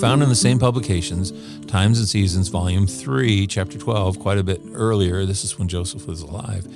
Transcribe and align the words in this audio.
found 0.00 0.22
in 0.22 0.28
the 0.28 0.34
same 0.34 0.58
publications, 0.58 1.32
Times 1.66 1.98
and 1.98 2.08
Seasons, 2.08 2.48
Volume 2.48 2.86
3, 2.86 3.46
Chapter 3.46 3.78
12, 3.78 4.18
quite 4.18 4.38
a 4.38 4.42
bit 4.42 4.60
earlier. 4.72 5.26
This 5.26 5.44
is 5.44 5.58
when 5.58 5.68
Joseph 5.68 6.06
was 6.06 6.22
alive. 6.22 6.66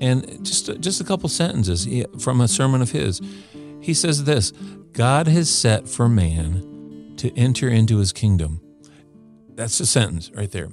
And 0.00 0.44
just, 0.44 0.80
just 0.80 1.00
a 1.00 1.04
couple 1.04 1.28
sentences 1.28 1.88
from 2.20 2.40
a 2.40 2.48
sermon 2.48 2.80
of 2.80 2.92
his. 2.92 3.20
He 3.80 3.92
says 3.92 4.24
this 4.24 4.52
God 4.92 5.26
has 5.26 5.50
set 5.50 5.88
for 5.88 6.08
man 6.08 7.14
to 7.16 7.36
enter 7.36 7.68
into 7.68 7.98
his 7.98 8.12
kingdom. 8.12 8.60
That's 9.54 9.78
a 9.80 9.86
sentence 9.86 10.30
right 10.34 10.50
there. 10.50 10.68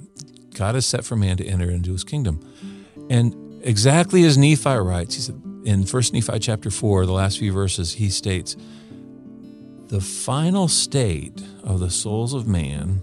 God 0.54 0.76
has 0.76 0.86
set 0.86 1.04
for 1.04 1.16
man 1.16 1.36
to 1.38 1.46
enter 1.46 1.70
into 1.70 1.92
his 1.92 2.04
kingdom. 2.04 2.40
And 3.10 3.60
exactly 3.62 4.24
as 4.24 4.38
Nephi 4.38 4.70
writes, 4.70 5.14
he 5.16 5.20
said 5.20 5.42
in 5.64 5.82
1 5.82 6.02
Nephi 6.12 6.38
chapter 6.38 6.70
4, 6.70 7.06
the 7.06 7.12
last 7.12 7.38
few 7.38 7.52
verses, 7.52 7.94
he 7.94 8.08
states, 8.08 8.56
the 9.88 10.00
final 10.00 10.68
state 10.68 11.42
of 11.64 11.80
the 11.80 11.90
souls 11.90 12.34
of 12.34 12.46
man 12.46 13.02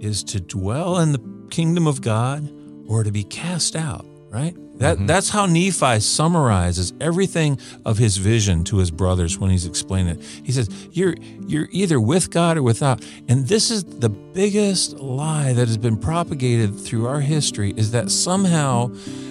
is 0.00 0.24
to 0.24 0.40
dwell 0.40 0.98
in 0.98 1.12
the 1.12 1.22
kingdom 1.50 1.86
of 1.86 2.02
God 2.02 2.52
or 2.88 3.04
to 3.04 3.12
be 3.12 3.24
cast 3.24 3.76
out, 3.76 4.04
right? 4.28 4.54
That 4.78 4.96
mm-hmm. 4.96 5.06
that's 5.06 5.30
how 5.30 5.46
Nephi 5.46 6.00
summarizes 6.00 6.92
everything 7.00 7.58
of 7.84 7.96
his 7.96 8.18
vision 8.18 8.62
to 8.64 8.76
his 8.76 8.90
brothers 8.90 9.38
when 9.38 9.50
he's 9.50 9.64
explaining 9.64 10.18
it. 10.18 10.22
He 10.44 10.52
says, 10.52 10.68
"You're 10.92 11.14
you're 11.46 11.68
either 11.70 12.00
with 12.00 12.30
God 12.30 12.58
or 12.58 12.62
without." 12.62 13.04
And 13.28 13.46
this 13.48 13.70
is 13.70 13.84
the 13.84 14.10
biggest 14.10 14.98
lie 14.98 15.54
that 15.54 15.66
has 15.66 15.78
been 15.78 15.96
propagated 15.96 16.78
through 16.78 17.06
our 17.06 17.20
history 17.20 17.72
is 17.76 17.92
that 17.92 18.10
somehow 18.10 18.90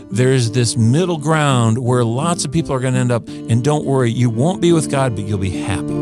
there's 0.10 0.52
this 0.52 0.78
middle 0.78 1.18
ground 1.18 1.78
where 1.78 2.04
lots 2.04 2.46
of 2.46 2.52
people 2.52 2.74
are 2.74 2.80
going 2.80 2.94
to 2.94 3.00
end 3.00 3.12
up 3.12 3.28
and 3.28 3.64
don't 3.64 3.86
worry, 3.86 4.12
you 4.12 4.30
won't 4.30 4.62
be 4.62 4.72
with 4.72 4.90
God, 4.90 5.16
but 5.16 5.26
you'll 5.26 5.38
be 5.38 5.50
happy. 5.50 5.95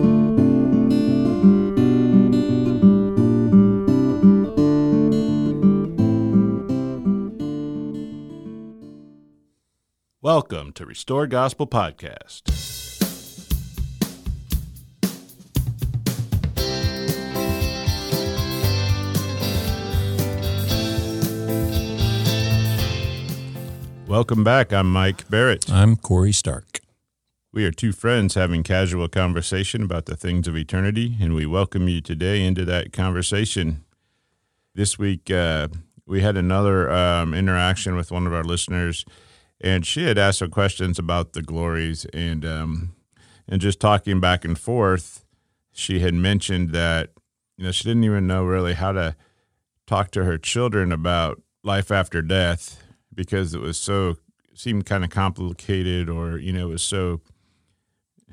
Welcome 10.24 10.72
to 10.76 10.86
Restore 10.86 11.28
Gospel 11.28 11.68
Podcast. 11.68 12.44
Welcome 24.08 24.46
back. 24.46 24.72
I'm 24.72 24.90
Mike 24.90 25.30
Barrett. 25.30 25.70
I'm 25.70 25.98
Corey 25.98 26.32
Stark. 26.32 26.80
We 27.52 27.66
are 27.66 27.72
two 27.72 27.92
friends 27.92 28.36
having 28.36 28.64
casual 28.64 29.10
conversation 29.10 29.84
about 29.84 30.06
the 30.06 30.16
things 30.16 30.48
of 30.48 30.56
eternity, 30.56 31.18
and 31.20 31.36
we 31.36 31.46
welcome 31.46 31.90
you 31.90 32.00
today 32.00 32.46
into 32.46 32.64
that 32.64 32.94
conversation. 32.94 33.84
This 34.74 34.98
week, 34.98 35.30
uh, 35.30 35.68
we 36.06 36.22
had 36.22 36.38
another 36.38 36.90
um, 36.90 37.34
interaction 37.34 37.98
with 37.98 38.10
one 38.10 38.26
of 38.26 38.34
our 38.34 38.46
listeners 38.46 39.04
and 39.64 39.86
she 39.86 40.04
had 40.04 40.18
asked 40.18 40.40
some 40.40 40.52
questions 40.52 41.00
about 41.00 41.32
the 41.32 41.42
glories 41.42 42.06
and 42.14 42.46
um, 42.46 42.94
and 43.48 43.62
just 43.62 43.80
talking 43.80 44.20
back 44.20 44.44
and 44.44 44.60
forth. 44.60 45.26
She 45.72 46.02
had 46.02 46.14
mentioned 46.14 46.72
that 46.72 47.12
you 47.58 47.64
know 47.64 47.72
she 47.72 47.86
didn't 47.86 48.04
even 48.04 48.28
know 48.28 48.44
really 48.44 48.74
how 48.74 48.92
to 48.92 49.16
talk 49.88 50.12
to 50.12 50.26
her 50.26 50.38
children 50.38 50.92
about 50.92 51.42
life 51.64 51.92
after 51.92 52.22
death 52.22 52.84
because 53.14 53.54
it 53.54 53.62
was 53.62 53.78
so 53.78 54.18
seemed 54.54 54.86
kind 54.86 55.04
of 55.04 55.10
complicated 55.10 56.10
or 56.10 56.38
you 56.38 56.52
know 56.52 56.68
it 56.68 56.72
was 56.72 56.84
so 56.84 57.22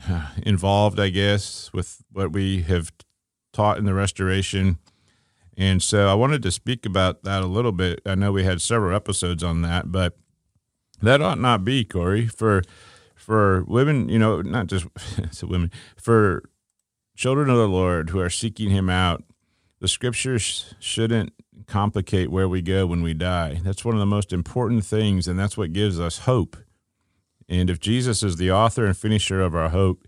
involved 0.43 0.99
I 0.99 1.11
guess 1.11 1.73
with 1.73 2.03
what 2.13 2.33
we 2.33 2.63
have 2.63 2.91
taught 3.53 3.79
in 3.79 3.85
the 3.85 3.95
restoration. 3.95 4.79
And 5.57 5.83
so 5.83 6.09
I 6.09 6.15
wanted 6.15 6.43
to 6.43 6.51
speak 6.51 6.87
about 6.87 7.23
that 7.25 7.43
a 7.43 7.47
little 7.47 7.73
bit. 7.73 8.01
I 8.07 8.15
know 8.15 8.33
we 8.33 8.45
had 8.45 8.63
several 8.63 8.97
episodes 8.97 9.43
on 9.45 9.63
that, 9.63 9.93
but 9.93 10.17
that 11.03 11.21
ought 11.21 11.39
not 11.39 11.65
be, 11.65 11.85
Corey. 11.85 12.27
For 12.27 12.63
for 13.15 13.65
women, 13.65 14.09
you 14.09 14.19
know, 14.19 14.43
not 14.43 14.67
just 14.67 14.87
women, 15.43 15.71
for 15.97 16.43
children 17.17 17.51
of 17.51 17.57
the 17.57 17.69
Lord 17.69 18.11
who 18.11 18.21
are 18.21 18.31
seeking 18.31 18.71
Him 18.71 18.89
out, 18.89 19.23
the 19.81 19.89
Scriptures 19.89 20.75
shouldn't 20.81 21.33
complicate 21.67 22.31
where 22.31 22.49
we 22.49 22.63
go 22.63 22.87
when 22.87 23.03
we 23.03 23.15
die. 23.15 23.61
That's 23.63 23.85
one 23.85 23.95
of 23.95 24.01
the 24.01 24.07
most 24.07 24.33
important 24.33 24.85
things, 24.85 25.29
and 25.29 25.39
that's 25.39 25.57
what 25.57 25.73
gives 25.73 26.01
us 26.01 26.21
hope. 26.21 26.57
And 27.49 27.69
if 27.69 27.81
Jesus 27.81 28.23
is 28.23 28.37
the 28.37 28.51
author 28.51 28.87
and 28.87 28.97
finisher 28.97 29.41
of 29.41 29.55
our 29.55 29.71
hope 29.71 30.07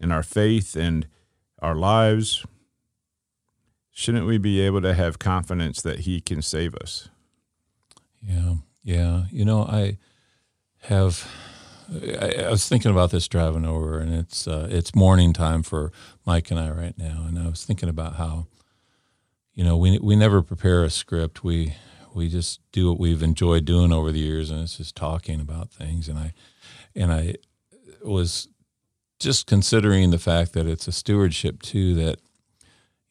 and 0.00 0.12
our 0.12 0.22
faith 0.22 0.76
and 0.76 1.06
our 1.60 1.74
lives, 1.74 2.44
shouldn't 3.90 4.26
we 4.26 4.38
be 4.38 4.60
able 4.60 4.82
to 4.82 4.94
have 4.94 5.18
confidence 5.18 5.80
that 5.82 6.00
He 6.00 6.20
can 6.20 6.42
save 6.42 6.74
us? 6.74 7.08
Yeah, 8.20 8.54
yeah. 8.82 9.24
You 9.30 9.44
know, 9.44 9.62
I 9.64 9.98
have 10.84 11.28
I, 11.92 12.44
I, 12.46 12.50
was 12.50 12.68
thinking 12.68 12.90
about 12.90 13.10
this 13.10 13.28
driving 13.28 13.64
over, 13.64 13.98
and 13.98 14.14
it's 14.14 14.48
uh, 14.48 14.68
it's 14.70 14.94
morning 14.94 15.32
time 15.32 15.62
for 15.62 15.92
Mike 16.24 16.50
and 16.50 16.58
I 16.58 16.70
right 16.70 16.96
now, 16.96 17.24
and 17.28 17.38
I 17.38 17.48
was 17.48 17.64
thinking 17.64 17.88
about 17.88 18.16
how, 18.16 18.46
you 19.54 19.64
know, 19.64 19.76
we 19.76 19.98
we 19.98 20.16
never 20.16 20.42
prepare 20.42 20.82
a 20.84 20.90
script. 20.90 21.44
We 21.44 21.74
we 22.14 22.28
just 22.28 22.60
do 22.72 22.88
what 22.88 22.98
we've 22.98 23.22
enjoyed 23.22 23.64
doing 23.64 23.92
over 23.92 24.12
the 24.12 24.20
years, 24.20 24.50
and 24.50 24.62
it's 24.62 24.78
just 24.78 24.96
talking 24.96 25.40
about 25.40 25.70
things. 25.70 26.08
And 26.08 26.18
I 26.18 26.32
and 26.94 27.12
I 27.12 27.34
was 28.02 28.48
just 29.18 29.46
considering 29.46 30.10
the 30.10 30.18
fact 30.18 30.52
that 30.54 30.66
it's 30.66 30.88
a 30.88 30.92
stewardship 30.92 31.62
too 31.62 31.94
that 31.94 32.18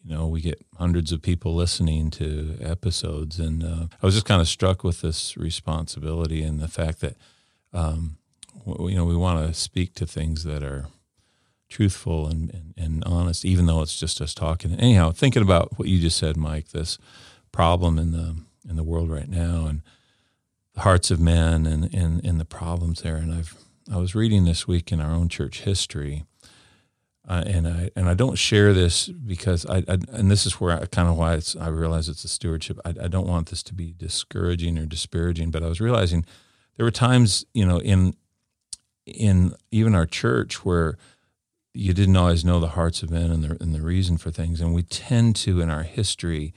you 0.03 0.13
know 0.13 0.28
we 0.28 0.41
get 0.41 0.66
hundreds 0.78 1.11
of 1.11 1.22
people 1.22 1.55
listening 1.55 2.09
to 2.11 2.57
episodes 2.61 3.40
and 3.40 3.63
uh, 3.63 3.88
i 4.01 4.05
was 4.05 4.13
just 4.13 4.25
kind 4.25 4.41
of 4.41 4.47
struck 4.47 4.84
with 4.84 5.01
this 5.01 5.38
responsibility 5.38 6.44
and 6.44 6.59
the 6.59 6.67
fact 6.67 7.00
that 7.00 7.16
um, 7.73 8.17
you 8.66 8.95
know, 8.95 9.06
we 9.06 9.16
want 9.16 9.45
to 9.45 9.53
speak 9.53 9.94
to 9.95 10.06
things 10.06 10.44
that 10.44 10.63
are 10.63 10.88
truthful 11.69 12.28
and, 12.28 12.51
and, 12.53 12.73
and, 12.78 13.03
honest, 13.06 13.44
even 13.44 13.66
though 13.66 13.81
it's 13.81 14.00
just 14.00 14.22
us 14.22 14.34
talking. 14.34 14.73
Anyhow, 14.75 15.11
thinking 15.11 15.41
about 15.41 15.78
what 15.79 15.88
you 15.88 16.00
just 16.00 16.17
said, 16.17 16.38
Mike, 16.38 16.69
this 16.69 16.97
problem 17.51 17.97
in 17.97 18.11
the 18.11 18.35
in 18.69 18.75
the 18.75 18.84
world 18.84 19.09
right 19.09 19.28
now 19.28 19.66
and 19.66 19.81
the 20.73 20.81
hearts 20.81 21.11
of 21.11 21.19
men 21.19 21.66
and, 21.66 21.94
and, 21.94 22.23
and 22.25 22.39
the 22.39 22.45
problems 22.45 23.01
there. 23.01 23.17
And 23.17 23.34
I've 23.34 23.56
I 23.91 23.97
was 23.97 24.16
reading 24.16 24.45
this 24.45 24.67
week 24.67 24.91
in 24.91 25.01
our 25.01 25.11
own 25.11 25.28
church 25.28 25.61
history, 25.61 26.23
uh, 27.28 27.44
and 27.45 27.67
I 27.67 27.90
and 27.95 28.07
I 28.07 28.13
don't 28.13 28.38
share 28.38 28.73
this 28.73 29.09
because 29.09 29.66
I, 29.66 29.79
I 29.79 29.97
and 30.11 30.31
this 30.31 30.45
is 30.45 30.61
where 30.61 30.79
I 30.79 30.85
kind 30.85 31.09
of 31.09 31.17
why 31.17 31.40
I 31.59 31.67
realize 31.67 32.07
it's 32.07 32.23
a 32.23 32.29
stewardship. 32.29 32.79
I, 32.85 32.90
I 32.90 33.07
don't 33.07 33.28
want 33.28 33.50
this 33.50 33.61
to 33.63 33.73
be 33.73 33.94
discouraging 33.97 34.78
or 34.78 34.85
disparaging, 34.85 35.51
but 35.51 35.63
I 35.63 35.67
was 35.67 35.81
realizing 35.81 36.25
there 36.78 36.85
were 36.85 36.91
times, 36.91 37.45
you 37.53 37.66
know, 37.66 37.79
in 37.79 38.16
in 39.06 39.53
even 39.72 39.95
our 39.95 40.06
church 40.06 40.63
where 40.63 40.97
you 41.73 41.94
didn't 41.94 42.16
always 42.16 42.45
know 42.45 42.59
the 42.59 42.69
hearts 42.69 43.03
of 43.03 43.09
men 43.09 43.31
and 43.31 43.44
the 43.44 43.57
and 43.61 43.73
the 43.73 43.81
reason 43.81 44.17
for 44.17 44.31
things, 44.31 44.61
and 44.61 44.73
we 44.73 44.84
tend 44.84 45.35
to 45.38 45.61
in 45.61 45.69
our 45.69 45.84
history 45.84 46.53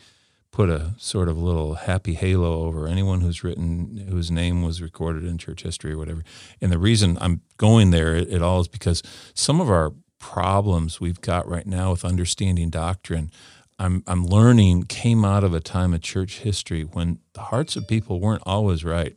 put 0.53 0.71
a 0.71 0.95
sort 0.97 1.29
of 1.29 1.37
little 1.37 1.75
happy 1.75 2.15
halo 2.15 2.63
over 2.65 2.89
anyone 2.89 3.21
who's 3.21 3.45
written 3.45 4.07
whose 4.09 4.31
name 4.31 4.63
was 4.63 4.81
recorded 4.81 5.25
in 5.25 5.37
church 5.37 5.63
history 5.63 5.93
or 5.93 5.99
whatever. 5.99 6.25
And 6.63 6.73
the 6.73 6.79
reason 6.79 7.19
I'm 7.21 7.43
going 7.59 7.91
there 7.91 8.17
at 8.17 8.43
all 8.43 8.61
is 8.61 8.69
because 8.69 9.03
some 9.35 9.61
of 9.61 9.69
our 9.69 9.93
problems 10.19 10.99
we've 10.99 11.21
got 11.21 11.47
right 11.47 11.67
now 11.67 11.91
with 11.91 12.05
understanding 12.05 12.71
doctrine 12.71 13.31
I'm 13.79 14.03
I'm 14.07 14.27
learning 14.27 14.85
came 14.85 15.25
out 15.25 15.45
of 15.45 15.53
a 15.53 15.61
time 15.61 15.93
of 15.93 16.01
church 16.01 16.39
history 16.39 16.83
when 16.83 17.19
the 17.35 17.43
hearts 17.43 17.77
of 17.77 17.87
people 17.87 18.21
weren't 18.21 18.43
always 18.47 18.85
right 18.85 19.17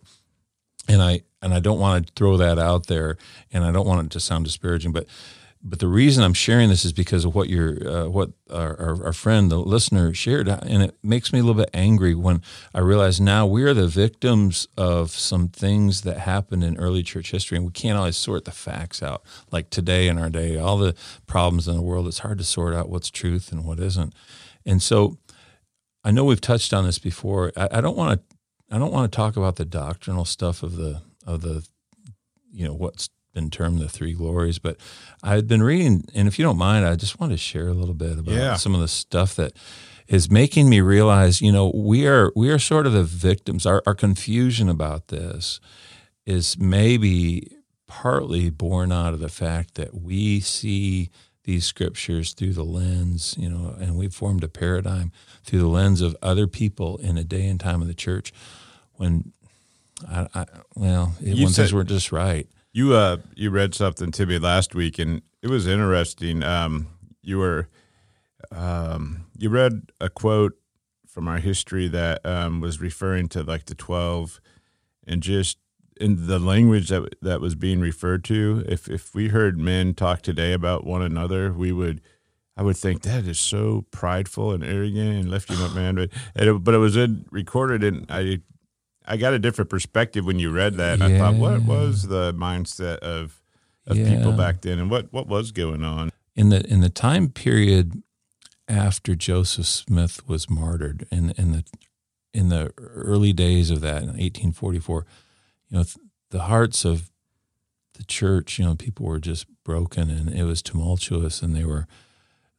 and 0.89 1.01
I 1.01 1.21
and 1.41 1.53
I 1.53 1.61
don't 1.61 1.79
want 1.79 2.07
to 2.07 2.13
throw 2.15 2.35
that 2.37 2.59
out 2.59 2.87
there, 2.87 3.17
and 3.53 3.63
I 3.63 3.71
don't 3.71 3.87
want 3.87 4.07
it 4.07 4.11
to 4.11 4.19
sound 4.19 4.43
disparaging, 4.43 4.91
but 4.91 5.07
but 5.61 5.79
the 5.79 5.87
reason 5.87 6.23
I'm 6.23 6.33
sharing 6.33 6.69
this 6.69 6.85
is 6.85 6.93
because 6.93 7.25
of 7.25 7.35
what 7.35 7.49
your 7.49 7.87
uh, 7.87 8.07
what 8.07 8.31
our, 8.49 8.79
our, 8.79 9.05
our, 9.05 9.13
friend 9.13 9.51
the 9.51 9.57
listener 9.57 10.13
shared, 10.13 10.47
and 10.47 10.83
it 10.83 10.97
makes 11.03 11.33
me 11.33 11.39
a 11.39 11.43
little 11.43 11.61
bit 11.61 11.69
angry 11.73 12.15
when 12.15 12.41
I 12.73 12.79
realize 12.79 13.19
now 13.19 13.45
we 13.45 13.63
are 13.63 13.73
the 13.73 13.87
victims 13.87 14.69
of 14.77 15.11
some 15.11 15.49
things 15.49 16.01
that 16.01 16.19
happened 16.19 16.63
in 16.63 16.77
early 16.77 17.03
church 17.03 17.31
history, 17.31 17.57
and 17.57 17.65
we 17.65 17.73
can't 17.73 17.97
always 17.97 18.17
sort 18.17 18.45
the 18.45 18.51
facts 18.51 19.03
out. 19.03 19.21
Like 19.51 19.69
today 19.69 20.07
in 20.07 20.17
our 20.17 20.29
day, 20.29 20.57
all 20.57 20.77
the 20.77 20.95
problems 21.27 21.67
in 21.67 21.75
the 21.75 21.81
world, 21.81 22.07
it's 22.07 22.19
hard 22.19 22.37
to 22.37 22.45
sort 22.45 22.73
out 22.73 22.89
what's 22.89 23.09
truth 23.09 23.51
and 23.51 23.65
what 23.65 23.79
isn't, 23.79 24.13
and 24.65 24.81
so. 24.81 25.17
I 26.01 26.11
know 26.11 26.23
we've 26.23 26.39
touched 26.39 26.73
on 26.73 26.85
this 26.85 26.97
before. 26.97 27.51
I, 27.57 27.67
I 27.73 27.81
don't 27.81 27.97
want 27.97 28.17
to 28.17 28.37
I 28.71 28.77
don't 28.77 28.91
want 28.91 29.11
to 29.11 29.15
talk 29.15 29.37
about 29.37 29.55
the 29.55 29.65
doctrinal 29.65 30.25
stuff 30.25 30.63
of 30.63 30.75
the 30.75 31.01
of 31.25 31.41
the 31.41 31.67
you 32.51 32.65
know 32.65 32.73
what's 32.73 33.09
been 33.33 33.49
termed 33.49 33.79
the 33.79 33.89
three 33.89 34.13
glories, 34.13 34.59
but 34.59 34.77
I've 35.23 35.47
been 35.47 35.63
reading, 35.63 36.05
and 36.15 36.27
if 36.27 36.39
you 36.39 36.43
don't 36.43 36.57
mind, 36.57 36.85
I 36.85 36.95
just 36.95 37.19
want 37.19 37.31
to 37.31 37.37
share 37.37 37.67
a 37.67 37.73
little 37.73 37.93
bit 37.93 38.17
about 38.17 38.33
yeah. 38.33 38.55
some 38.55 38.73
of 38.73 38.81
the 38.81 38.87
stuff 38.87 39.35
that 39.35 39.53
is 40.07 40.31
making 40.31 40.69
me 40.69 40.81
realize, 40.81 41.41
you 41.41 41.51
know, 41.51 41.71
we 41.73 42.07
are 42.07 42.31
we 42.35 42.49
are 42.49 42.59
sort 42.59 42.87
of 42.87 42.93
the 42.93 43.03
victims. 43.03 43.65
Our, 43.65 43.83
our 43.85 43.95
confusion 43.95 44.69
about 44.69 45.07
this 45.09 45.59
is 46.25 46.57
maybe 46.57 47.55
partly 47.87 48.49
born 48.49 48.91
out 48.91 49.13
of 49.13 49.19
the 49.19 49.29
fact 49.29 49.75
that 49.75 49.93
we 49.93 50.39
see 50.39 51.09
these 51.49 51.65
scriptures 51.65 52.33
through 52.33 52.53
the 52.53 52.63
lens, 52.63 53.33
you 53.35 53.49
know, 53.49 53.75
and 53.79 53.97
we've 53.97 54.13
formed 54.13 54.43
a 54.43 54.47
paradigm 54.47 55.11
through 55.43 55.57
the 55.57 55.67
lens 55.67 55.99
of 55.99 56.15
other 56.21 56.45
people 56.45 56.97
in 56.97 57.17
a 57.17 57.23
day 57.23 57.47
and 57.47 57.59
time 57.59 57.81
of 57.81 57.87
the 57.87 57.95
church 57.95 58.31
when 58.97 59.33
I, 60.07 60.27
I 60.35 60.45
well, 60.75 61.15
it, 61.19 61.33
when 61.33 61.47
said, 61.47 61.63
things 61.63 61.73
weren't 61.73 61.89
just 61.89 62.11
right. 62.11 62.47
You 62.71 62.93
uh 62.93 63.17
you 63.35 63.49
read 63.49 63.73
something 63.73 64.11
to 64.11 64.27
me 64.27 64.37
last 64.37 64.75
week 64.75 64.99
and 64.99 65.23
it 65.41 65.47
was 65.47 65.65
interesting. 65.65 66.43
Um 66.43 66.87
you 67.23 67.39
were 67.39 67.67
um 68.51 69.25
you 69.35 69.49
read 69.49 69.89
a 69.99 70.07
quote 70.07 70.53
from 71.07 71.27
our 71.27 71.39
history 71.39 71.87
that 71.87 72.23
um 72.27 72.61
was 72.61 72.79
referring 72.79 73.27
to 73.29 73.41
like 73.41 73.65
the 73.65 73.73
12 73.73 74.39
and 75.07 75.23
just 75.23 75.57
in 75.99 76.27
the 76.27 76.39
language 76.39 76.89
that 76.89 77.15
that 77.21 77.41
was 77.41 77.55
being 77.55 77.79
referred 77.79 78.23
to, 78.25 78.63
if 78.67 78.87
if 78.89 79.13
we 79.13 79.27
heard 79.27 79.57
men 79.59 79.93
talk 79.93 80.21
today 80.21 80.53
about 80.53 80.85
one 80.85 81.01
another, 81.01 81.51
we 81.51 81.71
would, 81.71 82.01
I 82.55 82.63
would 82.63 82.77
think 82.77 83.01
that 83.01 83.25
is 83.25 83.39
so 83.39 83.85
prideful 83.91 84.51
and 84.51 84.63
arrogant 84.63 85.19
and 85.19 85.29
lifting 85.29 85.57
up 85.61 85.75
man. 85.75 85.95
But 85.95 86.09
it, 86.35 86.63
but 86.63 86.73
it 86.73 86.77
was 86.77 86.95
in, 86.95 87.25
recorded, 87.31 87.83
and 87.83 88.05
I 88.09 88.39
I 89.05 89.17
got 89.17 89.33
a 89.33 89.39
different 89.39 89.69
perspective 89.69 90.25
when 90.25 90.39
you 90.39 90.51
read 90.51 90.75
that. 90.75 90.99
Yeah. 90.99 91.05
I 91.05 91.17
thought, 91.17 91.35
what 91.35 91.63
was 91.63 92.03
the 92.03 92.33
mindset 92.33 92.99
of 92.99 93.41
of 93.85 93.97
yeah. 93.97 94.15
people 94.15 94.31
back 94.31 94.61
then, 94.61 94.79
and 94.79 94.89
what 94.89 95.11
what 95.11 95.27
was 95.27 95.51
going 95.51 95.83
on 95.83 96.11
in 96.35 96.49
the 96.49 96.65
in 96.67 96.79
the 96.79 96.89
time 96.89 97.29
period 97.29 98.01
after 98.69 99.15
Joseph 99.15 99.65
Smith 99.65 100.27
was 100.29 100.49
martyred 100.49 101.05
in 101.11 101.31
in 101.31 101.51
the 101.51 101.63
in 102.33 102.49
the 102.49 102.71
early 102.77 103.33
days 103.33 103.71
of 103.71 103.81
that 103.81 104.03
in 104.03 104.09
1844 104.09 105.05
you 105.69 105.77
know, 105.77 105.85
the 106.31 106.43
hearts 106.43 106.85
of 106.85 107.11
the 107.93 108.03
church, 108.03 108.59
you 108.59 108.65
know, 108.65 108.75
people 108.75 109.05
were 109.05 109.19
just 109.19 109.45
broken 109.63 110.09
and 110.09 110.29
it 110.29 110.43
was 110.43 110.61
tumultuous 110.61 111.41
and 111.41 111.55
they 111.55 111.65
were 111.65 111.87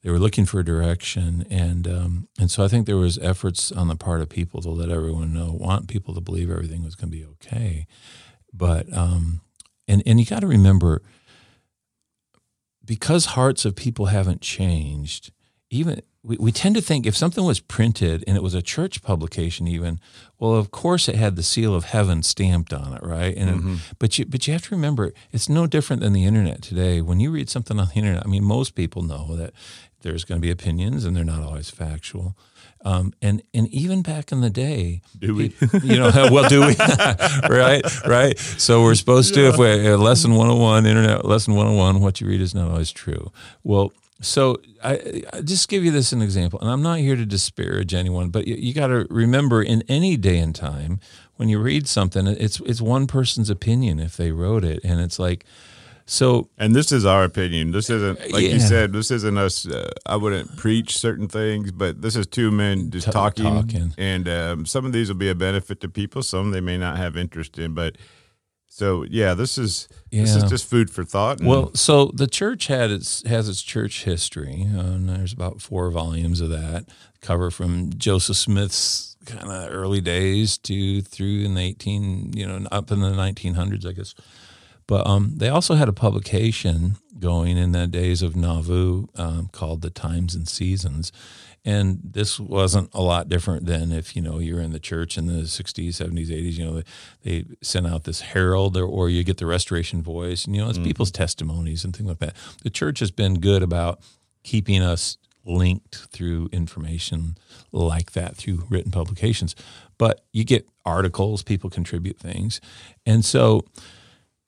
they 0.03 0.11
were 0.11 0.19
looking 0.19 0.47
for 0.47 0.63
direction. 0.63 1.47
And 1.51 1.87
um, 1.87 2.29
and 2.39 2.51
so 2.51 2.65
I 2.65 2.69
think 2.69 2.87
there 2.87 2.97
was 2.97 3.19
efforts 3.19 3.71
on 3.73 3.89
the 3.89 3.97
part 3.97 4.21
of 4.21 4.29
people 4.29 4.63
to 4.63 4.71
let 4.71 4.91
everyone 4.91 5.35
know, 5.35 5.53
want 5.53 5.89
people 5.89 6.15
to 6.15 6.21
believe 6.21 6.51
everything 6.51 6.83
was 6.83 6.95
going 6.95 7.11
to 7.11 7.17
be 7.17 7.25
okay, 7.25 7.87
but 8.53 8.93
um, 8.97 9.43
and 9.87 10.03
and 10.07 10.19
you 10.21 10.27
got 10.27 10.41
to 10.41 10.47
remember 10.47 11.03
because 12.85 13.27
hearts 13.27 13.65
of 13.65 13.77
people 13.77 14.07
haven't 14.07 14.41
changed, 14.41 15.33
even 15.71 16.03
we, 16.23 16.37
we 16.37 16.53
tend 16.53 16.75
to 16.75 16.83
think 16.83 17.07
if 17.07 17.17
something 17.17 17.45
was 17.45 17.61
printed 17.61 18.25
and 18.27 18.37
it 18.37 18.43
was 18.43 18.55
a 18.55 18.63
church 18.63 19.03
publication 19.03 19.67
even 19.67 19.99
well 20.39 20.55
of 20.55 20.71
course 20.71 21.09
it 21.09 21.15
had 21.15 21.37
the 21.37 21.43
seal 21.43 21.75
of 21.75 21.85
heaven 21.85 22.23
stamped 22.23 22.73
on 22.73 22.93
it 22.93 23.03
right 23.03 23.37
and 23.37 23.51
mm-hmm. 23.51 23.75
it, 23.75 23.81
but 23.99 24.19
you 24.19 24.27
but 24.27 24.47
you 24.47 24.53
have 24.53 24.63
to 24.63 24.75
remember 24.75 25.13
it's 25.33 25.49
no 25.49 25.67
different 25.67 26.03
than 26.03 26.13
the 26.13 26.25
internet 26.25 26.63
today 26.63 27.01
when 27.01 27.21
you 27.21 27.31
read 27.31 27.49
something 27.49 27.79
on 27.79 27.89
the 27.89 27.95
internet 27.95 28.23
i 28.25 28.29
mean 28.29 28.45
most 28.45 28.75
people 28.75 29.03
know 29.03 29.35
that 29.35 29.53
there's 30.03 30.25
going 30.25 30.41
to 30.41 30.47
be 30.47 30.51
opinions 30.51 31.05
and 31.05 31.17
they're 31.17 31.25
not 31.25 31.43
always 31.43 31.71
factual 31.71 32.37
um, 32.83 33.13
and 33.21 33.43
and 33.53 33.69
even 33.69 34.01
back 34.01 34.33
in 34.33 34.41
the 34.41 34.49
day, 34.49 35.03
do 35.19 35.35
we? 35.35 35.55
You 35.83 35.99
know, 35.99 36.11
well, 36.33 36.49
do 36.49 36.67
we? 36.67 36.75
right, 37.51 37.85
right. 38.07 38.39
So 38.39 38.83
we're 38.83 38.95
supposed 38.95 39.37
yeah. 39.37 39.43
to. 39.43 39.49
If 39.51 39.59
we 39.59 39.87
uh, 39.87 39.99
lesson 39.99 40.35
one 40.35 40.47
hundred 40.47 40.55
and 40.55 40.63
one, 40.63 40.87
internet 40.87 41.25
lesson 41.27 41.55
one 41.55 41.67
hundred 41.67 41.77
and 41.77 41.95
one, 41.97 42.01
what 42.01 42.23
you 42.23 42.27
read 42.27 42.41
is 42.41 42.55
not 42.55 42.71
always 42.71 42.91
true. 42.91 43.33
Well, 43.65 43.93
so 44.21 44.61
I, 44.83 45.23
I, 45.33 45.41
just 45.41 45.69
give 45.69 45.85
you 45.85 45.91
this 45.91 46.13
an 46.13 46.21
example, 46.21 46.61
and 46.61 46.71
I'm 46.71 46.83
not 46.83 46.99
here 46.99 47.17
to 47.17 47.25
disparage 47.25 47.95
anyone, 47.95 48.29
but 48.29 48.47
you, 48.47 48.55
you 48.55 48.75
got 48.75 48.89
to 48.89 49.07
remember 49.09 49.63
in 49.63 49.83
any 49.89 50.17
day 50.17 50.39
and 50.39 50.55
time 50.55 51.01
when 51.41 51.49
you 51.49 51.59
read 51.59 51.89
something, 51.89 52.27
it's 52.27 52.61
it's 52.61 52.83
one 52.83 53.07
person's 53.07 53.49
opinion 53.49 53.99
if 53.99 54.15
they 54.15 54.31
wrote 54.31 54.63
it, 54.63 54.85
and 54.85 55.01
it's 55.01 55.19
like 55.19 55.47
so. 56.05 56.51
And 56.59 56.77
this 56.77 56.93
is 56.93 57.07
our 57.07 57.25
opinion. 57.25 57.71
This 57.71 57.89
isn't 57.89 58.21
like 58.31 58.43
yeah. 58.43 58.51
you 58.51 58.61
said. 58.61 58.93
This 58.93 59.11
isn't 59.11 59.39
us. 59.39 59.67
Uh, 59.67 59.91
I 60.05 60.17
wouldn't 60.17 60.55
preach 60.59 60.99
certain 60.99 61.29
things, 61.29 61.73
but 61.73 62.03
this 62.03 62.15
is 62.15 62.27
two 62.27 62.51
men 62.51 62.91
just 62.91 63.07
T- 63.07 63.13
talking, 63.13 63.45
talking, 63.45 63.95
and 63.97 64.29
um, 64.29 64.67
some 64.67 64.85
of 64.85 64.93
these 64.93 65.09
will 65.09 65.17
be 65.17 65.31
a 65.31 65.35
benefit 65.35 65.81
to 65.81 65.89
people. 65.89 66.23
Some 66.23 66.51
they 66.51 66.61
may 66.61 66.77
not 66.77 66.99
have 66.99 67.17
interest 67.17 67.59
in, 67.59 67.73
but 67.73 67.97
so 68.73 69.03
yeah, 69.03 69.35
this 69.35 69.59
is 69.59 69.89
yeah. 70.11 70.23
this 70.23 70.37
is 70.37 70.45
just 70.45 70.65
food 70.65 70.91
for 70.91 71.05
thought. 71.05 71.43
well, 71.43 71.75
so 71.75 72.07
the 72.15 72.29
church 72.29 72.69
had 72.69 72.93
its 72.93 73.27
has 73.27 73.49
its 73.49 73.63
church 73.63 74.05
history, 74.05 74.65
uh, 74.75 74.81
and 74.81 75.09
there's 75.09 75.33
about 75.33 75.61
four 75.61 75.91
volumes 75.91 76.41
of 76.41 76.51
that 76.51 76.87
cover 77.21 77.51
from 77.51 77.93
Joseph 77.99 78.37
Smith's 78.37 79.17
kind 79.27 79.51
of 79.51 79.73
early 79.73 80.01
days 80.01 80.57
to 80.59 81.03
through 81.03 81.45
in 81.45 81.55
the 81.55 81.61
eighteen, 81.61 82.33
you 82.33 82.47
know, 82.47 82.65
up 82.71 82.93
in 82.93 83.01
the 83.01 83.11
nineteen 83.11 83.55
hundreds, 83.55 83.85
I 83.85 83.93
guess. 83.93 84.15
But 84.87 85.07
um, 85.07 85.35
they 85.37 85.49
also 85.49 85.75
had 85.75 85.89
a 85.89 85.93
publication 85.93 86.97
going 87.19 87.57
in 87.57 87.73
the 87.73 87.87
days 87.89 88.23
of 88.23 88.35
Nauvoo 88.37 89.07
um, 89.17 89.49
called 89.53 89.83
the 89.83 89.91
Times 89.91 90.35
and 90.35 90.49
Seasons, 90.49 91.13
and 91.65 92.01
this 92.03 92.41
wasn't 92.41 92.91
a 92.95 93.03
lot 93.03 93.29
different 93.29 93.67
than 93.67 93.93
if, 93.93 94.17
you 94.17 94.23
know, 94.23 94.39
you're 94.39 94.61
in 94.61 94.73
the 94.73 94.81
church 94.81 95.19
in 95.19 95.27
the 95.27 95.43
60s, 95.43 95.89
70s, 95.89 96.29
80s, 96.29 96.53
you 96.53 96.65
know, 96.65 96.81
they, 96.81 96.85
they 97.23 97.45
sent 97.61 97.87
out 97.87 98.05
this 98.05 98.21
herald 98.21 98.77
or, 98.77 98.85
or, 98.85 99.11
you 99.11 99.23
get 99.23 99.37
the 99.37 99.47
restoration 99.47 100.03
voice 100.03 100.47
and, 100.47 100.57
you 100.57 100.63
know, 100.63 100.69
it's 100.69 100.79
mm-hmm. 100.79 100.87
people's 100.87 101.11
testimonies 101.11 101.85
and 101.85 101.95
things 101.95 102.09
like 102.09 102.19
that. 102.21 102.35
The 102.63 102.71
church 102.71 103.01
has 103.01 103.11
been 103.11 103.41
good 103.41 103.63
about 103.63 104.01
keeping 104.43 104.83
us 104.83 105.19
linked 105.45 105.97
through 106.11 106.49
information 106.53 107.37
like 107.73 108.13
that 108.13 108.37
through 108.37 108.65
written 108.69 108.91
publications. 108.91 109.55
But 109.99 110.25
you 110.33 110.45
get 110.45 110.67
articles, 110.85 111.43
people 111.43 111.71
contribute 111.71 112.19
things. 112.19 112.61
And 113.05 113.25
so, 113.25 113.65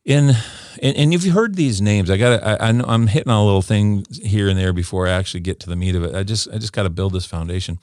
in 0.05 0.35
and, 0.83 0.97
and 0.97 1.15
if 1.15 1.25
you 1.25 1.33
heard 1.33 1.55
these 1.55 1.81
names, 1.81 2.11
I 2.11 2.17
got 2.17 2.43
I, 2.43 2.55
I 2.55 2.69
I'm 2.69 3.07
hitting 3.07 3.31
on 3.31 3.41
a 3.41 3.45
little 3.45 3.63
thing 3.63 4.05
here 4.11 4.49
and 4.49 4.59
there 4.59 4.73
before 4.73 5.07
I 5.07 5.11
actually 5.11 5.41
get 5.41 5.61
to 5.61 5.71
the 5.71 5.77
meat 5.77 5.95
of 5.95 6.05
it. 6.05 6.15
I 6.15 6.23
just 6.23 6.49
I 6.51 6.59
just 6.59 6.73
got 6.73 6.85
to 6.85 6.91
build 6.91 7.13
this 7.13 7.27
foundation. 7.27 7.79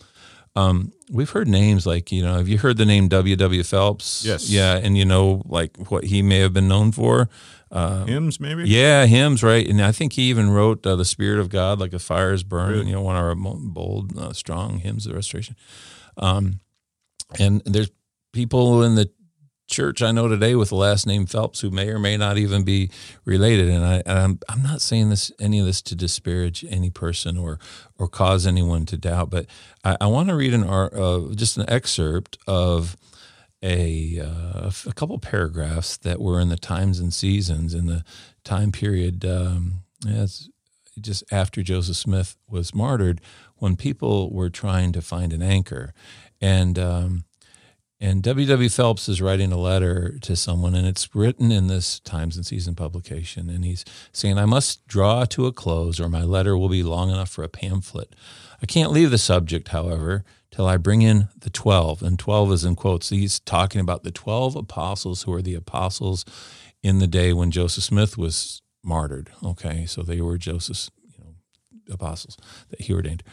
Um, 0.56 0.92
we've 1.12 1.30
heard 1.30 1.48
names 1.48 1.86
like 1.86 2.12
you 2.12 2.24
know 2.24 2.36
have 2.36 2.48
you 2.48 2.58
heard 2.58 2.78
the 2.78 2.86
name 2.86 3.08
W. 3.08 3.36
W. 3.36 3.64
Phelps? 3.64 4.26
Yes. 4.26 4.50
Yeah, 4.50 4.76
and 4.76 4.98
you 4.98 5.06
know 5.06 5.44
like 5.46 5.78
what 5.90 6.06
he 6.06 6.22
may 6.22 6.40
have 6.40 6.54
been 6.54 6.68
known 6.68 6.92
for. 6.92 7.30
Uh, 7.72 8.06
hymns, 8.06 8.40
maybe. 8.40 8.68
Yeah, 8.68 9.06
hymns, 9.06 9.44
right? 9.44 9.68
And 9.68 9.80
I 9.80 9.92
think 9.92 10.14
he 10.14 10.24
even 10.24 10.50
wrote 10.50 10.86
uh, 10.86 10.96
"The 10.96 11.06
Spirit 11.06 11.40
of 11.40 11.50
God," 11.50 11.80
like 11.80 11.94
a 11.94 12.00
fire 12.00 12.34
is. 12.34 12.44
Really? 12.50 12.88
You 12.88 12.94
know, 12.94 13.02
one 13.02 13.16
of 13.16 13.22
our 13.22 13.36
bold, 13.36 14.18
uh, 14.18 14.34
strong 14.34 14.80
hymns 14.80 15.06
of 15.06 15.12
the 15.12 15.16
restoration. 15.16 15.56
Um, 16.18 16.62
and 17.38 17.62
there's 17.66 17.92
people 18.34 18.82
in 18.84 18.96
the 18.96 19.12
church 19.70 20.02
I 20.02 20.12
know 20.12 20.28
today 20.28 20.56
with 20.56 20.70
the 20.70 20.76
last 20.76 21.08
name 21.08 21.26
Phelps 21.26 21.62
who 21.62 21.70
may 21.70 21.90
or 21.90 22.00
may 22.00 22.18
not 22.18 22.38
even 22.38 22.64
be 22.64 22.90
related. 23.24 23.70
And, 23.70 23.86
I, 23.86 24.04
and 24.06 24.20
I'm, 24.20 24.40
I'm 24.50 24.64
not 24.64 24.82
saying 24.82 25.10
this 25.10 25.32
any 25.40 25.60
of 25.60 25.66
this 25.66 25.82
to 25.84 25.96
disparage 25.96 26.66
any 26.70 26.90
person 26.90 27.38
or 27.38 27.60
or 27.98 28.08
cause 28.08 28.48
anyone 28.48 28.86
to 28.88 28.98
doubt, 28.98 29.30
but 29.30 29.46
I, 29.84 29.98
I 30.02 30.08
want 30.08 30.30
to 30.30 30.36
read 30.36 30.54
an 30.54 30.64
uh, 30.64 31.34
just 31.36 31.58
an 31.58 31.70
excerpt 31.70 32.38
of 32.48 32.98
a 33.62 34.20
uh, 34.20 34.72
a 34.88 34.94
couple 34.94 35.20
paragraphs 35.20 35.98
that 35.98 36.20
were 36.20 36.40
in 36.40 36.50
the 36.50 36.58
Times 36.58 37.00
and 37.00 37.14
Seasons 37.14 37.74
in 37.74 37.86
the 37.86 38.04
time 38.44 38.72
period 38.72 39.26
um, 39.26 39.84
as 40.08 40.50
just 41.00 41.24
after 41.32 41.62
Joseph 41.62 41.96
Smith 41.96 42.36
was 42.48 42.74
martyred, 42.74 43.22
when 43.58 43.76
people 43.76 44.32
were 44.32 44.50
trying 44.50 44.92
to 44.94 45.02
find 45.02 45.34
an 45.34 45.42
anchor, 45.42 45.94
and 46.42 46.78
um, 46.80 47.24
and 48.02 48.24
W.W. 48.24 48.70
Phelps 48.70 49.10
is 49.10 49.22
writing 49.22 49.52
a 49.52 49.58
letter 49.58 50.18
to 50.20 50.36
someone, 50.38 50.74
and 50.74 50.88
it's 50.88 51.14
written 51.14 51.52
in 51.52 51.68
this 51.68 52.00
Times 52.00 52.38
and 52.38 52.46
Season 52.46 52.74
publication. 52.74 53.50
And 53.50 53.66
he's 53.66 53.84
saying, 54.14 54.38
I 54.38 54.46
must 54.46 54.88
draw 54.88 55.26
to 55.26 55.48
a 55.48 55.52
close, 55.52 56.00
or 56.00 56.08
my 56.08 56.24
letter 56.24 56.58
will 56.58 56.70
be 56.70 56.82
long 56.82 57.10
enough 57.10 57.30
for 57.30 57.44
a 57.44 57.50
pamphlet. 57.50 58.16
I 58.62 58.66
can't 58.66 58.92
leave 58.92 59.12
the 59.12 59.18
subject, 59.18 59.70
however, 59.70 60.24
till 60.50 60.66
I 60.66 60.78
bring 60.78 61.02
in 61.02 61.28
the 61.38 61.50
12. 61.50 62.02
And 62.02 62.18
12 62.18 62.54
is 62.54 62.64
in 62.64 62.78
quotes. 62.78 63.10
He's 63.10 63.42
talking 63.42 63.82
about 63.82 64.04
the 64.04 64.12
12 64.12 64.56
apostles 64.56 65.24
who 65.24 65.34
are 65.34 65.42
the 65.42 65.56
apostles 65.56 66.24
in 66.82 67.00
the 67.00 67.08
day 67.08 67.34
when 67.34 67.52
Joseph 67.52 67.84
Smith 67.84 68.18
was 68.18 68.62
martyred. 68.82 69.30
Okay, 69.44 69.86
so 69.86 70.04
they 70.04 70.22
were 70.22 70.38
Joseph's 70.38 70.90
you 71.04 71.24
know, 71.24 71.34
apostles 71.94 72.38
that 72.70 72.80
he 72.80 72.94
ordained. 72.94 73.24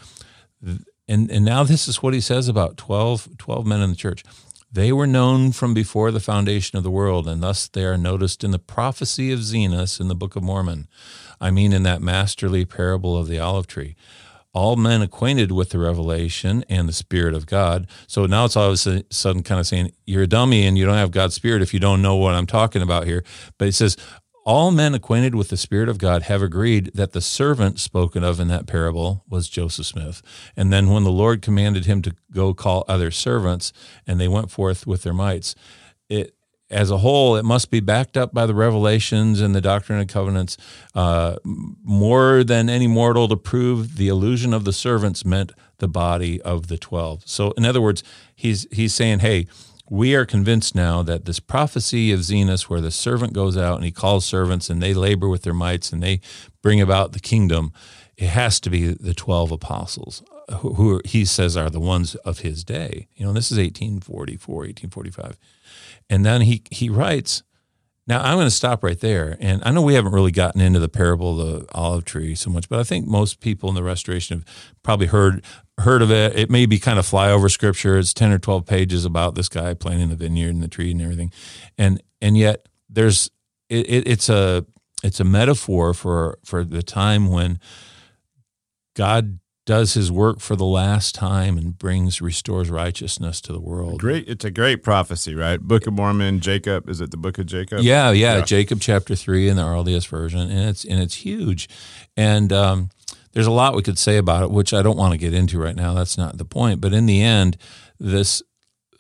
And, 1.09 1.31
and 1.31 1.45
now 1.45 1.63
this 1.63 1.87
is 1.87 2.03
what 2.03 2.15
he 2.15 2.21
says 2.21 2.49
about 2.49 2.77
12, 2.77 3.39
12 3.39 3.67
men 3.67 3.81
in 3.81 3.91
the 3.91 3.97
church. 3.97 4.25
They 4.77 4.93
were 4.93 5.07
known 5.07 5.53
from 5.53 5.73
before 5.73 6.11
the 6.11 6.21
foundation 6.21 6.77
of 6.77 6.85
the 6.85 6.91
world, 6.91 7.27
and 7.27 7.43
thus 7.43 7.67
they 7.67 7.87
are 7.87 7.97
noticed 7.97 8.45
in 8.45 8.51
the 8.51 8.59
prophecy 8.59 9.33
of 9.33 9.41
Zenos 9.41 9.99
in 9.99 10.09
the 10.09 10.15
Book 10.15 10.37
of 10.37 10.43
Mormon. 10.43 10.87
I 11.41 11.51
mean, 11.51 11.73
in 11.73 11.83
that 11.85 12.03
masterly 12.03 12.67
parable 12.67 13.17
of 13.17 13.27
the 13.27 13.39
olive 13.39 13.67
tree. 13.67 13.97
All 14.53 14.77
men 14.77 15.01
acquainted 15.01 15.51
with 15.51 15.71
the 15.71 15.79
revelation 15.79 16.63
and 16.69 16.87
the 16.87 16.93
Spirit 16.93 17.33
of 17.33 17.47
God. 17.47 17.87
So 18.07 18.27
now 18.27 18.45
it's 18.45 18.55
all 18.55 18.71
of 18.71 18.87
a 18.87 19.05
sudden 19.09 19.43
kind 19.43 19.61
of 19.61 19.67
saying, 19.67 19.93
you're 20.05 20.25
a 20.25 20.27
dummy 20.27 20.67
and 20.67 20.77
you 20.77 20.85
don't 20.85 20.95
have 20.95 21.11
God's 21.11 21.35
Spirit 21.35 21.63
if 21.63 21.73
you 21.73 21.81
don't 21.81 22.03
know 22.03 22.17
what 22.17 22.35
I'm 22.35 22.47
talking 22.47 22.83
about 22.83 23.07
here. 23.07 23.25
But 23.57 23.69
it 23.69 23.75
says, 23.75 23.97
all 24.47 24.71
men 24.71 24.95
acquainted 24.95 25.35
with 25.35 25.49
the 25.49 25.57
Spirit 25.57 25.89
of 25.89 25.99
God 25.99 26.23
have 26.23 26.41
agreed 26.41 26.93
that 26.95 27.13
the 27.13 27.21
servant 27.21 27.81
spoken 27.81 28.23
of 28.23 28.39
in 28.39 28.47
that 28.47 28.69
parable 28.69 29.25
was 29.29 29.49
Joseph 29.49 29.87
Smith. 29.87 30.23
And 30.57 30.73
then 30.73 30.89
when 30.89 31.03
the 31.03 31.11
Lord 31.11 31.43
commanded 31.43 31.85
him 31.85 32.01
to 32.03 32.15
go 32.33 32.55
call 32.55 32.85
other 32.87 33.11
servants, 33.11 33.73
and 34.07 34.21
they 34.21 34.29
went 34.29 34.53
forth 34.53 34.87
with 34.87 35.03
their 35.03 35.13
mites, 35.13 35.57
it 36.09 36.33
as 36.71 36.91
a 36.91 36.99
whole, 36.99 37.37
it 37.37 37.45
must 37.45 37.71
be 37.71 37.81
backed 37.81 38.17
up 38.17 38.33
by 38.33 38.47
the 38.47 38.55
revelations 38.55 39.41
and 39.41 39.55
the 39.55 39.61
doctrine 39.61 39.99
and 39.99 40.09
covenants 40.09 40.57
uh, 40.95 41.37
more 41.45 42.43
than 42.43 42.69
any 42.69 42.87
mortal 42.87 43.29
to 43.29 43.37
prove 43.37 43.97
the 43.97 44.09
illusion 44.09 44.55
of 44.55 44.65
the 44.65 44.73
servants 44.73 45.25
meant 45.25 45.53
the 45.79 45.89
body 45.89 46.41
of 46.43 46.69
the 46.69 46.77
12. 46.77 47.23
So, 47.25 47.51
in 47.53 47.65
other 47.65 47.81
words, 47.81 48.03
he's, 48.35 48.67
he's 48.73 48.95
saying, 48.95 49.21
hey, 49.21 49.47
we 49.89 50.15
are 50.15 50.27
convinced 50.27 50.75
now 50.75 51.03
that 51.03 51.25
this 51.25 51.41
prophecy 51.41 52.13
of 52.13 52.21
Zenos, 52.21 52.63
where 52.63 52.81
the 52.81 52.91
servant 52.91 53.33
goes 53.33 53.57
out 53.57 53.77
and 53.77 53.85
he 53.85 53.93
calls 53.93 54.25
servants 54.25 54.69
and 54.69 54.83
they 54.83 54.95
labor 54.95 55.29
with 55.29 55.43
their 55.43 55.55
mites 55.55 55.93
and 55.93 56.03
they 56.03 56.21
bring 56.63 56.81
about 56.81 57.13
the 57.13 57.21
kingdom, 57.21 57.73
it 58.17 58.29
has 58.29 58.59
to 58.61 58.71
be 58.71 58.89
the 58.89 59.15
12 59.15 59.53
apostles 59.53 60.23
uh, 60.49 60.57
who, 60.57 60.75
who 60.75 61.01
he 61.05 61.25
says 61.25 61.57
are 61.57 61.71
the 61.71 61.81
ones 61.81 62.15
of 62.17 62.41
his 62.41 62.65
day. 62.65 63.09
You 63.15 63.27
know, 63.27 63.33
this 63.33 63.53
is 63.53 63.59
1844, 63.59 64.55
1845. 64.55 65.39
And 66.09 66.25
then 66.25 66.43
he, 66.43 66.63
he 66.71 66.89
writes, 66.89 67.43
now 68.07 68.23
I'm 68.23 68.37
going 68.37 68.47
to 68.47 68.51
stop 68.51 68.85
right 68.85 68.99
there. 68.99 69.37
And 69.41 69.63
I 69.65 69.73
know 69.73 69.83
we 69.83 69.95
haven't 69.95 70.13
really 70.13 70.31
gotten 70.31 70.61
into 70.61 70.79
the 70.79 70.89
parable 70.89 71.41
of 71.41 71.47
the 71.47 71.67
olive 71.75 72.05
tree 72.05 72.35
so 72.35 72.51
much, 72.51 72.69
but 72.69 72.79
I 72.79 72.85
think 72.85 73.07
most 73.07 73.41
people 73.41 73.69
in 73.69 73.75
the 73.75 73.83
restoration 73.83 74.39
have 74.39 74.83
probably 74.83 75.07
heard 75.07 75.45
heard 75.79 76.03
of 76.03 76.11
it. 76.11 76.39
It 76.39 76.51
may 76.51 76.67
be 76.67 76.79
kind 76.79 76.99
of 76.99 77.07
flyover 77.07 77.51
scripture. 77.51 77.99
It's 77.99 78.15
10 78.15 78.33
or 78.33 78.39
12 78.39 78.65
pages 78.65 79.05
about 79.05 79.35
this 79.35 79.49
guy 79.49 79.75
planting 79.75 80.09
the 80.09 80.17
vineyard 80.17 80.51
and 80.51 80.63
the 80.63 80.69
tree 80.69 80.93
and 80.93 81.03
everything. 81.03 81.33
And 81.77 82.01
and 82.21 82.37
yet 82.37 82.69
there's 82.89 83.31
it, 83.69 83.89
it, 83.89 84.09
it's 84.09 84.29
a 84.29 84.65
it's 85.03 85.21
a 85.21 85.25
metaphor 85.25 85.93
for 85.93 86.39
for 86.45 86.65
the 86.65 86.83
time 86.83 87.29
when 87.29 87.59
God 88.95 89.41
does 89.67 89.95
his 89.95 90.11
work 90.11 90.39
for 90.41 90.57
the 90.57 90.65
last 90.65 91.15
time 91.15 91.59
and 91.59 91.77
brings 91.77 92.23
restores 92.23 92.71
righteousness 92.71 93.41
to 93.43 93.53
the 93.53 93.61
world. 93.61 94.01
Great, 94.01 94.29
it's 94.29 94.45
a 94.45 94.51
great 94.51 94.83
prophecy, 94.83 95.35
right? 95.35 95.61
Book 95.61 95.87
of 95.89 95.93
Mormon, 95.93 96.41
Jacob. 96.41 96.89
Is 96.89 97.01
it 97.01 97.11
the 97.11 97.17
Book 97.17 97.37
of 97.39 97.47
Jacob? 97.47 97.81
Yeah, 97.81 98.13
yeah, 98.13 98.37
yeah. 98.37 98.45
Jacob 98.45 98.81
chapter 98.81 99.15
three 99.17 99.49
in 99.49 99.57
the 99.57 99.67
earliest 99.67 100.09
version, 100.09 100.41
and 100.41 100.71
it's 100.71 100.85
and 100.85 101.03
it's 101.03 101.17
huge, 101.17 101.69
and 102.17 102.53
um, 102.53 102.91
there's 103.33 103.49
a 103.49 103.53
lot 103.53 103.75
we 103.75 103.83
could 103.83 103.99
say 103.99 104.17
about 104.17 104.45
it, 104.45 104.51
which 104.51 104.73
I 104.73 104.83
don't 104.83 104.97
want 104.97 105.13
to 105.13 105.19
get 105.19 105.35
into 105.35 105.59
right 105.59 105.77
now. 105.77 105.93
That's 105.95 106.17
not 106.17 106.39
the 106.39 106.45
point. 106.45 106.81
But 106.81 106.95
in 106.95 107.07
the 107.07 107.21
end, 107.21 107.59
this 107.99 108.43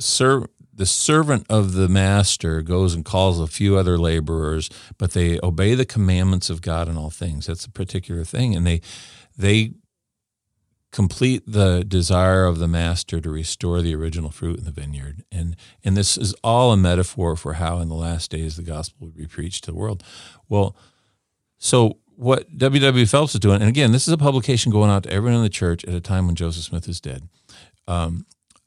ser- 0.00 0.48
the 0.74 0.84
servant 0.84 1.46
of 1.48 1.74
the 1.74 1.88
master 1.88 2.60
goes 2.60 2.92
and 2.92 3.04
calls 3.04 3.38
a 3.38 3.46
few 3.46 3.76
other 3.76 3.96
laborers, 3.96 4.68
but 4.98 5.12
they 5.12 5.38
obey 5.44 5.76
the 5.76 5.86
commandments 5.86 6.50
of 6.50 6.60
God 6.60 6.88
in 6.88 6.96
all 6.96 7.08
things. 7.08 7.46
That's 7.46 7.66
a 7.66 7.70
particular 7.70 8.24
thing, 8.24 8.56
and 8.56 8.66
they 8.66 8.80
they 9.38 9.74
complete 10.96 11.42
the 11.46 11.84
desire 11.84 12.46
of 12.46 12.58
the 12.58 12.66
master 12.66 13.20
to 13.20 13.28
restore 13.28 13.82
the 13.82 13.94
original 13.94 14.30
fruit 14.30 14.58
in 14.58 14.64
the 14.64 14.70
vineyard. 14.70 15.22
And 15.30 15.54
and 15.84 15.94
this 15.94 16.16
is 16.16 16.34
all 16.42 16.72
a 16.72 16.76
metaphor 16.76 17.36
for 17.36 17.52
how 17.52 17.80
in 17.80 17.90
the 17.90 17.94
last 17.94 18.30
days 18.30 18.56
the 18.56 18.62
gospel 18.62 19.06
would 19.06 19.14
be 19.14 19.26
preached 19.26 19.64
to 19.64 19.72
the 19.72 19.76
world. 19.76 20.02
Well, 20.48 20.74
so 21.58 21.98
what 22.14 22.56
W. 22.56 22.80
W. 22.80 23.04
Phelps 23.04 23.34
is 23.34 23.40
doing, 23.40 23.60
and 23.60 23.68
again, 23.68 23.92
this 23.92 24.08
is 24.08 24.14
a 24.14 24.16
publication 24.16 24.72
going 24.72 24.88
out 24.88 25.02
to 25.02 25.12
everyone 25.12 25.36
in 25.36 25.42
the 25.42 25.50
church 25.50 25.84
at 25.84 25.92
a 25.92 26.00
time 26.00 26.24
when 26.24 26.34
Joseph 26.34 26.64
Smith 26.64 26.88
is 26.88 26.98
dead. 26.98 27.28
Um, 27.86 28.24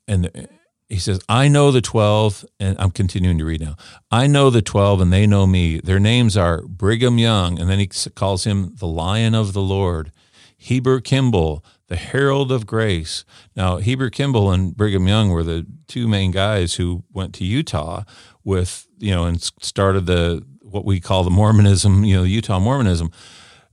and 0.07 0.47
he 0.87 0.99
says, 0.99 1.19
I 1.27 1.47
know 1.47 1.71
the 1.71 1.81
12, 1.81 2.45
and 2.59 2.75
I'm 2.79 2.91
continuing 2.91 3.39
to 3.39 3.45
read 3.45 3.61
now. 3.61 3.75
I 4.11 4.27
know 4.27 4.51
the 4.51 4.61
12, 4.61 5.01
and 5.01 5.11
they 5.11 5.25
know 5.25 5.47
me. 5.47 5.79
Their 5.79 5.99
names 5.99 6.37
are 6.37 6.61
Brigham 6.61 7.17
Young, 7.17 7.59
and 7.59 7.67
then 7.67 7.79
he 7.79 7.87
calls 7.87 8.43
him 8.43 8.75
the 8.75 8.87
Lion 8.87 9.33
of 9.33 9.53
the 9.53 9.63
Lord, 9.63 10.11
Heber 10.57 11.01
Kimball, 11.01 11.65
the 11.89 11.95
Herald 11.95 12.51
of 12.51 12.65
Grace. 12.65 13.25
Now, 13.55 13.77
Heber 13.77 14.09
Kimball 14.09 14.51
and 14.51 14.77
Brigham 14.77 15.07
Young 15.07 15.29
were 15.31 15.43
the 15.43 15.65
two 15.87 16.07
main 16.07 16.31
guys 16.31 16.75
who 16.75 17.03
went 17.11 17.33
to 17.35 17.43
Utah 17.43 18.03
with, 18.43 18.87
you 18.99 19.11
know, 19.11 19.25
and 19.25 19.41
started 19.41 20.05
the 20.05 20.45
what 20.61 20.85
we 20.85 20.99
call 20.99 21.23
the 21.23 21.31
Mormonism, 21.31 22.05
you 22.05 22.15
know, 22.15 22.23
Utah 22.23 22.59
Mormonism. 22.59 23.11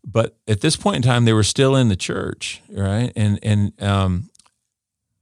But 0.02 0.38
at 0.48 0.62
this 0.62 0.76
point 0.76 0.96
in 0.96 1.02
time, 1.02 1.26
they 1.26 1.34
were 1.34 1.42
still 1.42 1.76
in 1.76 1.88
the 1.88 1.96
church, 1.96 2.62
right? 2.70 3.12
And 3.14 3.38
and 3.42 3.82
um, 3.82 4.30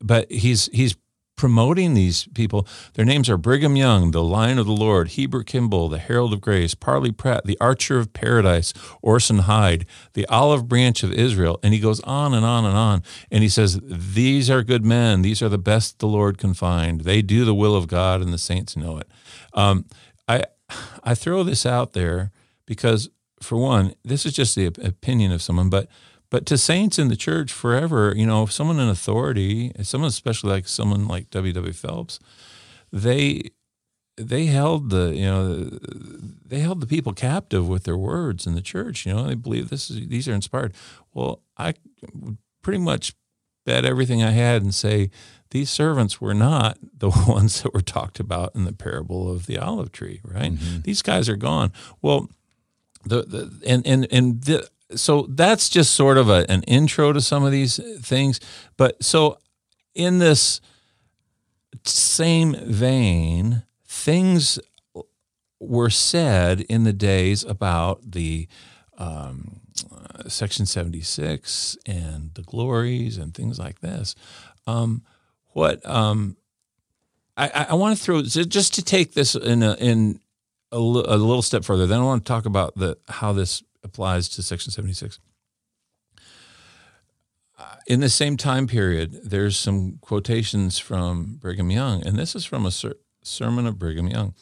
but 0.00 0.30
he's 0.30 0.66
he's 0.66 0.94
promoting 1.36 1.94
these 1.94 2.26
people. 2.34 2.66
Their 2.94 3.04
names 3.04 3.28
are 3.28 3.36
Brigham 3.36 3.76
Young, 3.76 4.12
the 4.12 4.22
Lion 4.22 4.58
of 4.58 4.66
the 4.66 4.72
Lord, 4.72 5.08
Heber 5.08 5.42
Kimball, 5.42 5.88
the 5.88 5.98
Herald 5.98 6.32
of 6.32 6.40
Grace, 6.40 6.74
Parley 6.74 7.12
Pratt, 7.12 7.44
the 7.44 7.58
Archer 7.60 7.98
of 7.98 8.12
Paradise, 8.12 8.72
Orson 9.02 9.40
Hyde, 9.40 9.86
the 10.14 10.26
Olive 10.26 10.68
Branch 10.68 11.02
of 11.02 11.12
Israel. 11.12 11.58
And 11.62 11.74
he 11.74 11.80
goes 11.80 12.00
on 12.00 12.34
and 12.34 12.44
on 12.44 12.64
and 12.64 12.76
on. 12.76 13.02
And 13.30 13.42
he 13.42 13.48
says, 13.48 13.80
These 13.84 14.48
are 14.48 14.62
good 14.62 14.84
men. 14.84 15.22
These 15.22 15.42
are 15.42 15.48
the 15.48 15.58
best 15.58 15.98
the 15.98 16.06
Lord 16.08 16.38
can 16.38 16.54
find. 16.54 17.02
They 17.02 17.22
do 17.22 17.44
the 17.44 17.54
will 17.54 17.74
of 17.74 17.88
God, 17.88 18.20
and 18.20 18.32
the 18.32 18.38
saints 18.38 18.76
know 18.76 18.98
it. 18.98 19.08
Um, 19.52 19.86
I, 20.28 20.44
I 21.02 21.14
throw 21.14 21.42
this 21.42 21.66
out 21.66 21.92
there 21.92 22.30
because, 22.66 23.10
for 23.42 23.58
one, 23.58 23.94
this 24.04 24.24
is 24.24 24.32
just 24.32 24.54
the 24.54 24.66
opinion 24.66 25.32
of 25.32 25.42
someone, 25.42 25.68
but 25.68 25.88
but 26.34 26.46
to 26.46 26.58
saints 26.58 26.98
in 26.98 27.06
the 27.06 27.14
church 27.14 27.52
forever, 27.52 28.12
you 28.16 28.26
know, 28.26 28.44
someone 28.46 28.80
in 28.80 28.88
authority, 28.88 29.70
someone 29.84 30.08
especially 30.08 30.50
like 30.50 30.66
someone 30.66 31.06
like 31.06 31.30
W. 31.30 31.52
W. 31.52 31.72
Phelps, 31.72 32.18
they 32.92 33.52
they 34.16 34.46
held 34.46 34.90
the 34.90 35.14
you 35.14 35.26
know 35.26 35.78
they 36.44 36.58
held 36.58 36.80
the 36.80 36.88
people 36.88 37.12
captive 37.12 37.68
with 37.68 37.84
their 37.84 37.96
words 37.96 38.48
in 38.48 38.56
the 38.56 38.60
church. 38.60 39.06
You 39.06 39.14
know, 39.14 39.28
they 39.28 39.36
believe 39.36 39.70
this 39.70 39.88
is 39.88 40.08
these 40.08 40.26
are 40.26 40.34
inspired. 40.34 40.74
Well, 41.12 41.40
I 41.56 41.74
would 42.12 42.38
pretty 42.62 42.80
much 42.80 43.14
bet 43.64 43.84
everything 43.84 44.20
I 44.20 44.32
had 44.32 44.60
and 44.60 44.74
say 44.74 45.12
these 45.52 45.70
servants 45.70 46.20
were 46.20 46.34
not 46.34 46.78
the 46.98 47.10
ones 47.10 47.62
that 47.62 47.72
were 47.72 47.80
talked 47.80 48.18
about 48.18 48.56
in 48.56 48.64
the 48.64 48.72
parable 48.72 49.30
of 49.30 49.46
the 49.46 49.58
olive 49.58 49.92
tree, 49.92 50.20
right? 50.24 50.54
Mm-hmm. 50.54 50.80
These 50.80 51.00
guys 51.00 51.28
are 51.28 51.36
gone. 51.36 51.72
Well, 52.02 52.28
the, 53.04 53.22
the 53.22 53.62
and 53.64 53.86
and 53.86 54.08
and 54.10 54.42
the, 54.42 54.68
so 54.96 55.26
that's 55.28 55.68
just 55.68 55.94
sort 55.94 56.18
of 56.18 56.28
a, 56.28 56.44
an 56.48 56.62
intro 56.64 57.12
to 57.12 57.20
some 57.20 57.44
of 57.44 57.52
these 57.52 57.80
things. 58.00 58.40
But 58.76 59.02
so 59.02 59.38
in 59.94 60.18
this 60.18 60.60
same 61.84 62.54
vein, 62.54 63.62
things 63.86 64.58
were 65.60 65.90
said 65.90 66.60
in 66.62 66.84
the 66.84 66.92
days 66.92 67.44
about 67.44 68.12
the 68.12 68.48
um, 68.98 69.60
uh, 69.92 70.28
Section 70.28 70.66
76 70.66 71.76
and 71.86 72.32
the 72.34 72.42
glories 72.42 73.18
and 73.18 73.34
things 73.34 73.58
like 73.58 73.80
this. 73.80 74.14
Um, 74.66 75.02
what 75.48 75.84
um, 75.88 76.36
I, 77.36 77.66
I 77.70 77.74
want 77.74 77.96
to 77.96 78.02
throw 78.02 78.22
just 78.22 78.74
to 78.74 78.82
take 78.82 79.14
this 79.14 79.34
in 79.34 79.62
a, 79.62 79.74
in 79.74 80.20
a, 80.72 80.76
a 80.76 80.78
little 80.78 81.42
step 81.42 81.64
further. 81.64 81.86
Then 81.86 82.00
I 82.00 82.04
want 82.04 82.24
to 82.24 82.28
talk 82.28 82.46
about 82.46 82.74
the 82.76 82.96
how 83.08 83.32
this 83.32 83.62
applies 83.84 84.28
to 84.30 84.42
Section 84.42 84.72
76. 84.72 85.18
Uh, 87.56 87.76
in 87.86 88.00
the 88.00 88.08
same 88.08 88.36
time 88.36 88.66
period, 88.66 89.20
there's 89.22 89.56
some 89.56 89.98
quotations 90.00 90.78
from 90.78 91.36
Brigham 91.40 91.70
Young, 91.70 92.04
and 92.04 92.18
this 92.18 92.34
is 92.34 92.44
from 92.44 92.66
a 92.66 92.72
ser- 92.72 92.96
sermon 93.22 93.66
of 93.66 93.78
Brigham 93.78 94.08
Young. 94.08 94.34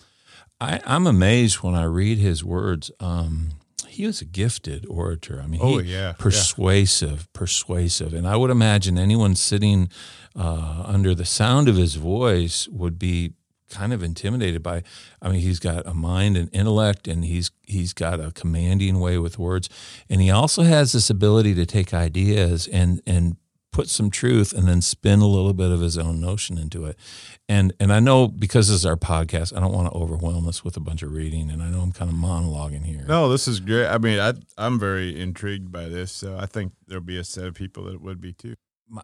I, 0.61 0.81
am 0.87 1.07
amazed 1.07 1.57
when 1.57 1.75
I 1.75 1.85
read 1.85 2.19
his 2.19 2.43
words. 2.43 2.91
Um, 3.01 3.51
he 3.89 4.07
was 4.07 4.23
a 4.23 4.25
gifted 4.25 4.87
orator. 4.89 5.41
I 5.43 5.47
mean, 5.47 5.61
oh 5.63 5.79
yeah, 5.79 6.13
persuasive, 6.13 7.21
yeah. 7.21 7.39
persuasive, 7.39 8.15
and 8.15 8.27
I 8.27 8.37
would 8.37 8.51
imagine 8.51 8.97
anyone 8.97 9.35
sitting 9.35 9.91
uh, 10.35 10.85
under 10.87 11.15
the 11.15 11.27
sound 11.27 11.69
of 11.69 11.77
his 11.77 11.97
voice 11.97 12.69
would 12.69 12.99
be 12.99 13.35
kind 13.73 13.93
of 13.93 14.03
intimidated 14.03 14.63
by 14.63 14.83
I 15.21 15.31
mean 15.31 15.41
he's 15.41 15.59
got 15.59 15.87
a 15.87 15.95
mind 15.95 16.37
and 16.37 16.49
intellect 16.53 17.09
and 17.09 17.25
he's 17.25 17.51
he's 17.67 17.93
got 17.93 18.21
a 18.21 18.33
commanding 18.33 19.01
way 19.01 19.19
with 19.19 19.39
words 19.39 19.69
and 20.09 20.21
he 20.21 20.31
also 20.31 20.63
has 20.63 20.93
this 20.93 21.11
ability 21.11 21.55
to 21.55 21.67
take 21.67 21.95
ideas 21.95 22.67
and 22.67 23.01
and 23.07 23.37
put 23.73 23.89
some 23.89 24.11
truth 24.11 24.53
and 24.53 24.69
then 24.69 24.83
spin 24.83 25.21
a 25.21 25.27
little 25.27 25.55
bit 25.55 25.71
of 25.71 25.81
his 25.81 25.97
own 25.97 26.21
notion 26.21 26.59
into 26.59 26.85
it. 26.85 26.97
And 27.49 27.73
and 27.81 27.93
I 27.93 28.01
know 28.01 28.29
because 28.29 28.69
this 28.69 28.77
is 28.77 28.87
our 28.87 28.97
podcast, 28.97 29.57
I 29.57 29.61
don't 29.61 29.73
want 29.73 29.91
to 29.91 29.99
overwhelm 29.99 30.47
us 30.47 30.63
with 30.63 30.77
a 30.77 30.81
bunch 30.81 31.03
of 31.03 31.13
reading 31.13 31.51
and 31.51 31.63
I 31.63 31.71
know 31.71 31.81
I'm 31.81 31.93
kind 31.93 32.11
of 32.11 32.17
monologuing 32.17 32.85
here. 32.85 33.05
No, 33.09 33.29
this 33.29 33.49
is 33.49 33.61
great. 33.61 33.87
I 33.87 33.99
mean, 33.99 34.21
I 34.21 34.35
I'm 34.59 34.79
very 34.79 35.19
intrigued 35.19 35.73
by 35.73 35.89
this, 35.89 36.13
so 36.13 36.37
I 36.39 36.47
think 36.47 36.73
there'll 36.87 37.03
be 37.03 37.19
a 37.19 37.25
set 37.25 37.47
of 37.47 37.55
people 37.55 37.85
that 37.85 38.01
would 38.01 38.21
be 38.21 38.35
too 38.35 38.55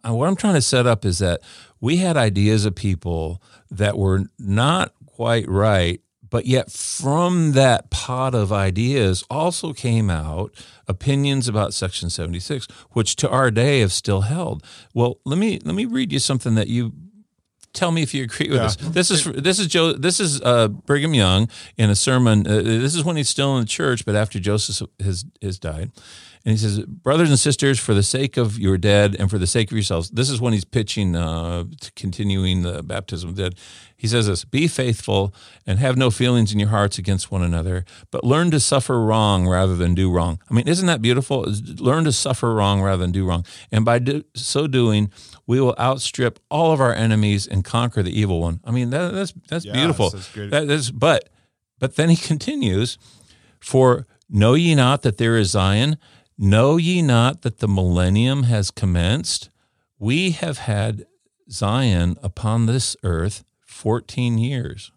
what 0.02 0.28
I'm 0.28 0.36
trying 0.36 0.54
to 0.54 0.62
set 0.62 0.86
up 0.86 1.04
is 1.04 1.18
that 1.18 1.40
we 1.80 1.98
had 1.98 2.16
ideas 2.16 2.64
of 2.64 2.74
people 2.74 3.42
that 3.70 3.96
were 3.96 4.24
not 4.38 4.92
quite 5.06 5.48
right, 5.48 6.00
but 6.28 6.46
yet 6.46 6.70
from 6.70 7.52
that 7.52 7.90
pot 7.90 8.34
of 8.34 8.52
ideas 8.52 9.24
also 9.30 9.72
came 9.72 10.10
out 10.10 10.52
opinions 10.86 11.48
about 11.48 11.74
Section 11.74 12.10
76, 12.10 12.66
which 12.90 13.16
to 13.16 13.28
our 13.28 13.50
day 13.50 13.80
have 13.80 13.92
still 13.92 14.22
held. 14.22 14.62
Well, 14.94 15.18
let 15.24 15.38
me 15.38 15.58
let 15.64 15.74
me 15.74 15.86
read 15.86 16.12
you 16.12 16.18
something 16.18 16.54
that 16.54 16.68
you 16.68 16.92
tell 17.72 17.92
me 17.92 18.02
if 18.02 18.12
you 18.12 18.24
agree 18.24 18.48
with 18.50 18.58
yeah. 18.58 18.90
this. 18.90 19.08
This 19.08 19.10
is 19.10 19.24
this 19.24 19.58
is 19.58 19.66
Joe. 19.68 19.92
This 19.92 20.20
is 20.20 20.40
uh, 20.42 20.68
Brigham 20.68 21.14
Young 21.14 21.48
in 21.76 21.90
a 21.90 21.94
sermon. 21.94 22.46
Uh, 22.46 22.62
this 22.62 22.94
is 22.94 23.04
when 23.04 23.16
he's 23.16 23.28
still 23.28 23.56
in 23.56 23.62
the 23.62 23.68
church, 23.68 24.04
but 24.04 24.14
after 24.14 24.38
Joseph 24.38 24.88
has 25.00 25.24
has 25.40 25.58
died, 25.58 25.92
And 26.48 26.56
he 26.56 26.62
says, 26.62 26.80
Brothers 26.86 27.28
and 27.28 27.38
sisters, 27.38 27.78
for 27.78 27.92
the 27.92 28.02
sake 28.02 28.38
of 28.38 28.58
your 28.58 28.78
dead 28.78 29.14
and 29.18 29.28
for 29.28 29.36
the 29.36 29.46
sake 29.46 29.70
of 29.70 29.76
yourselves, 29.76 30.08
this 30.08 30.30
is 30.30 30.40
when 30.40 30.54
he's 30.54 30.64
pitching, 30.64 31.14
uh, 31.14 31.64
continuing 31.94 32.62
the 32.62 32.82
baptism 32.82 33.28
of 33.28 33.36
the 33.36 33.50
dead. 33.50 33.58
He 33.98 34.06
says 34.06 34.28
this 34.28 34.46
Be 34.46 34.66
faithful 34.66 35.34
and 35.66 35.78
have 35.78 35.98
no 35.98 36.10
feelings 36.10 36.50
in 36.50 36.58
your 36.58 36.70
hearts 36.70 36.96
against 36.96 37.30
one 37.30 37.42
another, 37.42 37.84
but 38.10 38.24
learn 38.24 38.50
to 38.52 38.60
suffer 38.60 38.98
wrong 39.04 39.46
rather 39.46 39.76
than 39.76 39.94
do 39.94 40.10
wrong. 40.10 40.40
I 40.50 40.54
mean, 40.54 40.66
isn't 40.66 40.86
that 40.86 41.02
beautiful? 41.02 41.44
Learn 41.76 42.04
to 42.04 42.12
suffer 42.12 42.54
wrong 42.54 42.80
rather 42.80 43.02
than 43.02 43.12
do 43.12 43.26
wrong. 43.26 43.44
And 43.70 43.84
by 43.84 43.98
do, 43.98 44.24
so 44.34 44.66
doing, 44.66 45.10
we 45.46 45.60
will 45.60 45.74
outstrip 45.78 46.38
all 46.50 46.72
of 46.72 46.80
our 46.80 46.94
enemies 46.94 47.46
and 47.46 47.62
conquer 47.62 48.02
the 48.02 48.18
evil 48.18 48.40
one. 48.40 48.60
I 48.64 48.70
mean, 48.70 48.88
that, 48.88 49.12
that's 49.12 49.34
that's 49.50 49.66
Yes, 49.66 49.76
beautiful. 49.76 50.08
that's 50.08 50.32
good. 50.32 50.50
That 50.50 50.70
is, 50.70 50.90
but 50.90 51.28
but 51.78 51.96
then 51.96 52.08
he 52.08 52.16
continues, 52.32 52.96
for 53.60 54.06
know 54.30 54.54
ye 54.54 54.74
not 54.74 55.02
that 55.02 55.18
there 55.18 55.36
is 55.36 55.50
Zion? 55.50 55.98
Know 56.38 56.76
ye 56.76 57.02
not 57.02 57.42
that 57.42 57.58
the 57.58 57.66
millennium 57.66 58.44
has 58.44 58.70
commenced? 58.70 59.50
We 59.98 60.30
have 60.30 60.58
had 60.58 61.06
Zion 61.50 62.16
upon 62.22 62.66
this 62.66 62.96
earth 63.02 63.44
14 63.66 64.38
years. 64.38 64.92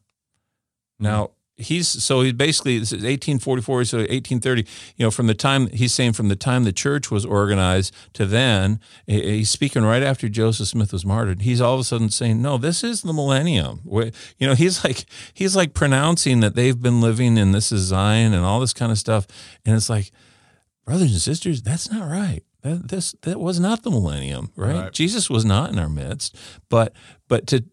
Now, 1.00 1.32
he's 1.62 1.88
so 1.88 2.22
he 2.22 2.32
basically 2.32 2.80
this 2.80 2.90
is 2.90 3.04
1844 3.04 3.86
so 3.86 3.98
1830 3.98 4.66
you 4.96 5.06
know 5.06 5.12
from 5.12 5.28
the 5.28 5.34
time 5.34 5.68
he's 5.68 5.94
saying 5.94 6.14
from 6.14 6.28
the 6.28 6.36
time 6.36 6.64
the 6.64 6.72
church 6.72 7.12
was 7.12 7.24
organized 7.24 7.94
to 8.14 8.26
then 8.26 8.80
he's 9.06 9.50
speaking 9.50 9.84
right 9.84 10.02
after 10.02 10.28
joseph 10.28 10.68
smith 10.68 10.92
was 10.92 11.06
martyred 11.06 11.44
he's 11.44 11.62
all 11.62 11.76
of 11.76 11.80
a 11.80 11.84
sudden 11.84 12.10
saying 12.10 12.42
no 12.42 12.58
this 12.58 12.84
is 12.84 13.04
the 13.04 13.14
millennium 13.14 13.82
you 13.86 14.48
know 14.48 14.56
he's 14.56 14.84
like 14.84 15.06
he's 15.34 15.56
like 15.56 15.74
pronouncing 15.74 16.40
that 16.40 16.56
they've 16.56 16.82
been 16.82 17.00
living 17.00 17.38
in 17.38 17.52
this 17.52 17.72
is 17.72 17.82
zion 17.82 18.34
and 18.34 18.44
all 18.44 18.60
this 18.60 18.74
kind 18.74 18.92
of 18.92 18.98
stuff 18.98 19.28
and 19.64 19.76
it's 19.76 19.90
like 19.90 20.12
brothers 20.86 21.12
and 21.12 21.22
sisters 21.22 21.62
that's 21.62 21.92
not 21.92 22.10
right 22.10 22.44
that 22.62 22.90
this 22.90 23.16
that 23.22 23.40
was 23.40 23.60
not 23.60 23.84
the 23.84 23.92
millennium 23.92 24.52
right? 24.56 24.76
Right. 24.76 24.94
jesus 24.94 25.30
was 25.30 25.46
not 25.46 25.72
in 25.72 25.80
our 25.80 25.90
midst 25.90 26.38
but 26.70 26.94
but 27.28 27.48
to 27.48 27.64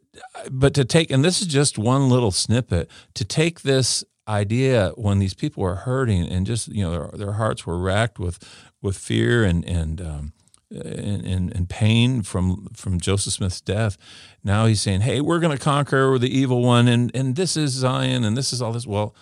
but 0.50 0.74
to 0.74 0.84
take 0.84 1.10
and 1.10 1.24
this 1.24 1.40
is 1.40 1.46
just 1.46 1.78
one 1.78 2.08
little 2.08 2.30
snippet 2.30 2.90
to 3.14 3.24
take 3.24 3.62
this 3.62 4.04
idea 4.26 4.92
when 4.96 5.18
these 5.18 5.34
people 5.34 5.62
were 5.62 5.76
hurting 5.76 6.28
and 6.28 6.46
just 6.46 6.68
you 6.68 6.84
know 6.84 6.90
their, 6.90 7.10
their 7.14 7.32
hearts 7.32 7.66
were 7.66 7.78
racked 7.78 8.18
with 8.18 8.38
with 8.82 8.96
fear 8.96 9.44
and 9.44 9.64
and 9.64 10.00
um, 10.00 10.32
and, 10.70 11.24
and, 11.24 11.56
and 11.56 11.68
pain 11.68 12.22
from 12.22 12.68
from 12.74 13.00
Joseph 13.00 13.32
Smith's 13.32 13.60
death. 13.60 13.96
Now 14.44 14.66
he's 14.66 14.80
saying, 14.80 15.00
"Hey, 15.00 15.20
we're 15.20 15.40
going 15.40 15.56
to 15.56 15.62
conquer 15.62 16.18
the 16.18 16.28
evil 16.28 16.62
one, 16.62 16.88
and 16.88 17.10
and 17.14 17.36
this 17.36 17.56
is 17.56 17.72
Zion, 17.72 18.24
and 18.24 18.36
this 18.36 18.52
is 18.52 18.60
all 18.60 18.72
this." 18.72 18.86
Well, 18.86 19.14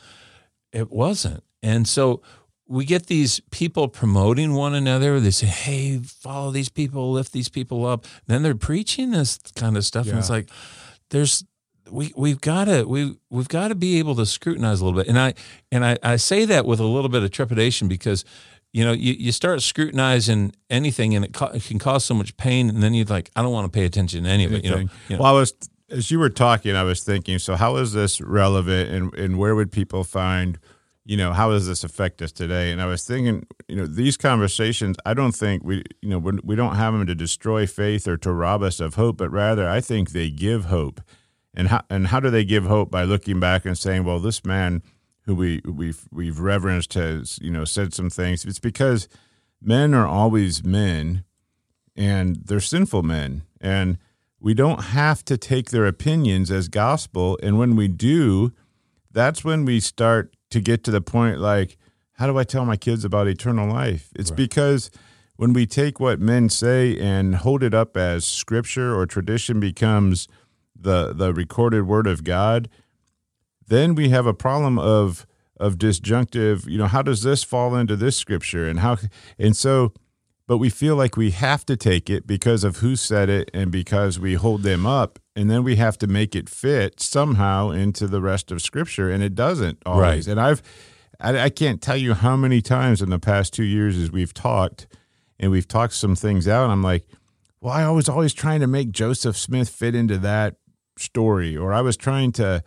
it 0.73 0.91
wasn't, 0.91 1.45
and 1.63 1.87
so 1.87 2.21
we 2.69 2.85
get 2.85 3.07
these 3.07 3.41
people 3.51 3.89
promoting 3.89 4.55
one 4.55 4.75
another. 4.75 5.21
They 5.21 5.31
say, 5.31 5.47
"Hey, 5.47 5.99
follow 5.99 6.51
these 6.51 6.69
people, 6.69 7.13
lift 7.13 7.33
these 7.33 7.49
people 7.49 7.87
up." 7.87 8.05
Then 8.27 8.43
they're 8.43 8.55
preaching 8.55 9.11
this 9.13 9.39
kind 9.55 9.77
of 9.77 9.85
stuff, 9.85 10.07
and 10.09 10.19
it's 10.19 10.31
like, 10.31 10.51
there's 11.11 11.45
we 11.91 12.13
we've 12.17 12.41
got 12.41 12.65
to 12.65 12.85
we 12.85 13.17
we've 13.31 13.49
got 13.49 13.69
to 13.69 13.75
be 13.75 13.99
able 13.99 14.17
to 14.17 14.27
scrutinize 14.27 14.81
a 14.81 14.85
little 14.85 14.99
bit, 14.99 15.09
and 15.09 15.19
I 15.19 15.35
and 15.71 15.85
I, 15.85 15.99
I 16.03 16.17
say 16.17 16.45
that 16.47 16.67
with 16.67 16.81
a 16.81 16.85
little 16.85 17.11
bit 17.11 17.23
of 17.23 17.31
trepidation 17.31 17.89
because. 17.89 18.25
You 18.73 18.85
know, 18.85 18.93
you, 18.93 19.15
you 19.15 19.33
start 19.33 19.63
scrutinizing 19.63 20.53
anything, 20.69 21.15
and 21.15 21.25
it, 21.25 21.33
ca- 21.33 21.53
it 21.55 21.65
can 21.65 21.79
cause 21.79 22.05
so 22.05 22.13
much 22.13 22.37
pain, 22.37 22.69
and 22.69 22.83
then 22.83 22.93
you're 22.93 23.07
like, 23.07 23.31
I 23.35 23.41
don't 23.41 23.53
want 23.53 23.73
to 23.73 23.75
pay 23.75 23.87
attention 23.87 24.25
to 24.25 24.29
any 24.29 24.45
of 24.45 24.53
it. 24.53 24.65
You 24.65 24.71
know, 24.71 24.77
you 24.77 24.89
know. 25.11 25.19
Well, 25.19 25.35
I 25.35 25.39
was 25.39 25.55
as 25.89 26.11
you 26.11 26.19
were 26.19 26.29
talking, 26.29 26.77
I 26.77 26.83
was 26.83 27.03
thinking. 27.03 27.39
So, 27.39 27.55
how 27.55 27.77
is 27.77 27.95
this 27.95 28.21
relevant, 28.21 28.91
and 28.91 29.15
and 29.15 29.39
where 29.39 29.55
would 29.55 29.73
people 29.73 30.05
find? 30.05 30.59
You 31.09 31.17
know, 31.17 31.33
how 31.33 31.51
does 31.51 31.69
this 31.69 31.85
affect 31.85 32.21
us 32.21 32.33
today? 32.33 32.73
And 32.73 32.83
I 32.83 32.87
was 32.87 33.05
thinking, 33.05 33.47
you 33.69 33.77
know, 33.77 33.87
these 33.87 34.17
conversations. 34.17 34.97
I 35.07 35.15
don't 35.15 35.31
think 35.31 35.63
we, 35.63 35.85
you 36.03 36.09
know, 36.09 36.19
we 36.19 36.57
don't 36.57 36.75
have 36.75 36.93
them 36.93 37.07
to 37.07 37.15
destroy 37.15 37.65
faith 37.65 38.09
or 38.09 38.17
to 38.19 38.33
rob 38.33 38.63
us 38.63 38.81
of 38.81 38.97
hope, 38.97 39.19
but 39.19 39.31
rather, 39.31 39.69
I 39.69 39.81
think 39.81 40.11
they 40.11 40.31
give 40.31 40.65
hope. 40.65 41.01
And 41.55 41.69
how 41.69 41.83
and 41.89 42.09
how 42.09 42.19
do 42.19 42.29
they 42.29 42.45
give 42.45 42.65
hope 42.65 42.91
by 42.91 43.05
looking 43.05 43.39
back 43.39 43.65
and 43.65 43.79
saying, 43.79 44.05
well, 44.05 44.19
this 44.19 44.45
man 44.45 44.83
who 45.27 45.37
we 45.37 45.63
we've 45.65 46.09
we've 46.11 46.41
reverenced 46.41 46.95
has 46.95 47.39
you 47.41 47.51
know 47.51 47.65
said 47.65 47.95
some 47.95 48.11
things. 48.11 48.45
It's 48.45 48.59
because 48.59 49.09
men 49.63 49.95
are 49.95 50.07
always 50.07 50.65
men 50.65 51.25
and 51.97 52.37
they're 52.45 52.61
sinful 52.61 53.03
men 53.03 53.43
and 53.61 53.99
we 54.39 54.55
don't 54.55 54.85
have 54.85 55.25
to 55.25 55.37
take 55.37 55.71
their 55.71 55.87
opinions 55.87 56.51
as 56.51 56.69
gospel 56.69 57.39
and 57.43 57.59
when 57.59 57.75
we 57.75 57.89
do 57.89 58.53
that's 59.11 59.43
when 59.43 59.65
we 59.65 59.81
start 59.81 60.36
to 60.51 60.61
get 60.61 60.85
to 60.85 60.91
the 60.91 61.01
point 61.01 61.39
like 61.39 61.77
how 62.13 62.27
do 62.27 62.39
i 62.39 62.45
tell 62.45 62.65
my 62.65 62.77
kids 62.77 63.05
about 63.05 63.29
eternal 63.29 63.69
life? 63.69 64.11
It's 64.15 64.31
because 64.31 64.91
when 65.37 65.53
we 65.53 65.67
take 65.67 66.01
what 66.01 66.19
men 66.19 66.49
say 66.49 66.99
and 66.99 67.37
hold 67.37 67.63
it 67.63 67.75
up 67.75 67.97
as 67.97 68.25
scripture 68.25 68.97
or 68.97 69.07
tradition 69.07 69.61
becomes 69.61 70.29
the 70.75 71.13
the 71.13 71.33
recorded 71.33 71.87
word 71.87 72.07
of 72.07 72.25
god 72.25 72.69
then 73.67 73.95
we 73.95 74.09
have 74.11 74.27
a 74.27 74.35
problem 74.35 74.79
of 74.79 75.27
of 75.59 75.79
disjunctive 75.79 76.69
you 76.69 76.79
know 76.79 76.87
how 76.87 77.03
does 77.03 77.23
this 77.23 77.43
fall 77.43 77.75
into 77.75 77.97
this 77.97 78.17
scripture? 78.17 78.67
And 78.67 78.81
how 78.81 78.99
and 79.39 79.57
so 79.57 79.93
but 80.47 80.59
we 80.59 80.71
feel 80.71 80.95
like 80.95 81.17
we 81.17 81.33
have 81.33 81.67
to 81.67 81.77
take 81.77 82.09
it 82.09 82.27
because 82.27 82.63
of 82.63 82.77
who 82.77 82.95
said 82.95 83.29
it 83.29 83.51
and 83.53 83.73
because 83.73 84.19
we 84.21 84.35
hold 84.35 84.63
them 84.63 84.87
up 84.87 85.19
and 85.37 85.49
then 85.51 85.63
we 85.63 85.77
have 85.77 85.97
to 85.99 86.07
make 86.07 86.35
it 86.35 86.49
fit 86.49 86.99
somehow 87.01 87.71
into 87.71 88.07
the 88.09 88.21
rest 88.21 88.51
of 88.51 88.61
scripture 88.63 89.11
and 89.11 89.23
it 89.23 89.35
doesn't 89.35 89.79
always 89.87 90.27
Right. 90.27 90.33
and 90.33 90.41
i've 90.41 90.63
I, 91.21 91.39
I 91.45 91.51
can't 91.51 91.81
tell 91.81 91.97
you 91.97 92.15
how 92.15 92.37
many 92.37 92.61
times 92.61 93.01
in 93.03 93.11
the 93.11 93.19
past 93.19 93.53
two 93.55 93.65
years 93.65 93.97
as 93.97 94.11
we've 94.11 94.35
talked 94.35 94.87
and 95.39 95.51
we've 95.51 95.69
talked 95.69 95.95
some 95.95 96.17
things 96.17 96.49
out 96.49 96.71
i'm 96.71 96.83
like 96.83 97.07
well 97.61 97.73
i 97.75 97.89
was 97.91 98.09
always 98.09 98.33
trying 98.35 98.61
to 98.61 98.67
make 98.67 98.91
joseph 98.91 99.37
smith 99.37 99.69
fit 99.69 99.95
into 99.95 100.19
that 100.19 100.57
story 100.99 101.57
or 101.57 101.73
i 101.73 101.81
was 101.81 101.97
trying 101.97 102.33
to 102.33 102.63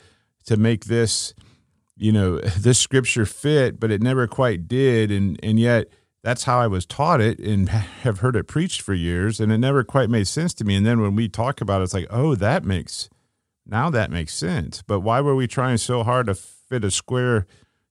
to 0.45 0.55
make 0.57 0.85
this 0.85 1.33
you 1.97 2.11
know 2.11 2.39
this 2.57 2.79
scripture 2.79 3.25
fit 3.25 3.79
but 3.79 3.91
it 3.91 4.01
never 4.01 4.27
quite 4.27 4.67
did 4.67 5.11
and 5.11 5.39
and 5.43 5.59
yet 5.59 5.87
that's 6.23 6.43
how 6.43 6.59
I 6.59 6.67
was 6.67 6.85
taught 6.85 7.21
it 7.21 7.39
and 7.39 7.69
have 8.03 8.19
heard 8.19 8.35
it 8.35 8.47
preached 8.47 8.81
for 8.81 8.93
years 8.93 9.39
and 9.39 9.51
it 9.51 9.57
never 9.57 9.83
quite 9.83 10.09
made 10.09 10.27
sense 10.27 10.53
to 10.55 10.63
me 10.63 10.75
and 10.75 10.85
then 10.85 11.01
when 11.01 11.15
we 11.15 11.27
talk 11.29 11.61
about 11.61 11.81
it 11.81 11.85
it's 11.85 11.93
like 11.93 12.07
oh 12.09 12.35
that 12.35 12.63
makes 12.63 13.09
now 13.65 13.89
that 13.89 14.11
makes 14.11 14.33
sense 14.33 14.81
but 14.81 15.01
why 15.01 15.21
were 15.21 15.35
we 15.35 15.47
trying 15.47 15.77
so 15.77 16.03
hard 16.03 16.27
to 16.27 16.35
fit 16.35 16.83
a 16.83 16.91
square 16.91 17.45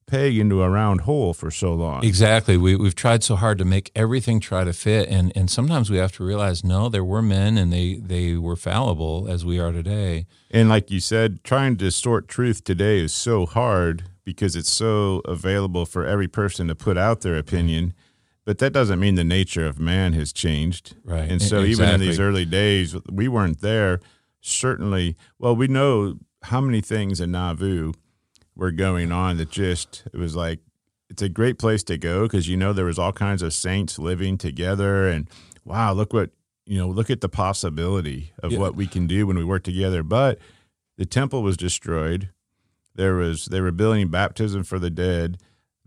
peg 0.08 0.38
into 0.38 0.62
a 0.62 0.70
round 0.70 1.02
hole 1.02 1.32
for 1.32 1.50
so 1.50 1.72
long 1.74 2.04
Exactly. 2.04 2.56
We, 2.56 2.74
we've 2.74 2.94
tried 2.94 3.22
so 3.22 3.36
hard 3.36 3.58
to 3.58 3.64
make 3.64 3.92
everything 3.94 4.40
try 4.40 4.64
to 4.64 4.72
fit. 4.72 5.08
And, 5.08 5.32
and 5.36 5.50
sometimes 5.50 5.90
we 5.90 5.98
have 5.98 6.12
to 6.12 6.24
realize, 6.24 6.64
no, 6.64 6.88
there 6.88 7.04
were 7.04 7.22
men 7.22 7.56
and 7.58 7.72
they, 7.72 7.96
they 7.96 8.34
were 8.34 8.56
fallible 8.56 9.26
as 9.28 9.44
we 9.44 9.60
are 9.60 9.70
today. 9.70 10.26
And 10.50 10.68
like 10.68 10.90
you 10.90 11.00
said, 11.00 11.44
trying 11.44 11.76
to 11.76 11.84
distort 11.84 12.26
truth 12.26 12.64
today 12.64 12.98
is 12.98 13.12
so 13.12 13.46
hard 13.46 14.04
because 14.24 14.56
it's 14.56 14.72
so 14.72 15.20
available 15.24 15.86
for 15.86 16.06
every 16.06 16.28
person 16.28 16.68
to 16.68 16.74
put 16.74 16.98
out 16.98 17.20
their 17.20 17.36
opinion. 17.36 17.94
But 18.48 18.56
that 18.60 18.72
doesn't 18.72 18.98
mean 18.98 19.14
the 19.14 19.24
nature 19.24 19.66
of 19.66 19.78
man 19.78 20.14
has 20.14 20.32
changed. 20.32 20.96
Right. 21.04 21.30
And 21.30 21.42
so 21.42 21.60
E- 21.60 21.70
even 21.72 21.90
in 21.90 22.00
these 22.00 22.18
early 22.18 22.46
days, 22.46 22.96
we 23.12 23.28
weren't 23.28 23.60
there. 23.60 24.00
Certainly, 24.40 25.16
well, 25.38 25.54
we 25.54 25.68
know 25.68 26.14
how 26.44 26.62
many 26.62 26.80
things 26.80 27.20
in 27.20 27.30
Nauvoo 27.30 27.92
were 28.56 28.70
going 28.72 29.12
on 29.12 29.36
that 29.36 29.50
just, 29.50 30.04
it 30.14 30.16
was 30.16 30.34
like, 30.34 30.60
it's 31.10 31.20
a 31.20 31.28
great 31.28 31.58
place 31.58 31.82
to 31.84 31.98
go 31.98 32.22
because 32.22 32.48
you 32.48 32.56
know 32.56 32.72
there 32.72 32.86
was 32.86 32.98
all 32.98 33.12
kinds 33.12 33.42
of 33.42 33.52
saints 33.52 33.98
living 33.98 34.38
together 34.38 35.08
and 35.08 35.28
wow 35.66 35.92
look 35.92 36.14
what 36.14 36.30
you 36.66 36.76
know 36.78 36.88
look 36.88 37.08
at 37.10 37.20
the 37.22 37.28
possibility 37.30 38.32
of 38.42 38.52
Yeah. 38.52 38.58
what 38.58 38.76
we 38.76 38.86
can 38.86 39.06
do 39.06 39.26
when 39.26 39.36
we 39.38 39.44
work 39.44 39.62
together 39.62 40.02
but 40.02 40.38
the 40.98 41.06
temple 41.06 41.42
was 41.42 41.56
destroyed 41.56 42.28
there 42.94 43.14
was 43.14 43.46
they 43.46 43.62
were 43.62 43.72
building 43.72 44.08
baptism 44.08 44.64
for 44.64 44.78
the 44.78 44.90
dead 44.90 45.38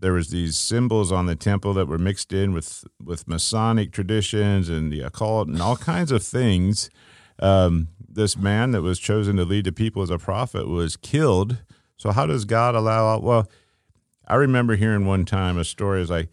there 0.02 0.12
was 0.12 0.30
these 0.30 0.58
symbols 0.58 1.12
on 1.12 1.26
the 1.26 1.36
temple 1.36 1.72
that 1.74 1.86
were 1.86 1.96
mixed 1.96 2.32
in 2.32 2.52
with 2.52 2.84
with 3.02 3.28
masonic 3.28 3.92
traditions 3.92 4.68
and 4.68 4.92
the 4.92 5.00
occult 5.00 5.48
and 5.48 5.62
all 5.62 5.76
kinds 5.76 6.10
of 6.10 6.22
things. 6.22 6.90
Um, 7.38 7.88
this 8.06 8.36
man 8.36 8.72
that 8.72 8.82
was 8.82 8.98
chosen 8.98 9.36
to 9.36 9.44
lead 9.44 9.64
the 9.64 9.72
people 9.72 10.02
as 10.02 10.10
a 10.10 10.18
prophet 10.18 10.68
was 10.68 10.96
killed. 10.96 11.62
So 11.96 12.10
how 12.10 12.26
does 12.26 12.44
god 12.44 12.74
allow 12.74 13.18
well 13.20 13.48
I 14.26 14.34
remember 14.34 14.74
hearing 14.74 15.06
one 15.06 15.24
time 15.24 15.56
a 15.56 15.64
story 15.64 16.02
is 16.02 16.10
like 16.10 16.28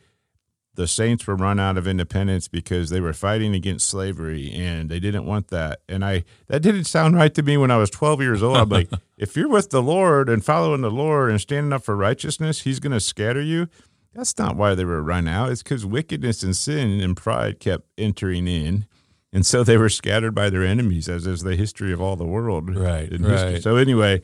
the 0.80 0.88
saints 0.88 1.28
were 1.28 1.36
run 1.36 1.60
out 1.60 1.78
of 1.78 1.90
independence 1.90 2.48
because 2.48 2.90
they 2.90 3.02
were 3.02 3.12
fighting 3.12 3.54
against 3.54 3.86
slavery 3.86 4.50
and 4.54 4.90
they 4.90 4.98
didn't 4.98 5.26
want 5.26 5.50
that. 5.50 5.82
And 5.90 6.06
I 6.06 6.24
that 6.48 6.62
didn't 6.62 6.86
sound 6.86 7.18
right 7.18 7.34
to 7.34 7.44
me 7.44 7.58
when 7.58 7.70
I 7.70 7.76
was 7.76 7.90
12 7.90 8.22
years 8.22 8.42
old. 8.42 8.56
I'm 8.56 8.70
like, 8.70 8.90
if 9.18 9.36
you're 9.36 9.50
with 9.50 9.72
the 9.72 9.84
Lord 9.84 10.30
and 10.30 10.44
following 10.44 10.80
the 10.80 10.90
Lord 10.90 11.32
and 11.32 11.42
standing 11.42 11.74
up 11.74 11.84
for 11.84 11.98
righteousness, 11.98 12.62
he's 12.62 12.80
going 12.80 12.94
to 12.94 13.02
scatter 13.02 13.42
you. 13.42 13.68
That's 14.14 14.38
not 14.38 14.56
why 14.56 14.74
they 14.74 14.86
were 14.86 15.04
run 15.04 15.28
out. 15.28 15.52
It's 15.52 15.62
because 15.62 15.86
wickedness 15.86 16.44
and 16.44 16.56
sin 16.56 17.02
and 17.02 17.18
pride 17.18 17.60
kept 17.60 17.86
entering 17.98 18.48
in. 18.48 18.86
And 19.34 19.46
so 19.46 19.66
they 19.66 19.76
were 19.76 19.90
scattered 19.90 20.34
by 20.34 20.50
their 20.50 20.64
enemies, 20.64 21.10
as 21.10 21.28
is 21.28 21.42
the 21.42 21.58
history 21.58 21.92
of 21.92 22.00
all 22.00 22.16
the 22.16 22.26
world. 22.26 22.74
Right, 22.74 23.12
history. 23.12 23.30
right. 23.30 23.62
So 23.62 23.76
anyway, 23.76 24.22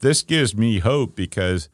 this 0.00 0.22
gives 0.22 0.56
me 0.56 0.78
hope 0.78 1.14
because 1.14 1.68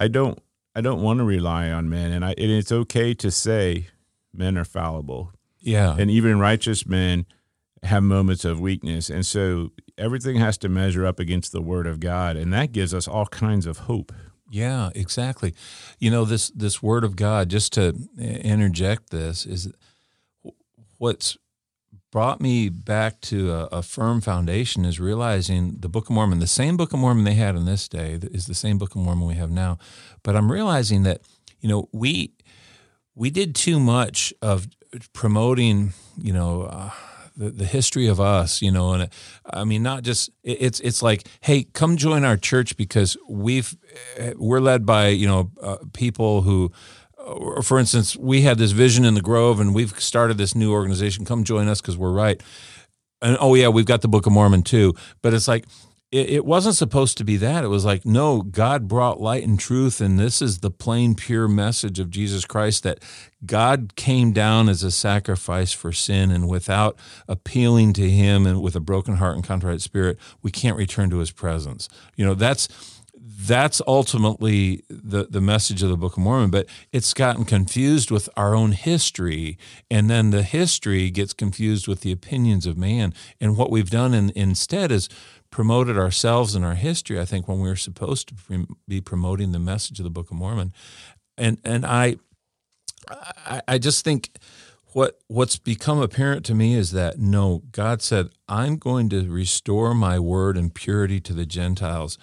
I 0.00 0.08
don't 0.08 0.38
I 0.74 0.80
don't 0.80 1.02
want 1.02 1.18
to 1.18 1.24
rely 1.24 1.70
on 1.70 1.88
men, 1.88 2.12
and 2.12 2.24
I 2.24 2.30
and 2.30 2.50
it's 2.50 2.72
okay 2.72 3.14
to 3.14 3.30
say 3.30 3.88
men 4.32 4.56
are 4.56 4.64
fallible. 4.64 5.32
Yeah. 5.60 5.96
And 5.98 6.10
even 6.10 6.38
righteous 6.38 6.86
men 6.86 7.26
have 7.82 8.02
moments 8.02 8.44
of 8.44 8.60
weakness. 8.60 9.10
And 9.10 9.26
so 9.26 9.72
everything 9.96 10.36
has 10.36 10.58
to 10.58 10.68
measure 10.68 11.04
up 11.06 11.18
against 11.18 11.52
the 11.52 11.62
word 11.62 11.86
of 11.86 12.00
God. 12.00 12.36
And 12.36 12.52
that 12.52 12.72
gives 12.72 12.94
us 12.94 13.06
all 13.06 13.26
kinds 13.26 13.66
of 13.66 13.78
hope. 13.78 14.12
Yeah, 14.50 14.90
exactly. 14.94 15.54
You 15.98 16.10
know, 16.10 16.24
this 16.24 16.50
this 16.50 16.82
word 16.82 17.04
of 17.04 17.16
God, 17.16 17.50
just 17.50 17.74
to 17.74 17.94
interject 18.18 19.10
this, 19.10 19.44
is 19.44 19.70
what's 20.96 21.36
brought 22.10 22.40
me 22.40 22.68
back 22.68 23.20
to 23.20 23.52
a, 23.52 23.64
a, 23.66 23.82
firm 23.82 24.20
foundation 24.20 24.84
is 24.84 24.98
realizing 24.98 25.76
the 25.78 25.88
Book 25.88 26.08
of 26.08 26.14
Mormon, 26.14 26.38
the 26.38 26.46
same 26.46 26.76
Book 26.76 26.92
of 26.92 26.98
Mormon 26.98 27.24
they 27.24 27.34
had 27.34 27.54
in 27.54 27.66
this 27.66 27.88
day 27.88 28.18
is 28.22 28.46
the 28.46 28.54
same 28.54 28.78
Book 28.78 28.94
of 28.94 29.02
Mormon 29.02 29.26
we 29.26 29.34
have 29.34 29.50
now. 29.50 29.78
But 30.22 30.34
I'm 30.34 30.50
realizing 30.50 31.02
that, 31.02 31.20
you 31.60 31.68
know, 31.68 31.88
we 31.92 32.32
we 33.14 33.30
did 33.30 33.54
too 33.54 33.80
much 33.80 34.32
of 34.40 34.68
promoting, 35.12 35.92
you 36.16 36.32
know, 36.32 36.62
uh, 36.62 36.90
the, 37.36 37.64
history 37.64 38.06
of 38.06 38.20
us, 38.20 38.62
you 38.62 38.70
know, 38.70 38.92
and 38.92 39.08
I 39.44 39.64
mean, 39.64 39.82
not 39.82 40.02
just 40.02 40.30
it's 40.42 40.80
it's 40.80 41.02
like, 41.02 41.26
hey, 41.40 41.64
come 41.64 41.96
join 41.96 42.24
our 42.24 42.36
church 42.36 42.76
because 42.76 43.16
we've 43.28 43.76
we're 44.36 44.60
led 44.60 44.84
by 44.84 45.08
you 45.08 45.26
know 45.26 45.50
uh, 45.62 45.76
people 45.92 46.42
who 46.42 46.72
for 47.62 47.78
instance, 47.78 48.16
we 48.16 48.42
had 48.42 48.58
this 48.58 48.72
vision 48.72 49.04
in 49.04 49.14
the 49.14 49.20
Grove, 49.20 49.60
and 49.60 49.74
we've 49.74 49.98
started 50.00 50.38
this 50.38 50.54
new 50.54 50.72
organization. 50.72 51.24
Come 51.24 51.44
join 51.44 51.68
us 51.68 51.80
because 51.80 51.96
we're 51.96 52.12
right. 52.12 52.42
And 53.20 53.36
oh 53.40 53.54
yeah, 53.54 53.68
we've 53.68 53.86
got 53.86 54.02
the 54.02 54.08
Book 54.08 54.26
of 54.26 54.32
Mormon 54.32 54.62
too. 54.62 54.94
But 55.22 55.34
it's 55.34 55.48
like 55.48 55.64
it, 56.10 56.30
it 56.30 56.44
wasn't 56.46 56.76
supposed 56.76 57.18
to 57.18 57.24
be 57.24 57.36
that. 57.38 57.64
It 57.64 57.68
was 57.68 57.84
like 57.84 58.06
no, 58.06 58.42
God 58.42 58.88
brought 58.88 59.20
light 59.20 59.44
and 59.44 59.58
truth, 59.58 60.00
and 60.00 60.18
this 60.18 60.40
is 60.40 60.58
the 60.58 60.70
plain, 60.70 61.14
pure 61.14 61.48
message 61.48 61.98
of 61.98 62.10
Jesus 62.10 62.44
Christ 62.44 62.82
that 62.84 63.02
God 63.44 63.94
came 63.96 64.32
down 64.32 64.68
as 64.68 64.82
a 64.82 64.90
sacrifice 64.90 65.72
for 65.72 65.92
sin, 65.92 66.30
and 66.30 66.48
without 66.48 66.98
appealing 67.26 67.92
to 67.94 68.08
Him 68.08 68.46
and 68.46 68.62
with 68.62 68.76
a 68.76 68.80
broken 68.80 69.16
heart 69.16 69.36
and 69.36 69.44
contrite 69.44 69.80
spirit, 69.80 70.18
we 70.42 70.50
can't 70.50 70.76
return 70.76 71.10
to 71.10 71.18
His 71.18 71.30
presence. 71.30 71.88
You 72.16 72.24
know 72.24 72.34
that's 72.34 72.68
that's 73.40 73.80
ultimately 73.86 74.82
the, 74.90 75.28
the 75.30 75.40
message 75.40 75.84
of 75.84 75.90
the 75.90 75.96
Book 75.96 76.16
of 76.16 76.24
Mormon, 76.24 76.50
but 76.50 76.66
it's 76.92 77.14
gotten 77.14 77.44
confused 77.44 78.10
with 78.10 78.28
our 78.36 78.52
own 78.52 78.72
history. 78.72 79.56
And 79.88 80.10
then 80.10 80.30
the 80.30 80.42
history 80.42 81.08
gets 81.10 81.32
confused 81.32 81.86
with 81.86 82.00
the 82.00 82.10
opinions 82.10 82.66
of 82.66 82.76
man. 82.76 83.14
And 83.40 83.56
what 83.56 83.70
we've 83.70 83.90
done 83.90 84.12
in, 84.12 84.32
instead 84.34 84.90
is 84.90 85.08
promoted 85.50 85.96
ourselves 85.96 86.56
and 86.56 86.64
our 86.64 86.74
history, 86.74 87.20
I 87.20 87.24
think, 87.24 87.46
when 87.46 87.60
we 87.60 87.68
were 87.68 87.76
supposed 87.76 88.28
to 88.28 88.66
be 88.88 89.00
promoting 89.00 89.52
the 89.52 89.60
message 89.60 90.00
of 90.00 90.04
the 90.04 90.10
Book 90.10 90.32
of 90.32 90.36
Mormon. 90.36 90.72
And, 91.36 91.60
and 91.64 91.86
I, 91.86 92.16
I, 93.08 93.62
I 93.68 93.78
just 93.78 94.04
think 94.04 94.32
what 94.92 95.18
what's 95.28 95.58
become 95.58 96.00
apparent 96.00 96.44
to 96.46 96.54
me 96.54 96.74
is 96.74 96.92
that 96.92 97.18
no, 97.18 97.62
God 97.72 98.02
said, 98.02 98.30
I'm 98.48 98.76
going 98.76 99.08
to 99.10 99.30
restore 99.30 99.94
my 99.94 100.18
word 100.18 100.56
and 100.56 100.74
purity 100.74 101.20
to 101.20 101.32
the 101.32 101.46
Gentiles 101.46 102.18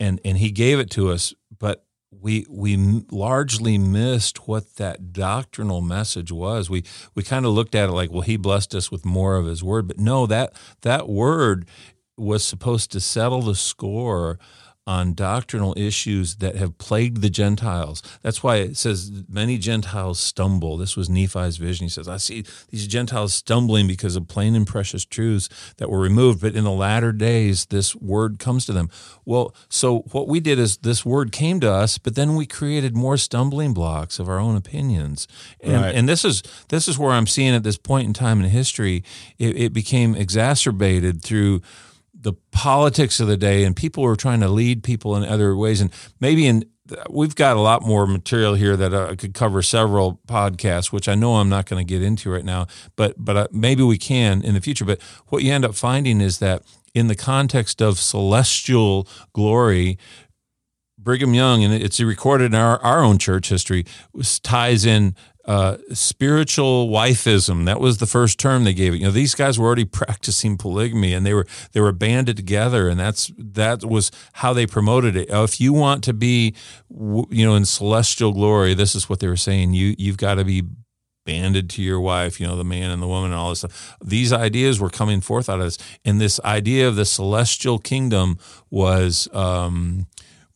and 0.00 0.20
and 0.24 0.38
he 0.38 0.50
gave 0.50 0.78
it 0.78 0.90
to 0.90 1.10
us, 1.10 1.34
but 1.58 1.84
we 2.10 2.46
we 2.48 2.76
largely 3.10 3.78
missed 3.78 4.48
what 4.48 4.76
that 4.76 5.12
doctrinal 5.12 5.80
message 5.80 6.32
was. 6.32 6.70
We 6.70 6.84
we 7.14 7.22
kind 7.22 7.46
of 7.46 7.52
looked 7.52 7.74
at 7.74 7.88
it 7.88 7.92
like, 7.92 8.10
well, 8.10 8.22
he 8.22 8.36
blessed 8.36 8.74
us 8.74 8.90
with 8.90 9.04
more 9.04 9.36
of 9.36 9.46
his 9.46 9.62
word, 9.62 9.88
but 9.88 9.98
no, 9.98 10.26
that 10.26 10.52
that 10.82 11.08
word 11.08 11.66
was 12.16 12.44
supposed 12.44 12.90
to 12.92 13.00
settle 13.00 13.42
the 13.42 13.54
score 13.54 14.38
on 14.86 15.14
doctrinal 15.14 15.74
issues 15.76 16.36
that 16.36 16.54
have 16.56 16.78
plagued 16.78 17.20
the 17.20 17.30
Gentiles. 17.30 18.02
That's 18.22 18.42
why 18.42 18.56
it 18.56 18.76
says 18.76 19.24
many 19.28 19.58
Gentiles 19.58 20.20
stumble. 20.20 20.76
This 20.76 20.96
was 20.96 21.10
Nephi's 21.10 21.56
vision. 21.56 21.86
He 21.86 21.90
says, 21.90 22.08
I 22.08 22.18
see 22.18 22.44
these 22.70 22.86
Gentiles 22.86 23.34
stumbling 23.34 23.88
because 23.88 24.14
of 24.14 24.28
plain 24.28 24.54
and 24.54 24.66
precious 24.66 25.04
truths 25.04 25.48
that 25.78 25.90
were 25.90 25.98
removed, 25.98 26.40
but 26.40 26.54
in 26.54 26.64
the 26.64 26.70
latter 26.70 27.10
days, 27.10 27.66
this 27.66 27.96
word 27.96 28.38
comes 28.38 28.64
to 28.66 28.72
them. 28.72 28.88
Well, 29.24 29.54
so 29.68 30.00
what 30.12 30.28
we 30.28 30.38
did 30.38 30.58
is 30.58 30.76
this 30.78 31.04
word 31.04 31.32
came 31.32 31.58
to 31.60 31.70
us, 31.70 31.98
but 31.98 32.14
then 32.14 32.36
we 32.36 32.46
created 32.46 32.96
more 32.96 33.16
stumbling 33.16 33.74
blocks 33.74 34.20
of 34.20 34.28
our 34.28 34.38
own 34.38 34.56
opinions. 34.56 35.26
And, 35.60 35.82
right. 35.82 35.94
and 35.94 36.08
this 36.08 36.24
is 36.24 36.42
this 36.68 36.86
is 36.86 36.98
where 36.98 37.12
I'm 37.12 37.26
seeing 37.26 37.54
at 37.54 37.64
this 37.64 37.76
point 37.76 38.06
in 38.06 38.12
time 38.12 38.40
in 38.40 38.50
history, 38.50 39.02
it, 39.38 39.56
it 39.56 39.72
became 39.72 40.14
exacerbated 40.14 41.22
through 41.22 41.60
the 42.26 42.32
politics 42.50 43.20
of 43.20 43.28
the 43.28 43.36
day 43.36 43.62
and 43.62 43.76
people 43.76 44.02
were 44.02 44.16
trying 44.16 44.40
to 44.40 44.48
lead 44.48 44.82
people 44.82 45.14
in 45.14 45.24
other 45.24 45.54
ways. 45.54 45.80
And 45.80 45.92
maybe 46.20 46.44
in 46.46 46.64
we've 47.08 47.36
got 47.36 47.56
a 47.56 47.60
lot 47.60 47.82
more 47.82 48.06
material 48.06 48.54
here 48.54 48.76
that 48.76 48.92
uh, 48.92 49.14
could 49.16 49.34
cover 49.34 49.60
several 49.60 50.20
podcasts 50.28 50.92
which 50.92 51.08
i 51.08 51.16
know 51.16 51.34
i'm 51.34 51.48
not 51.48 51.66
going 51.66 51.84
to 51.84 51.94
get 51.94 52.00
into 52.00 52.30
right 52.30 52.44
now 52.44 52.64
but 52.94 53.12
but 53.18 53.36
uh, 53.36 53.48
maybe 53.50 53.82
we 53.82 53.98
can 53.98 54.42
in 54.42 54.54
the 54.54 54.60
future. 54.60 54.84
But 54.84 55.00
what 55.28 55.42
you 55.42 55.52
end 55.52 55.64
up 55.64 55.74
finding 55.74 56.20
is 56.20 56.38
that 56.38 56.62
in 56.94 57.08
the 57.08 57.14
context 57.14 57.82
of 57.82 57.98
celestial 57.98 59.06
glory 59.32 59.98
brigham 61.06 61.32
young 61.34 61.62
and 61.62 61.72
it's 61.72 62.00
recorded 62.00 62.46
in 62.46 62.54
our, 62.56 62.82
our 62.82 63.02
own 63.02 63.16
church 63.16 63.48
history 63.48 63.86
ties 64.42 64.84
in 64.84 65.14
uh, 65.44 65.76
spiritual 65.92 66.88
wifeism. 66.88 67.66
That 67.66 67.78
was 67.78 67.98
the 67.98 68.06
first 68.06 68.40
term 68.40 68.64
they 68.64 68.74
gave 68.74 68.92
it. 68.92 68.96
You 68.96 69.04
know, 69.04 69.12
these 69.12 69.36
guys 69.36 69.56
were 69.58 69.66
already 69.66 69.84
practicing 70.00 70.58
polygamy, 70.58 71.12
and 71.12 71.24
they 71.24 71.32
were 71.32 71.46
they 71.70 71.80
were 71.80 71.92
banded 71.92 72.36
together, 72.36 72.88
and 72.88 72.98
that's 72.98 73.30
that 73.38 73.84
was 73.84 74.10
how 74.34 74.52
they 74.52 74.66
promoted 74.66 75.14
it. 75.14 75.28
If 75.30 75.60
you 75.60 75.72
want 75.72 76.02
to 76.04 76.12
be, 76.12 76.56
you 76.90 77.46
know, 77.46 77.54
in 77.54 77.64
celestial 77.64 78.32
glory, 78.32 78.74
this 78.74 78.96
is 78.96 79.08
what 79.08 79.20
they 79.20 79.28
were 79.28 79.36
saying. 79.36 79.74
You 79.74 79.94
you've 79.96 80.16
got 80.18 80.34
to 80.34 80.44
be 80.44 80.64
banded 81.26 81.68
to 81.68 81.82
your 81.82 82.00
wife, 82.00 82.40
you 82.40 82.46
know, 82.46 82.56
the 82.56 82.64
man 82.64 82.90
and 82.90 83.02
the 83.02 83.06
woman 83.06 83.32
and 83.32 83.38
all 83.38 83.50
this 83.50 83.58
stuff. 83.58 83.96
These 84.02 84.32
ideas 84.32 84.80
were 84.80 84.88
coming 84.88 85.20
forth 85.20 85.50
out 85.50 85.58
of 85.58 85.66
this. 85.66 85.78
And 86.04 86.20
this 86.20 86.40
idea 86.44 86.88
of 86.88 86.96
the 86.96 87.04
celestial 87.04 87.78
kingdom 87.78 88.38
was 88.70 89.28
um, 89.34 90.06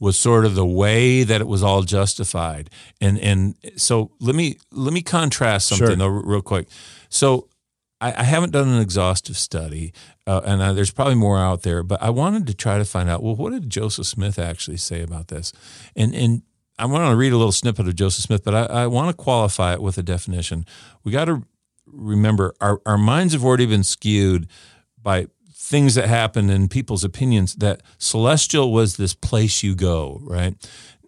was 0.01 0.19
sort 0.19 0.47
of 0.47 0.55
the 0.55 0.67
way 0.67 1.23
that 1.23 1.41
it 1.41 1.47
was 1.47 1.63
all 1.63 1.83
justified. 1.83 2.71
And 3.01 3.19
and 3.21 3.55
so 3.77 4.11
let 4.19 4.35
me 4.35 4.57
let 4.73 4.93
me 4.93 5.03
contrast 5.03 5.69
something 5.69 5.87
sure. 5.87 5.97
though, 5.97 6.09
real 6.09 6.43
quick. 6.43 6.67
So 7.11 7.49
I, 8.01 8.15
I, 8.21 8.23
haven't 8.23 8.51
done 8.51 8.69
an 8.69 8.81
exhaustive 8.81 9.37
study, 9.37 9.93
uh, 10.27 10.41
and 10.45 10.63
I, 10.63 10.73
there's 10.73 10.91
probably 10.91 11.17
more 11.17 11.39
out 11.39 11.63
there. 11.63 11.83
But 11.83 12.03
I 12.03 12.09
wanted 12.11 12.47
to 12.47 12.55
try 12.55 12.79
to 12.79 12.85
find 12.85 13.11
out. 13.11 13.23
Well, 13.23 13.37
what 13.37 13.53
did 13.53 13.69
Joseph 13.69 14.07
Smith 14.07 14.39
actually 14.39 14.79
say 14.79 15.03
about 15.03 15.29
this? 15.29 15.53
And 15.95 16.15
and 16.15 16.43
I 16.79 16.87
want 16.87 17.11
to 17.11 17.17
read 17.17 17.33
a 17.33 17.37
little 17.37 17.53
snippet 17.53 17.87
of 17.87 17.95
Joseph 17.95 18.25
Smith, 18.25 18.43
but 18.43 18.55
I, 18.55 18.83
I 18.83 18.87
want 18.87 19.11
to 19.11 19.23
qualify 19.23 19.75
it 19.75 19.83
with 19.83 19.99
a 19.99 20.03
definition. 20.03 20.65
We 21.05 21.13
got 21.13 21.27
to 21.27 21.45
remember 21.87 22.55
our, 22.61 22.81
our 22.87 22.97
minds 22.97 23.35
have 23.35 23.45
already 23.45 23.67
been 23.67 23.85
skewed 23.85 24.47
by 25.03 25.27
things 25.71 25.95
that 25.95 26.09
happen 26.09 26.51
and 26.51 26.69
people's 26.69 27.05
opinions 27.05 27.55
that 27.55 27.81
celestial 27.97 28.73
was 28.73 28.97
this 28.97 29.15
place 29.15 29.63
you 29.63 29.77
go, 29.77 30.19
right? 30.25 30.57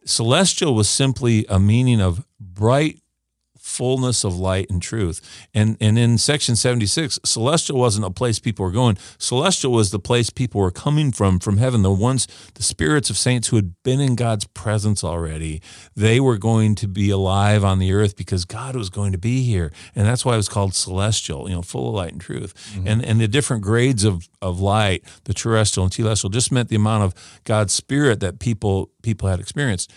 Celestial 0.05 0.73
was 0.73 0.89
simply 0.89 1.45
a 1.49 1.59
meaning 1.59 2.01
of 2.01 2.25
bright 2.39 3.02
fullness 3.63 4.25
of 4.25 4.37
light 4.37 4.69
and 4.69 4.83
truth. 4.83 5.47
And 5.55 5.77
and 5.81 5.97
in 5.97 6.19
section 6.19 6.57
76, 6.57 7.21
celestial 7.25 7.79
wasn't 7.79 8.05
a 8.05 8.11
place 8.11 8.41
people 8.41 8.65
were 8.67 8.73
going. 8.73 8.99
Celestial 9.19 9.73
was 9.73 9.93
the 9.93 10.01
place 10.01 10.31
people 10.31 10.61
were 10.61 10.73
coming 10.73 11.13
from 11.13 11.39
from 11.39 11.59
heaven, 11.59 11.83
the 11.83 11.93
ones 11.93 12.27
the 12.55 12.63
spirits 12.63 13.09
of 13.09 13.17
saints 13.17 13.49
who 13.49 13.57
had 13.57 13.81
been 13.85 14.01
in 14.01 14.17
God's 14.17 14.47
presence 14.47 15.05
already. 15.05 15.63
They 15.95 16.19
were 16.19 16.39
going 16.39 16.75
to 16.77 16.89
be 16.89 17.09
alive 17.11 17.65
on 17.65 17.79
the 17.79 17.93
earth 17.93 18.17
because 18.17 18.45
God 18.45 18.75
was 18.75 18.91
going 18.91 19.13
to 19.13 19.19
be 19.19 19.45
here. 19.45 19.73
And 19.95 20.07
that's 20.07 20.25
why 20.25 20.35
it 20.35 20.39
was 20.39 20.49
called 20.49 20.75
celestial, 20.75 21.49
you 21.49 21.55
know, 21.55 21.63
full 21.63 21.89
of 21.89 21.95
light 21.95 22.13
and 22.13 22.21
truth. 22.21 22.55
Mm-hmm. 22.75 22.89
And 22.89 23.05
and 23.05 23.21
the 23.21 23.29
different 23.29 23.63
grades 23.63 24.03
of 24.03 24.29
of 24.43 24.61
light, 24.61 25.05
the 25.25 25.35
terrestrial 25.35 25.85
and 25.85 25.93
telestial 25.93 26.33
just 26.33 26.51
meant 26.51 26.69
the 26.69 26.77
amount 26.77 27.05
of 27.05 27.41
God's 27.45 27.73
spirit 27.73 28.19
that 28.21 28.41
people 28.41 28.91
people 29.03 29.29
had 29.29 29.39
experienced. 29.39 29.93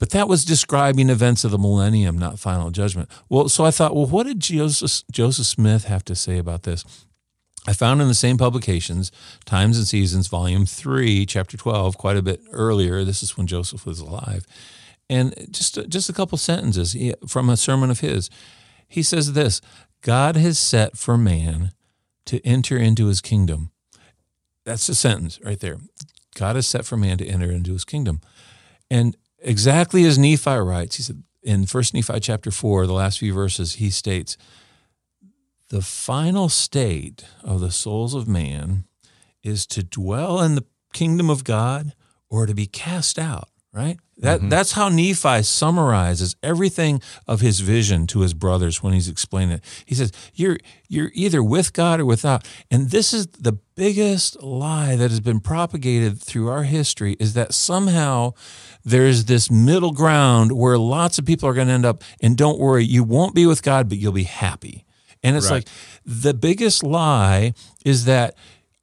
But 0.00 0.10
that 0.10 0.28
was 0.28 0.46
describing 0.46 1.10
events 1.10 1.44
of 1.44 1.50
the 1.50 1.58
millennium, 1.58 2.18
not 2.18 2.38
final 2.38 2.70
judgment. 2.70 3.10
Well, 3.28 3.50
so 3.50 3.66
I 3.66 3.70
thought, 3.70 3.94
well, 3.94 4.06
what 4.06 4.26
did 4.26 4.40
Joseph, 4.40 5.06
Joseph 5.12 5.46
Smith 5.46 5.84
have 5.84 6.04
to 6.06 6.16
say 6.16 6.38
about 6.38 6.62
this? 6.62 6.84
I 7.66 7.74
found 7.74 8.00
in 8.00 8.08
the 8.08 8.14
same 8.14 8.38
publications, 8.38 9.12
Times 9.44 9.76
and 9.76 9.86
Seasons, 9.86 10.26
Volume 10.26 10.64
3, 10.64 11.26
Chapter 11.26 11.58
12, 11.58 11.98
quite 11.98 12.16
a 12.16 12.22
bit 12.22 12.40
earlier. 12.50 13.04
This 13.04 13.22
is 13.22 13.36
when 13.36 13.46
Joseph 13.46 13.84
was 13.84 14.00
alive. 14.00 14.46
And 15.10 15.34
just, 15.50 15.78
just 15.90 16.08
a 16.08 16.14
couple 16.14 16.38
sentences 16.38 16.96
from 17.28 17.50
a 17.50 17.56
sermon 17.58 17.90
of 17.90 18.00
his. 18.00 18.30
He 18.88 19.02
says 19.02 19.34
this 19.34 19.60
God 20.00 20.34
has 20.34 20.58
set 20.58 20.96
for 20.96 21.18
man 21.18 21.72
to 22.24 22.44
enter 22.46 22.78
into 22.78 23.06
his 23.08 23.20
kingdom. 23.20 23.70
That's 24.64 24.88
a 24.88 24.94
sentence 24.94 25.38
right 25.44 25.60
there. 25.60 25.76
God 26.34 26.56
has 26.56 26.66
set 26.66 26.86
for 26.86 26.96
man 26.96 27.18
to 27.18 27.26
enter 27.26 27.50
into 27.50 27.74
his 27.74 27.84
kingdom. 27.84 28.22
And 28.90 29.14
exactly 29.42 30.04
as 30.04 30.18
Nephi 30.18 30.56
writes. 30.56 30.96
He 30.96 31.02
said 31.02 31.22
in 31.42 31.66
First 31.66 31.94
Nephi 31.94 32.20
chapter 32.20 32.50
four, 32.50 32.86
the 32.86 32.92
last 32.92 33.18
few 33.18 33.32
verses, 33.32 33.74
he 33.74 33.90
states, 33.90 34.36
"The 35.68 35.82
final 35.82 36.48
state 36.48 37.24
of 37.42 37.60
the 37.60 37.70
souls 37.70 38.14
of 38.14 38.28
man 38.28 38.84
is 39.42 39.66
to 39.68 39.82
dwell 39.82 40.40
in 40.40 40.54
the 40.54 40.64
kingdom 40.92 41.30
of 41.30 41.44
God 41.44 41.94
or 42.28 42.46
to 42.46 42.54
be 42.54 42.66
cast 42.66 43.18
out." 43.18 43.48
Right? 43.72 43.98
That 44.16 44.40
mm-hmm. 44.40 44.48
that's 44.48 44.72
how 44.72 44.88
Nephi 44.88 45.44
summarizes 45.44 46.34
everything 46.42 47.00
of 47.28 47.40
his 47.40 47.60
vision 47.60 48.08
to 48.08 48.20
his 48.20 48.34
brothers 48.34 48.82
when 48.82 48.92
he's 48.92 49.08
explaining 49.08 49.58
it. 49.58 49.64
He 49.86 49.94
says, 49.94 50.10
"You're 50.34 50.58
you're 50.88 51.12
either 51.14 51.40
with 51.40 51.72
God 51.72 52.00
or 52.00 52.04
without." 52.04 52.46
And 52.68 52.90
this 52.90 53.14
is 53.14 53.28
the 53.28 53.52
biggest 53.76 54.42
lie 54.42 54.96
that 54.96 55.10
has 55.10 55.20
been 55.20 55.38
propagated 55.38 56.20
through 56.20 56.48
our 56.48 56.64
history 56.64 57.16
is 57.20 57.34
that 57.34 57.54
somehow 57.54 58.32
there's 58.84 59.26
this 59.26 59.50
middle 59.50 59.92
ground 59.92 60.52
where 60.52 60.78
lots 60.78 61.18
of 61.18 61.26
people 61.26 61.48
are 61.48 61.54
going 61.54 61.68
to 61.68 61.72
end 61.74 61.84
up 61.86 62.02
and 62.20 62.36
don't 62.36 62.58
worry, 62.58 62.84
you 62.84 63.04
won't 63.04 63.34
be 63.34 63.46
with 63.46 63.62
God, 63.62 63.88
but 63.88 63.98
you'll 63.98 64.12
be 64.12 64.24
happy. 64.24 64.84
And 65.22 65.36
it's 65.36 65.50
Right. 65.50 65.56
like 65.56 65.68
the 66.06 66.32
biggest 66.34 66.82
lie 66.82 67.52
is 67.84 68.06
that 68.06 68.34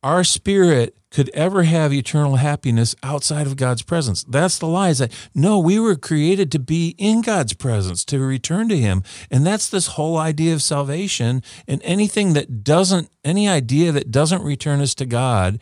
our 0.07 0.23
spirit 0.23 0.95
could 1.11 1.29
ever 1.33 1.63
have 1.63 1.91
eternal 1.91 2.37
happiness 2.37 2.95
outside 3.03 3.45
of 3.45 3.57
God's 3.57 3.81
presence. 3.81 4.23
That's 4.23 4.57
the 4.57 4.65
lie. 4.65 4.87
Is 4.87 4.99
that 4.99 5.11
no, 5.35 5.59
we 5.59 5.79
were 5.79 5.97
created 5.97 6.49
to 6.53 6.59
be 6.59 6.95
in 6.97 7.21
God's 7.21 7.51
presence, 7.51 8.05
to 8.05 8.19
return 8.19 8.69
to 8.69 8.77
Him. 8.77 9.03
And 9.29 9.45
that's 9.45 9.69
this 9.69 9.87
whole 9.87 10.15
idea 10.15 10.53
of 10.53 10.61
salvation. 10.61 11.43
And 11.67 11.81
anything 11.83 12.31
that 12.33 12.63
doesn't, 12.63 13.09
any 13.25 13.49
idea 13.49 13.91
that 13.91 14.09
doesn't 14.09 14.43
return 14.43 14.79
us 14.79 14.95
to 14.95 15.05
God, 15.05 15.59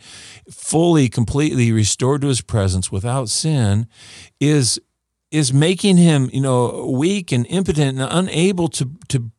fully, 0.48 1.08
completely 1.08 1.72
restored 1.72 2.20
to 2.20 2.28
His 2.28 2.40
presence 2.40 2.92
without 2.92 3.28
sin, 3.28 3.88
is 4.38 4.80
is 5.32 5.52
making 5.52 5.96
him, 5.96 6.30
you 6.32 6.40
know, 6.40 6.86
weak 6.96 7.32
and 7.32 7.46
impotent 7.48 7.98
and 7.98 8.08
unable 8.12 8.68
to 8.68 8.92
to 9.08 9.32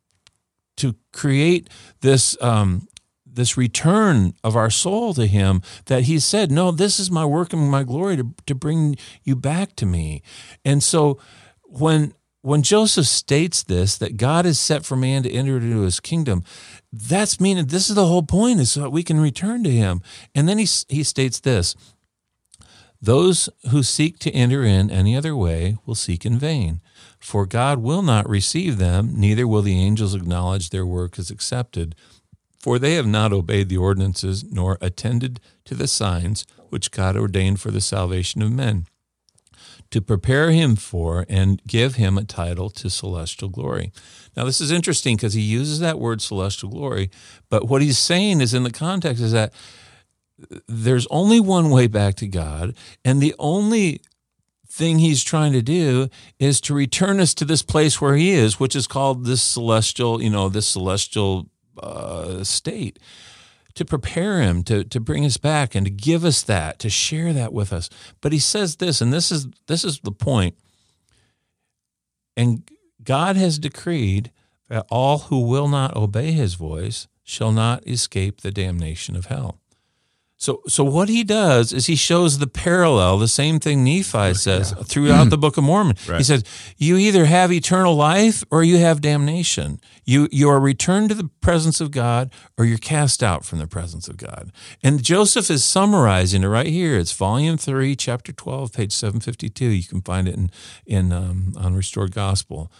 to 0.75 0.95
create 1.13 1.69
this 2.01 2.35
um, 2.41 2.89
this 3.37 3.55
return 3.55 4.33
of 4.43 4.55
our 4.57 4.69
soul 4.69 5.13
to 5.13 5.25
him 5.25 5.61
that 5.85 6.03
he 6.03 6.19
said 6.19 6.51
no 6.51 6.71
this 6.71 6.99
is 6.99 7.09
my 7.09 7.23
work 7.23 7.53
and 7.53 7.71
my 7.71 7.83
glory 7.83 8.17
to, 8.17 8.33
to 8.45 8.53
bring 8.53 8.97
you 9.23 9.35
back 9.35 9.75
to 9.75 9.85
me 9.85 10.21
and 10.65 10.83
so 10.83 11.17
when 11.63 12.13
when 12.41 12.61
joseph 12.61 13.05
states 13.05 13.63
this 13.63 13.97
that 13.97 14.17
god 14.17 14.45
is 14.45 14.59
set 14.59 14.85
for 14.85 14.97
man 14.97 15.23
to 15.23 15.31
enter 15.31 15.57
into 15.57 15.81
his 15.81 15.99
kingdom 15.99 16.43
that's 16.91 17.39
meaning 17.39 17.67
this 17.67 17.89
is 17.89 17.95
the 17.95 18.07
whole 18.07 18.23
point 18.23 18.59
is 18.59 18.71
so 18.71 18.81
that 18.81 18.89
we 18.89 19.03
can 19.03 19.21
return 19.21 19.63
to 19.63 19.71
him 19.71 20.01
and 20.35 20.49
then 20.49 20.57
he, 20.57 20.67
he 20.89 21.03
states 21.03 21.39
this 21.39 21.75
those 23.01 23.47
who 23.69 23.83
seek 23.83 24.17
to 24.19 24.31
enter 24.31 24.63
in 24.63 24.89
any 24.89 25.15
other 25.15 25.35
way 25.35 25.77
will 25.85 25.95
seek 25.95 26.25
in 26.25 26.39
vain, 26.39 26.81
for 27.19 27.45
God 27.45 27.79
will 27.79 28.01
not 28.01 28.27
receive 28.27 28.77
them, 28.77 29.13
neither 29.15 29.47
will 29.47 29.61
the 29.61 29.79
angels 29.79 30.15
acknowledge 30.15 30.69
their 30.69 30.85
work 30.85 31.19
as 31.19 31.29
accepted. 31.29 31.95
For 32.67 32.77
they 32.77 32.95
have 32.95 33.07
not 33.07 33.31
obeyed 33.31 33.69
the 33.69 33.77
ordinances, 33.77 34.43
nor 34.43 34.77
attended 34.81 35.39
to 35.63 35.73
the 35.73 35.87
signs 35.87 36.45
which 36.67 36.91
God 36.91 37.15
ordained 37.15 37.61
for 37.61 37.71
the 37.71 37.79
salvation 37.79 38.41
of 38.41 38.51
men, 38.51 38.87
to 39.89 40.01
prepare 40.01 40.51
him 40.51 40.75
for 40.75 41.25
and 41.29 41.61
give 41.65 41.95
him 41.95 42.17
a 42.17 42.25
title 42.25 42.69
to 42.71 42.89
celestial 42.89 43.47
glory. 43.47 43.93
Now, 44.35 44.43
this 44.43 44.59
is 44.59 44.69
interesting 44.69 45.15
because 45.15 45.33
he 45.33 45.39
uses 45.39 45.79
that 45.79 45.97
word 45.97 46.21
celestial 46.21 46.67
glory, 46.67 47.09
but 47.49 47.69
what 47.69 47.81
he's 47.81 47.97
saying 47.97 48.41
is 48.41 48.53
in 48.53 48.63
the 48.63 48.69
context 48.69 49.23
is 49.23 49.31
that 49.31 49.53
there's 50.67 51.07
only 51.09 51.39
one 51.39 51.69
way 51.69 51.87
back 51.87 52.15
to 52.15 52.27
God, 52.27 52.75
and 53.05 53.21
the 53.21 53.33
only 53.39 54.01
thing 54.67 54.99
he's 54.99 55.23
trying 55.23 55.53
to 55.53 55.61
do 55.61 56.09
is 56.37 56.59
to 56.59 56.73
return 56.73 57.21
us 57.21 57.33
to 57.35 57.45
this 57.45 57.61
place 57.61 58.01
where 58.01 58.17
he 58.17 58.31
is, 58.31 58.59
which 58.59 58.75
is 58.75 58.87
called 58.87 59.23
this 59.23 59.41
celestial, 59.41 60.21
you 60.21 60.29
know, 60.29 60.49
this 60.49 60.67
celestial 60.67 61.47
uh, 61.81 62.43
state. 62.43 62.99
To 63.75 63.85
prepare 63.85 64.41
him 64.41 64.63
to 64.63 64.83
to 64.83 64.99
bring 64.99 65.23
us 65.23 65.37
back 65.37 65.75
and 65.75 65.85
to 65.85 65.91
give 65.91 66.25
us 66.25 66.41
that, 66.41 66.79
to 66.79 66.89
share 66.89 67.31
that 67.33 67.53
with 67.53 67.71
us. 67.71 67.91
But 68.21 68.33
he 68.33 68.39
says 68.39 68.77
this, 68.77 69.01
and 69.01 69.13
this 69.13 69.31
is 69.31 69.47
this 69.67 69.83
is 69.83 69.99
the 69.99 70.11
point. 70.11 70.57
And 72.35 72.67
God 73.03 73.35
has 73.35 73.59
decreed 73.59 74.31
that 74.67 74.87
all 74.89 75.19
who 75.19 75.41
will 75.41 75.67
not 75.67 75.95
obey 75.95 76.31
his 76.31 76.55
voice 76.55 77.07
shall 77.23 77.51
not 77.51 77.87
escape 77.87 78.41
the 78.41 78.51
damnation 78.51 79.15
of 79.15 79.27
hell. 79.27 79.59
So, 80.39 80.61
so 80.67 80.83
what 80.83 81.09
he 81.09 81.23
does 81.23 81.73
is 81.73 81.87
he 81.87 81.95
shows 81.95 82.37
the 82.37 82.45
parallel, 82.45 83.17
the 83.17 83.27
same 83.27 83.59
thing 83.59 83.83
Nephi 83.83 84.35
says 84.35 84.71
throughout 84.85 85.31
the 85.31 85.37
Book 85.45 85.57
of 85.57 85.63
Mormon. 85.63 85.95
He 86.19 86.23
says, 86.23 86.43
"You 86.77 86.95
either 86.97 87.25
have 87.25 87.51
eternal 87.51 87.95
life 87.95 88.43
or 88.51 88.63
you 88.63 88.77
have 88.77 89.01
damnation. 89.01 89.79
You 90.05 90.29
you 90.31 90.47
are 90.49 90.59
returned 90.59 91.09
to 91.09 91.15
the 91.15 91.29
presence 91.41 91.81
of 91.81 91.89
God 91.89 92.31
or 92.55 92.65
you're 92.65 92.77
cast 92.77 93.23
out 93.23 93.45
from 93.45 93.57
the 93.57 93.65
presence 93.67 94.07
of 94.07 94.17
God." 94.17 94.51
And 94.83 95.01
Joseph 95.03 95.49
is 95.49 95.65
summarizing 95.65 96.43
it 96.43 96.47
right 96.47 96.67
here. 96.67 96.99
It's 96.99 97.13
Volume 97.13 97.57
Three, 97.57 97.95
Chapter 97.95 98.31
Twelve, 98.31 98.71
page 98.73 98.93
seven 98.93 99.19
fifty 99.19 99.49
two. 99.49 99.69
You 99.69 99.83
can 99.85 100.01
find 100.01 100.27
it 100.27 100.35
in 100.35 100.51
in 100.85 101.11
um, 101.11 101.53
on 101.57 101.73
Restored 101.75 102.11
Gospel. 102.11 102.71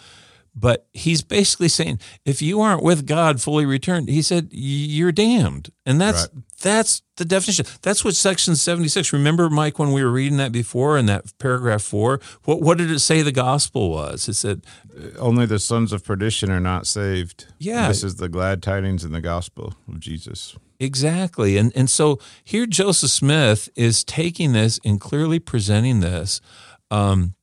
But 0.60 0.88
he's 0.92 1.22
basically 1.22 1.68
saying, 1.68 2.00
if 2.26 2.42
you 2.42 2.62
aren't 2.62 2.82
with 2.82 3.06
God 3.06 3.40
fully 3.40 3.64
returned, 3.64 4.10
he 4.10 4.24
said 4.24 4.48
you're 4.52 5.12
damned, 5.12 5.70
and 5.86 6.02
that's 6.02 6.24
Right. 6.34 6.44
that's 6.62 7.04
the 7.18 7.26
definition. 7.26 7.68
That's 7.84 8.04
what 8.04 8.16
section 8.16 8.56
seventy 8.56 8.88
six. 8.90 9.14
Remember, 9.14 9.52
Mike, 9.52 9.78
when 9.78 9.92
we 9.92 10.04
were 10.04 10.10
reading 10.12 10.40
that 10.40 10.52
before 10.52 10.98
in 10.98 11.06
that 11.06 11.38
paragraph 11.38 11.84
four, 11.84 12.20
what 12.46 12.60
what 12.64 12.80
did 12.80 12.90
it 12.90 13.00
say 13.02 13.22
the 13.22 13.32
gospel 13.32 13.92
was? 13.92 14.28
It 14.28 14.34
said, 14.34 14.66
Only 15.20 15.46
the 15.46 15.60
sons 15.60 15.94
of 15.94 16.04
perdition 16.04 16.50
are 16.50 16.60
not 16.60 16.88
saved. 16.88 17.46
Yeah. 17.60 17.88
This 17.88 18.04
is 18.04 18.16
the 18.16 18.28
glad 18.30 18.64
tidings 18.64 19.04
in 19.06 19.12
the 19.12 19.22
gospel 19.22 19.76
of 19.88 20.00
Jesus. 20.00 20.56
Exactly. 20.80 21.58
And 21.58 21.72
and 21.76 21.88
so 21.88 22.18
here 22.44 22.66
Joseph 22.66 23.12
Smith 23.12 23.70
is 23.76 24.04
taking 24.04 24.54
this 24.54 24.80
and 24.84 25.00
clearly 25.00 25.38
presenting 25.38 26.00
this. 26.00 26.42
Um, 26.90 27.36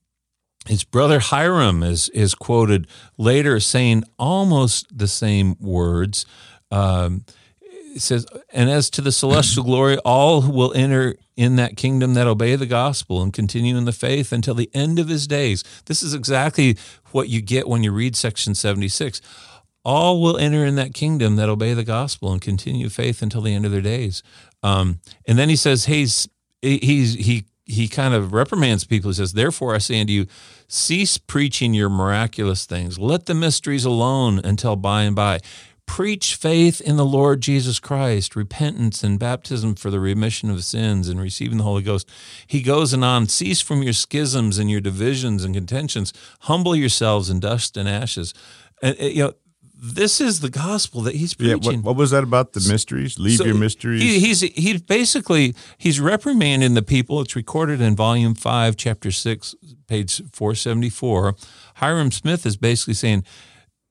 his 0.66 0.85
brother 0.85 1.18
Hyrum 1.18 1.83
is 1.83 2.09
is 2.11 2.35
quoted 2.35 2.87
later 3.16 3.61
saying 3.61 4.05
almost 4.18 4.87
the 4.96 5.09
same 5.09 5.57
words. 5.61 6.27
Um, 6.70 7.24
it 7.94 8.00
says, 8.00 8.27
"And 8.53 8.70
as 8.70 8.90
to 8.90 9.00
the 9.00 9.12
celestial 9.12 9.64
glory, 9.64 9.98
all 9.98 10.42
who 10.42 10.53
will 10.53 10.72
enter 10.74 11.16
in 11.37 11.57
that 11.57 11.77
kingdom 11.77 12.14
that 12.14 12.27
obey 12.27 12.57
the 12.57 12.66
gospel 12.66 13.22
and 13.22 13.33
continue 13.33 13.77
in 13.77 13.85
the 13.85 13.92
faith 13.92 14.33
until 14.33 14.55
the 14.55 14.70
end 14.74 14.98
of 14.98 15.09
his 15.09 15.27
days." 15.27 15.62
This 15.87 16.03
is 16.03 16.14
exactly 16.14 16.77
what 17.12 17.29
you 17.29 17.40
get 17.40 17.68
when 17.68 17.83
you 17.83 17.92
read 17.92 18.16
section 18.16 18.55
seventy 18.55 18.88
six 18.88 19.20
all 19.85 20.20
will 20.20 20.38
enter 20.38 20.64
in 20.64 20.77
that 20.77 20.94
kingdom 20.94 21.37
that 21.37 21.48
obey 21.48 21.74
the 21.74 21.85
gospel 21.85 22.33
and 22.33 22.40
continue 22.40 22.88
faith 22.88 23.20
until 23.20 23.42
the 23.42 23.55
end 23.55 23.66
of 23.66 23.70
their 23.70 23.83
days. 23.83 24.22
Um, 24.62 25.00
and 25.27 25.38
then 25.38 25.48
he 25.48 25.57
says, 25.57 25.85
"Hey, 25.85 25.98
he's 25.98 26.29
he's 26.62 27.14
he 27.14 27.44
he 27.66 27.88
kind 27.88 28.14
of 28.14 28.33
reprimands 28.33 28.85
people. 28.85 29.11
He 29.11 29.14
says, 29.14 29.33
"Therefore 29.35 29.74
I 29.74 29.79
say 29.79 30.00
unto 30.00 30.12
you, 30.12 30.27
cease 30.68 31.18
preaching 31.18 31.74
your 31.74 31.88
miraculous 31.88 32.66
things. 32.66 32.98
Let 32.98 33.27
the 33.27 33.35
mysteries 33.35 33.85
alone 33.85 34.40
until 34.44 34.77
by 34.77 35.03
and 35.03 35.16
by." 35.16 35.40
Preach 35.87 36.35
faith 36.35 36.81
in 36.81 36.96
the 36.96 37.05
Lord 37.05 37.42
Jesus 37.42 37.79
Christ, 37.79 38.35
repentance 38.35 39.05
and 39.05 39.18
baptism 39.18 39.74
for 39.74 39.90
the 39.90 40.00
remission 40.00 40.50
of 40.50 40.64
sins 40.64 41.09
and 41.09 41.20
receiving 41.20 41.59
the 41.59 41.64
Holy 41.64 41.83
Ghost. 41.83 42.09
He 42.46 42.62
goes 42.62 42.94
and 42.94 43.05
on, 43.05 43.29
cease 43.29 43.61
from 43.61 43.83
your 43.83 43.92
schisms 43.92 44.59
and 44.59 44.70
your 44.70 44.81
divisions 44.81 45.44
and 45.44 45.55
contentions. 45.55 46.12
Humble 46.40 46.74
yourselves 46.74 47.29
in 47.29 47.38
dust 47.38 47.77
and 47.77 47.87
ashes. 47.87 48.33
And, 48.83 48.96
uh, 48.98 49.05
you 49.05 49.24
know, 49.24 49.33
this 49.76 50.20
is 50.20 50.40
the 50.40 50.48
gospel 50.50 51.02
that 51.02 51.14
he's 51.14 51.34
Yeah. 51.38 51.54
preaching. 51.54 51.82
What, 51.82 51.90
what 51.90 51.96
was 51.96 52.10
that 52.12 52.22
about 52.24 52.52
the 52.52 52.66
mysteries? 52.68 53.18
Leave 53.18 53.38
So 53.38 53.44
your 53.44 53.56
mysteries. 53.56 54.02
He, 54.02 54.20
he's 54.20 54.40
he's 54.40 54.80
basically 54.80 55.54
he's 55.78 56.00
reprimanding 56.00 56.74
the 56.74 56.82
people. 56.82 57.20
It's 57.20 57.37
recorded 57.37 57.80
in 57.80 57.96
volume 57.96 58.34
five, 58.34 58.76
chapter 58.76 59.10
six, 59.10 59.54
page 59.87 60.22
four 60.32 60.54
seventy 60.54 60.90
four. 60.90 61.34
Hyrum 61.76 62.10
Smith 62.12 62.46
is 62.46 62.56
basically 62.56 62.94
saying, 62.94 63.24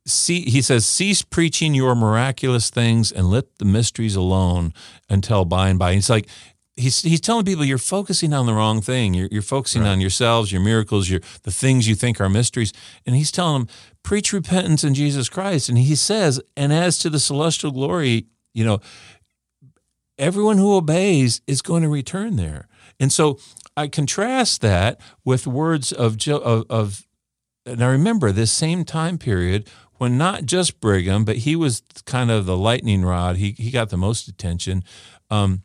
"See," 0.07 0.41
he 0.49 0.61
says, 0.61 0.85
"Cease 0.85 1.21
preaching 1.21 1.73
your 1.75 1.95
miraculous 1.95 2.69
things 2.69 3.11
and 3.11 3.29
let 3.29 3.57
the 3.59 3.65
mysteries 3.65 4.15
alone 4.15 4.73
until 5.09 5.45
by 5.45 5.69
and 5.69 5.77
by." 5.77 5.93
He's 5.93 6.09
like. 6.09 6.27
He's, 6.75 7.03
he's 7.03 7.21
telling 7.21 7.45
people 7.45 7.63
you're 7.63 7.77
focusing 7.77 8.33
on 8.33 8.47
the 8.47 8.53
wrong 8.55 8.81
thing. 8.81 9.13
You're, 9.13 9.27
you're 9.31 9.43
focusing 9.43 9.83
on 9.83 10.01
yourselves, 10.01 10.51
your 10.51 10.59
miracles, 10.59 11.07
your 11.07 11.19
the 11.43 11.51
things 11.51 11.87
you 11.87 11.93
think 11.93 12.19
are 12.19 12.29
mysteries. 12.29 12.73
And 13.05 13.15
he's 13.15 13.31
telling 13.31 13.59
them, 13.65 13.67
preach 14.03 14.33
repentance 14.33 14.83
in 14.83 14.93
Jesus 14.93 15.29
Christ. 15.29 15.69
And 15.69 15.77
he 15.77 15.95
says, 15.95 16.41
and 16.55 16.71
as 16.71 16.99
to 16.99 17.09
the 17.09 17.19
celestial 17.19 17.71
glory, 17.71 18.27
you 18.53 18.65
know, 18.65 18.79
everyone 20.17 20.57
who 20.57 20.75
obeys 20.75 21.41
is 21.47 21.61
going 21.61 21.83
to 21.83 21.89
return 21.89 22.35
there. 22.35 22.67
And 22.99 23.11
so 23.11 23.39
I 23.75 23.87
contrast 23.87 24.61
that 24.61 24.99
with 25.25 25.47
words 25.47 25.91
of, 25.91 26.17
of, 26.27 26.65
of 26.69 27.07
and 27.65 27.83
I 27.83 27.87
remember 27.87 28.31
this 28.31 28.51
same 28.51 28.83
time 28.83 29.17
period 29.17 29.69
when 29.97 30.17
not 30.17 30.45
just 30.45 30.81
Brigham, 30.81 31.23
but 31.23 31.37
he 31.37 31.55
was 31.55 31.81
kind 32.05 32.29
of 32.29 32.45
the 32.45 32.57
lightning 32.57 33.03
rod. 33.03 33.37
He, 33.37 33.51
he 33.51 33.71
got 33.71 33.89
the 33.89 33.97
most 33.97 34.27
attention. 34.27 34.83
Um, 35.29 35.63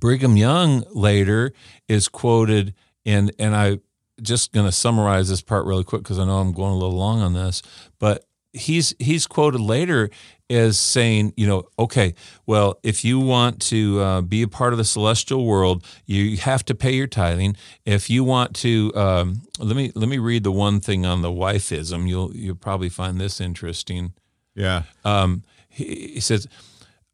Brigham 0.00 0.36
Young 0.36 0.84
later 0.92 1.52
is 1.88 2.08
quoted, 2.08 2.74
and, 3.04 3.32
and 3.38 3.54
I 3.54 3.78
just 4.22 4.52
going 4.52 4.66
to 4.66 4.72
summarize 4.72 5.28
this 5.28 5.42
part 5.42 5.66
really 5.66 5.84
quick 5.84 6.02
because 6.02 6.18
I 6.18 6.24
know 6.24 6.38
I'm 6.38 6.52
going 6.52 6.72
a 6.72 6.76
little 6.76 6.96
long 6.96 7.20
on 7.20 7.34
this, 7.34 7.62
but 7.98 8.24
he's 8.52 8.94
he's 8.98 9.26
quoted 9.26 9.60
later 9.60 10.10
as 10.48 10.78
saying, 10.78 11.32
you 11.36 11.46
know, 11.46 11.64
okay, 11.78 12.14
well, 12.46 12.78
if 12.82 13.04
you 13.04 13.18
want 13.18 13.60
to 13.60 14.00
uh, 14.00 14.20
be 14.20 14.42
a 14.42 14.48
part 14.48 14.72
of 14.72 14.78
the 14.78 14.84
celestial 14.84 15.44
world, 15.44 15.84
you 16.06 16.36
have 16.36 16.64
to 16.66 16.74
pay 16.74 16.92
your 16.92 17.08
tithing. 17.08 17.56
If 17.84 18.08
you 18.08 18.22
want 18.22 18.54
to, 18.56 18.92
um, 18.94 19.42
let 19.58 19.76
me 19.76 19.92
let 19.94 20.08
me 20.08 20.18
read 20.18 20.44
the 20.44 20.52
one 20.52 20.80
thing 20.80 21.04
on 21.04 21.22
the 21.22 21.30
wifeism. 21.30 22.08
You'll 22.08 22.34
you'll 22.34 22.54
probably 22.56 22.88
find 22.88 23.20
this 23.20 23.40
interesting. 23.40 24.12
Yeah. 24.54 24.84
Um, 25.04 25.42
he, 25.68 26.12
he 26.14 26.20
says, 26.20 26.46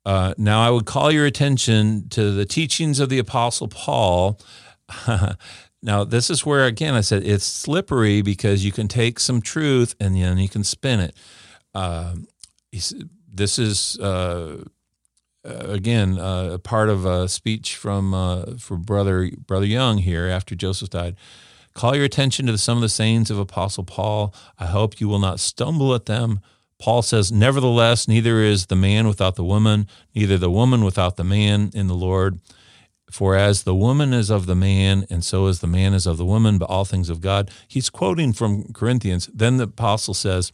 uh, 0.04 0.34
now 0.36 0.62
I 0.62 0.70
would 0.70 0.86
call 0.86 1.10
your 1.10 1.26
attention 1.26 2.08
to 2.10 2.30
the 2.32 2.44
teachings 2.44 3.00
of 3.00 3.08
the 3.08 3.18
Apostle 3.18 3.68
Paul. 3.68 4.38
now, 5.82 6.04
this 6.04 6.30
is 6.30 6.46
where, 6.46 6.64
again, 6.64 6.94
I 6.94 7.00
said 7.00 7.24
it's 7.24 7.44
slippery 7.44 8.22
because 8.22 8.64
you 8.64 8.72
can 8.72 8.88
take 8.88 9.18
some 9.18 9.40
truth 9.40 9.94
and 9.98 10.14
then 10.14 10.38
you 10.38 10.48
can 10.48 10.64
spin 10.64 11.00
it. 11.00 11.16
Uh, 11.74 12.14
this 13.32 13.58
is, 13.58 13.98
uh, 13.98 14.64
again, 15.44 16.18
uh, 16.18 16.50
a 16.52 16.58
part 16.58 16.88
of 16.88 17.04
a 17.04 17.28
speech 17.28 17.76
from 17.76 18.14
uh, 18.14 18.56
for 18.58 18.76
brother 18.76 19.30
brother 19.46 19.66
Young 19.66 19.98
here 19.98 20.28
after 20.28 20.54
Joseph 20.54 20.90
died. 20.90 21.16
Call 21.74 21.96
your 21.96 22.04
attention 22.04 22.46
to 22.46 22.58
some 22.58 22.78
of 22.78 22.82
the 22.82 22.88
sayings 22.88 23.30
of 23.30 23.38
Apostle 23.38 23.84
Paul. 23.84 24.34
I 24.58 24.66
hope 24.66 25.00
you 25.00 25.08
will 25.08 25.18
not 25.18 25.40
stumble 25.40 25.94
at 25.94 26.06
them 26.06 26.40
Paul 26.82 27.02
says, 27.02 27.30
Nevertheless, 27.30 28.08
neither 28.08 28.40
is 28.40 28.66
the 28.66 28.74
man 28.74 29.06
without 29.06 29.36
the 29.36 29.44
woman, 29.44 29.86
neither 30.16 30.36
the 30.36 30.50
woman 30.50 30.84
without 30.84 31.16
the 31.16 31.22
man 31.22 31.70
in 31.74 31.86
the 31.86 31.94
Lord. 31.94 32.40
For 33.12 33.36
as 33.36 33.64
the 33.64 33.74
woman 33.74 34.14
is 34.14 34.30
of 34.30 34.46
the 34.46 34.54
man, 34.54 35.06
and 35.10 35.22
so 35.22 35.46
is 35.46 35.60
the 35.60 35.66
man 35.66 35.92
is 35.92 36.06
of 36.06 36.16
the 36.16 36.24
woman, 36.24 36.56
but 36.56 36.70
all 36.70 36.86
things 36.86 37.10
of 37.10 37.20
God. 37.20 37.50
He's 37.68 37.90
quoting 37.90 38.32
from 38.32 38.72
Corinthians. 38.72 39.28
Then 39.34 39.58
the 39.58 39.64
apostle 39.64 40.14
says, 40.14 40.50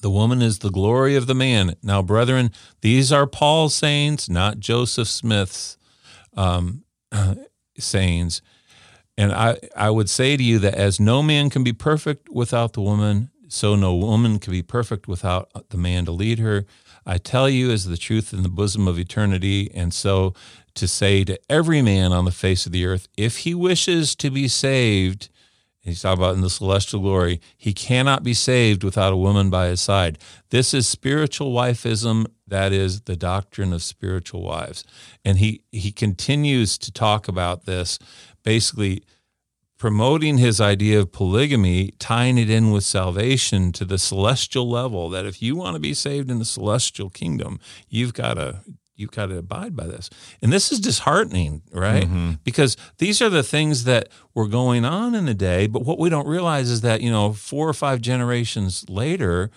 The 0.00 0.10
woman 0.10 0.42
is 0.42 0.58
the 0.58 0.70
glory 0.70 1.14
of 1.14 1.28
the 1.28 1.36
man. 1.36 1.76
Now, 1.80 2.02
brethren, 2.02 2.50
these 2.80 3.12
are 3.12 3.28
Paul's 3.28 3.76
sayings, 3.76 4.28
not 4.28 4.58
Joseph 4.58 5.06
Smith's 5.06 5.78
um, 6.36 6.82
sayings. 7.78 8.42
And 9.16 9.32
I, 9.32 9.58
I 9.76 9.90
would 9.90 10.10
say 10.10 10.36
to 10.36 10.42
you 10.42 10.58
that 10.58 10.74
as 10.74 10.98
no 10.98 11.22
man 11.22 11.48
can 11.48 11.62
be 11.62 11.72
perfect 11.72 12.28
without 12.28 12.72
the 12.72 12.80
woman, 12.80 13.30
so 13.46 13.76
no 13.76 13.94
woman 13.94 14.40
can 14.40 14.52
be 14.52 14.62
perfect 14.62 15.06
without 15.06 15.48
the 15.70 15.78
man 15.78 16.04
to 16.06 16.12
lead 16.12 16.40
her. 16.40 16.66
I 17.06 17.18
tell 17.18 17.48
you 17.48 17.70
as 17.70 17.86
the 17.86 17.96
truth 17.96 18.32
in 18.32 18.42
the 18.42 18.48
bosom 18.48 18.86
of 18.86 18.98
eternity, 18.98 19.70
and 19.74 19.94
so 19.94 20.34
to 20.78 20.88
say 20.88 21.24
to 21.24 21.38
every 21.48 21.82
man 21.82 22.12
on 22.12 22.24
the 22.24 22.32
face 22.32 22.66
of 22.66 22.72
the 22.72 22.86
earth, 22.86 23.08
if 23.16 23.38
he 23.38 23.54
wishes 23.54 24.14
to 24.16 24.30
be 24.30 24.48
saved, 24.48 25.28
he's 25.80 26.02
talking 26.02 26.22
about 26.22 26.34
in 26.34 26.40
the 26.40 26.50
celestial 26.50 27.00
glory, 27.00 27.40
he 27.56 27.72
cannot 27.72 28.22
be 28.22 28.34
saved 28.34 28.84
without 28.84 29.12
a 29.12 29.16
woman 29.16 29.50
by 29.50 29.66
his 29.66 29.80
side. 29.80 30.18
This 30.50 30.74
is 30.74 30.88
spiritual 30.88 31.52
wifeism. 31.52 32.26
That 32.46 32.72
is 32.72 33.02
the 33.02 33.16
doctrine 33.16 33.72
of 33.72 33.82
spiritual 33.82 34.42
wives. 34.42 34.84
And 35.24 35.38
he, 35.38 35.62
he 35.70 35.92
continues 35.92 36.78
to 36.78 36.92
talk 36.92 37.28
about 37.28 37.64
this 37.64 37.98
basically 38.42 39.02
promoting 39.78 40.38
his 40.38 40.60
idea 40.60 40.98
of 40.98 41.12
polygamy, 41.12 41.92
tying 41.98 42.36
it 42.36 42.50
in 42.50 42.72
with 42.72 42.84
salvation 42.84 43.72
to 43.72 43.84
the 43.84 43.98
celestial 43.98 44.68
level. 44.68 45.08
That 45.08 45.24
if 45.24 45.40
you 45.40 45.56
want 45.56 45.74
to 45.74 45.80
be 45.80 45.94
saved 45.94 46.30
in 46.30 46.38
the 46.38 46.44
celestial 46.44 47.10
kingdom, 47.10 47.60
you've 47.88 48.12
got 48.12 48.34
to 48.34 48.62
you've 48.98 49.12
got 49.12 49.26
to 49.26 49.38
abide 49.38 49.76
by 49.76 49.86
this. 49.86 50.10
And 50.42 50.52
this 50.52 50.72
is 50.72 50.80
disheartening, 50.80 51.62
right? 51.72 52.04
Mm-hmm. 52.04 52.32
Because 52.44 52.76
these 52.98 53.22
are 53.22 53.30
the 53.30 53.42
things 53.42 53.84
that 53.84 54.08
were 54.34 54.48
going 54.48 54.84
on 54.84 55.14
in 55.14 55.24
the 55.24 55.34
day, 55.34 55.66
but 55.66 55.84
what 55.84 55.98
we 55.98 56.10
don't 56.10 56.26
realize 56.26 56.68
is 56.68 56.80
that, 56.82 57.00
you 57.00 57.10
know, 57.10 57.32
four 57.32 57.68
or 57.68 57.74
five 57.74 58.00
generations 58.00 58.84
later, 58.88 59.50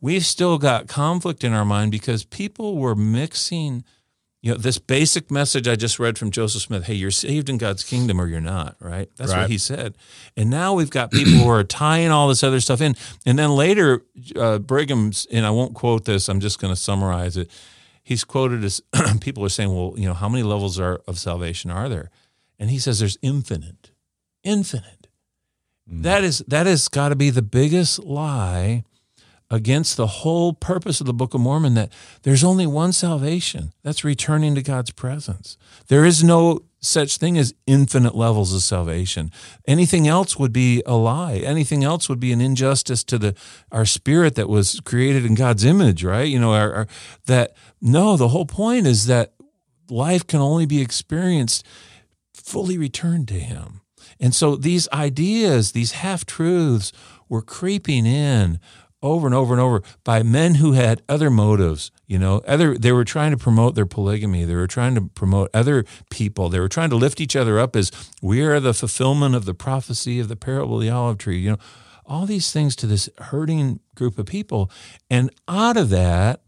we've 0.00 0.26
still 0.26 0.58
got 0.58 0.88
conflict 0.88 1.44
in 1.44 1.52
our 1.52 1.64
mind 1.64 1.92
because 1.92 2.24
people 2.24 2.76
were 2.76 2.94
mixing 2.94 3.84
you 4.42 4.50
know 4.50 4.58
this 4.58 4.76
basic 4.76 5.30
message 5.30 5.68
i 5.68 5.76
just 5.76 6.00
read 6.00 6.18
from 6.18 6.30
joseph 6.30 6.62
smith 6.62 6.84
hey 6.84 6.94
you're 6.94 7.12
saved 7.12 7.48
in 7.48 7.58
god's 7.58 7.84
kingdom 7.84 8.20
or 8.20 8.26
you're 8.26 8.40
not 8.40 8.74
right 8.80 9.08
that's 9.16 9.32
right. 9.32 9.42
what 9.42 9.50
he 9.50 9.56
said 9.56 9.94
and 10.36 10.50
now 10.50 10.74
we've 10.74 10.90
got 10.90 11.12
people 11.12 11.32
who 11.32 11.48
are 11.48 11.62
tying 11.62 12.10
all 12.10 12.26
this 12.26 12.42
other 12.42 12.58
stuff 12.60 12.80
in 12.80 12.96
and 13.24 13.38
then 13.38 13.50
later 13.50 14.02
uh, 14.36 14.58
brigham's 14.58 15.26
and 15.30 15.46
i 15.46 15.50
won't 15.50 15.74
quote 15.74 16.04
this 16.04 16.28
i'm 16.28 16.40
just 16.40 16.60
going 16.60 16.74
to 16.74 16.80
summarize 16.80 17.36
it 17.36 17.48
he's 18.02 18.24
quoted 18.24 18.64
as 18.64 18.80
people 19.20 19.44
are 19.44 19.48
saying 19.48 19.74
well 19.74 19.94
you 19.96 20.06
know 20.06 20.14
how 20.14 20.28
many 20.28 20.42
levels 20.42 20.78
are, 20.78 21.00
of 21.06 21.18
salvation 21.18 21.70
are 21.70 21.88
there 21.88 22.10
and 22.58 22.70
he 22.70 22.78
says 22.78 22.98
there's 22.98 23.18
infinite 23.22 23.90
infinite 24.42 25.08
mm. 25.90 26.02
that 26.02 26.24
is 26.24 26.38
that 26.48 26.66
has 26.66 26.88
got 26.88 27.10
to 27.10 27.16
be 27.16 27.30
the 27.30 27.42
biggest 27.42 27.98
lie 28.00 28.84
against 29.52 29.98
the 29.98 30.06
whole 30.06 30.54
purpose 30.54 30.98
of 30.98 31.06
the 31.06 31.12
Book 31.12 31.34
of 31.34 31.40
Mormon 31.40 31.74
that 31.74 31.92
there's 32.22 32.42
only 32.42 32.66
one 32.66 32.90
salvation 32.90 33.74
that's 33.82 34.02
returning 34.02 34.54
to 34.54 34.62
God's 34.62 34.90
presence. 34.90 35.58
There 35.88 36.06
is 36.06 36.24
no 36.24 36.60
such 36.80 37.18
thing 37.18 37.36
as 37.36 37.54
infinite 37.66 38.14
levels 38.14 38.54
of 38.54 38.62
salvation. 38.62 39.30
Anything 39.66 40.08
else 40.08 40.38
would 40.38 40.54
be 40.54 40.82
a 40.86 40.94
lie. 40.94 41.34
Anything 41.36 41.84
else 41.84 42.08
would 42.08 42.18
be 42.18 42.32
an 42.32 42.40
injustice 42.40 43.04
to 43.04 43.18
the 43.18 43.36
our 43.70 43.84
spirit 43.84 44.36
that 44.36 44.48
was 44.48 44.80
created 44.80 45.26
in 45.26 45.34
God's 45.34 45.66
image, 45.66 46.02
right? 46.02 46.26
You 46.26 46.40
know, 46.40 46.54
our, 46.54 46.72
our, 46.72 46.86
that 47.26 47.54
no, 47.80 48.16
the 48.16 48.28
whole 48.28 48.46
point 48.46 48.86
is 48.86 49.06
that 49.06 49.34
life 49.90 50.26
can 50.26 50.40
only 50.40 50.64
be 50.64 50.80
experienced 50.80 51.64
fully 52.32 52.78
returned 52.78 53.28
to 53.28 53.38
him. 53.38 53.82
And 54.18 54.34
so 54.34 54.56
these 54.56 54.88
ideas, 54.92 55.72
these 55.72 55.92
half 55.92 56.24
truths 56.24 56.90
were 57.28 57.42
creeping 57.42 58.06
in 58.06 58.58
over 59.02 59.26
and 59.26 59.34
over 59.34 59.52
and 59.52 59.60
over 59.60 59.82
by 60.04 60.22
men 60.22 60.56
who 60.56 60.72
had 60.72 61.02
other 61.08 61.30
motives 61.30 61.90
you 62.06 62.18
know 62.18 62.40
other 62.46 62.76
they 62.76 62.92
were 62.92 63.04
trying 63.04 63.30
to 63.30 63.36
promote 63.36 63.74
their 63.74 63.86
polygamy 63.86 64.44
they 64.44 64.54
were 64.54 64.66
trying 64.66 64.94
to 64.94 65.02
promote 65.02 65.50
other 65.52 65.84
people 66.10 66.48
they 66.48 66.60
were 66.60 66.68
trying 66.68 66.90
to 66.90 66.96
lift 66.96 67.20
each 67.20 67.36
other 67.36 67.58
up 67.58 67.74
as 67.74 67.90
we 68.20 68.40
are 68.42 68.60
the 68.60 68.74
fulfillment 68.74 69.34
of 69.34 69.44
the 69.44 69.54
prophecy 69.54 70.20
of 70.20 70.28
the 70.28 70.36
parable 70.36 70.76
of 70.76 70.82
the 70.82 70.90
olive 70.90 71.18
tree 71.18 71.38
you 71.38 71.50
know 71.50 71.58
all 72.06 72.26
these 72.26 72.52
things 72.52 72.76
to 72.76 72.86
this 72.86 73.08
hurting 73.18 73.80
group 73.94 74.18
of 74.18 74.26
people. 74.26 74.70
And 75.08 75.30
out 75.48 75.76
of 75.76 75.90
that 75.90 76.42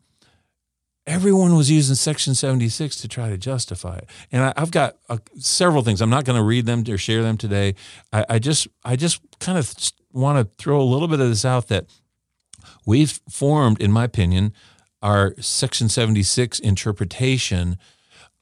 everyone 1.06 1.54
was 1.54 1.70
using 1.70 1.94
section 1.94 2.34
76 2.34 2.96
to 2.96 3.08
try 3.08 3.28
to 3.28 3.36
justify 3.36 3.96
it. 3.96 4.08
And 4.32 4.42
I, 4.42 4.58
have 4.58 4.70
got 4.70 4.96
uh, 5.10 5.18
several 5.38 5.82
things. 5.82 6.00
I'm 6.00 6.10
not 6.10 6.24
going 6.24 6.38
to 6.38 6.42
read 6.42 6.64
them 6.64 6.82
or 6.88 6.96
share 6.96 7.22
them 7.22 7.36
today. 7.36 7.74
I, 8.12 8.24
I 8.30 8.38
just 8.38 8.68
i 8.84 8.96
just 8.96 9.20
kind 9.38 9.58
of 9.58 9.74
want 10.12 10.38
to 10.38 10.56
throw 10.56 10.80
a 10.80 10.82
little 10.82 11.08
bit 11.08 11.20
of 11.20 11.28
this 11.28 11.44
out 11.44 11.68
that 11.68 11.86
We've 12.86 13.20
formed, 13.28 13.80
in 13.80 13.92
my 13.92 14.04
opinion, 14.04 14.52
our 15.02 15.34
Section 15.40 15.88
76 15.88 16.58
interpretation 16.60 17.78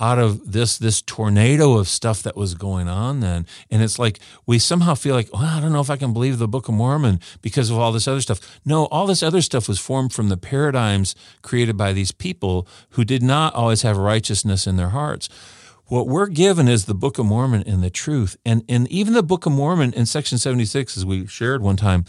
out 0.03 0.19
of 0.19 0.51
this 0.53 0.79
this 0.79 1.01
tornado 1.01 1.75
of 1.79 1.87
stuff 1.87 2.25
that 2.25 2.37
was 2.37 2.55
going 2.55 2.89
on 2.89 3.21
then. 3.21 3.47
And 3.71 3.83
it's 3.83 4.01
like 4.01 4.19
we 4.47 4.59
somehow 4.59 4.95
feel 4.95 5.15
like 5.15 5.33
well 5.33 5.43
i 5.43 5.61
don't 5.61 5.73
know 5.73 5.81
if 5.81 5.91
i 5.91 5.97
can 5.97 6.13
believe 6.13 6.39
the 6.39 6.49
book 6.49 6.69
of 6.69 6.75
mormon 6.75 7.21
because 7.41 7.71
of 7.71 7.79
all 7.79 7.93
this 7.93 8.09
other 8.09 8.21
stuff. 8.21 8.61
No 8.65 8.87
all 8.87 9.07
this 9.07 9.23
other 9.23 9.41
stuff 9.41 9.69
was 9.69 9.79
formed 9.79 10.13
from 10.13 10.29
the 10.29 10.37
paradigms 10.37 11.15
created 11.43 11.77
by 11.77 11.93
these 11.93 12.11
people 12.11 12.67
who 12.91 13.05
did 13.05 13.23
not 13.23 13.55
always 13.55 13.83
have 13.83 13.97
righteousness 13.97 14.67
in 14.67 14.77
their 14.77 14.89
hearts. 14.91 15.29
What 15.87 16.09
we're 16.09 16.27
given 16.27 16.67
is 16.67 16.87
the 16.87 16.95
book 16.95 17.19
of 17.19 17.27
mormon 17.27 17.63
and 17.65 17.83
the 17.83 17.91
truth. 17.91 18.37
And 18.45 18.65
and 18.69 18.89
even 18.89 19.15
the 19.15 19.23
book 19.23 19.47
of 19.47 19.53
mormon 19.53 19.93
in 19.93 20.07
section 20.07 20.37
76 20.37 20.97
as 20.97 21.07
we 21.07 21.29
shared 21.29 21.63
one 21.63 21.77
time 21.77 22.07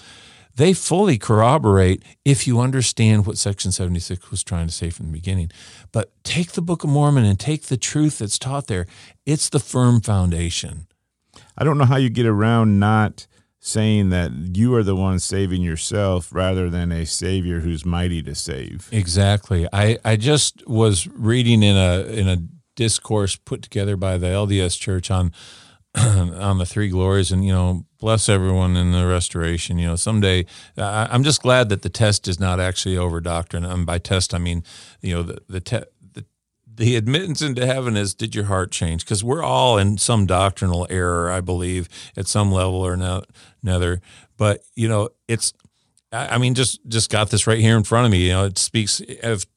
they 0.56 0.74
fully 0.74 1.18
corroborate 1.18 2.04
if 2.24 2.46
you 2.46 2.60
understand 2.60 3.26
what 3.26 3.38
Section 3.38 3.72
76 3.72 4.30
was 4.30 4.44
trying 4.44 4.68
to 4.68 4.74
say 4.74 4.90
from 4.90 5.08
the 5.08 5.12
beginning. 5.12 5.50
But 5.92 6.12
take 6.24 6.52
the 6.52 6.62
Book 6.62 6.84
of 6.84 6.90
Mormon 6.90 7.26
and 7.26 7.40
take 7.40 7.64
the 7.64 7.78
truth 7.78 8.20
that's 8.20 8.38
taught 8.38 8.68
there, 8.68 8.86
it's 9.26 9.50
the 9.50 9.60
firm 9.60 10.02
foundation. 10.02 10.88
I 11.58 11.64
don't 11.64 11.78
know 11.78 11.86
how 11.86 11.98
you 11.98 12.10
get 12.10 12.26
around 12.26 12.80
not 12.80 13.28
saying 13.60 14.10
that 14.10 14.32
you 14.54 14.76
are 14.76 14.84
the 14.84 14.96
one 14.96 15.18
saving 15.20 15.62
yourself 15.62 16.34
rather 16.34 16.70
than 16.70 16.92
a 16.92 17.06
savior 17.06 17.62
who's 17.62 17.86
mighty 17.86 18.22
to 18.22 18.36
save. 18.36 18.90
Exactly. 18.92 19.68
I, 19.72 19.98
I 20.04 20.18
just 20.18 20.68
was 20.68 21.08
reading 21.08 21.64
in 21.64 21.78
a 21.78 22.04
in 22.04 22.28
a 22.28 22.38
discourse 22.76 23.36
put 23.36 23.62
together 23.62 23.96
by 23.96 24.18
the 24.18 24.28
LDS 24.28 24.78
Church 24.80 25.10
on 25.10 25.32
on 25.96 26.58
the 26.58 26.66
three 26.66 26.90
glories 26.90 27.32
and 27.32 27.46
you 27.46 27.54
know 27.54 27.86
bless 28.04 28.28
everyone 28.28 28.76
in 28.76 28.92
the 28.92 29.08
restoration 29.08 29.78
you 29.78 29.88
know 29.88 29.96
someday 29.96 30.46
I, 30.78 31.08
am 31.16 31.24
just 31.24 31.42
glad 31.42 31.70
that 31.70 31.84
the 31.84 31.90
test 31.90 32.28
is 32.28 32.38
not 32.38 32.60
actually 32.60 32.98
over 32.98 33.22
doctrine 33.22 33.64
and 33.64 33.72
um, 33.72 33.86
by 33.86 33.98
test 33.98 34.34
i 34.34 34.40
mean 34.40 34.66
you 35.00 35.16
know 35.16 35.24
the 35.24 35.42
the, 35.48 35.88
the, 36.14 36.26
the 36.68 36.98
admittance 36.98 37.42
into 37.42 37.66
heaven 37.66 37.96
is 37.96 38.14
did 38.14 38.36
your 38.36 38.44
heart 38.44 38.74
change 38.74 39.06
because 39.06 39.24
we're 39.24 39.42
all 39.42 39.78
in 39.78 39.98
some 39.98 40.26
doctrinal 40.26 40.86
error 40.90 41.32
i 41.32 41.40
believe 41.40 41.88
at 42.18 42.28
some 42.28 42.52
level 42.52 42.76
or 42.76 42.92
another 42.92 44.02
but 44.36 44.66
you 44.76 44.90
know 44.90 45.08
it's 45.30 45.54
I 46.12 46.38
mean, 46.38 46.54
just 46.54 46.80
just 46.88 47.10
got 47.10 47.32
this 47.32 47.48
right 47.48 47.58
here 47.58 47.76
in 47.76 47.82
front 47.82 48.06
of 48.06 48.12
me. 48.12 48.28
You 48.28 48.34
know, 48.34 48.46
it 48.46 48.60
speaks 48.60 49.02
of 49.24 49.48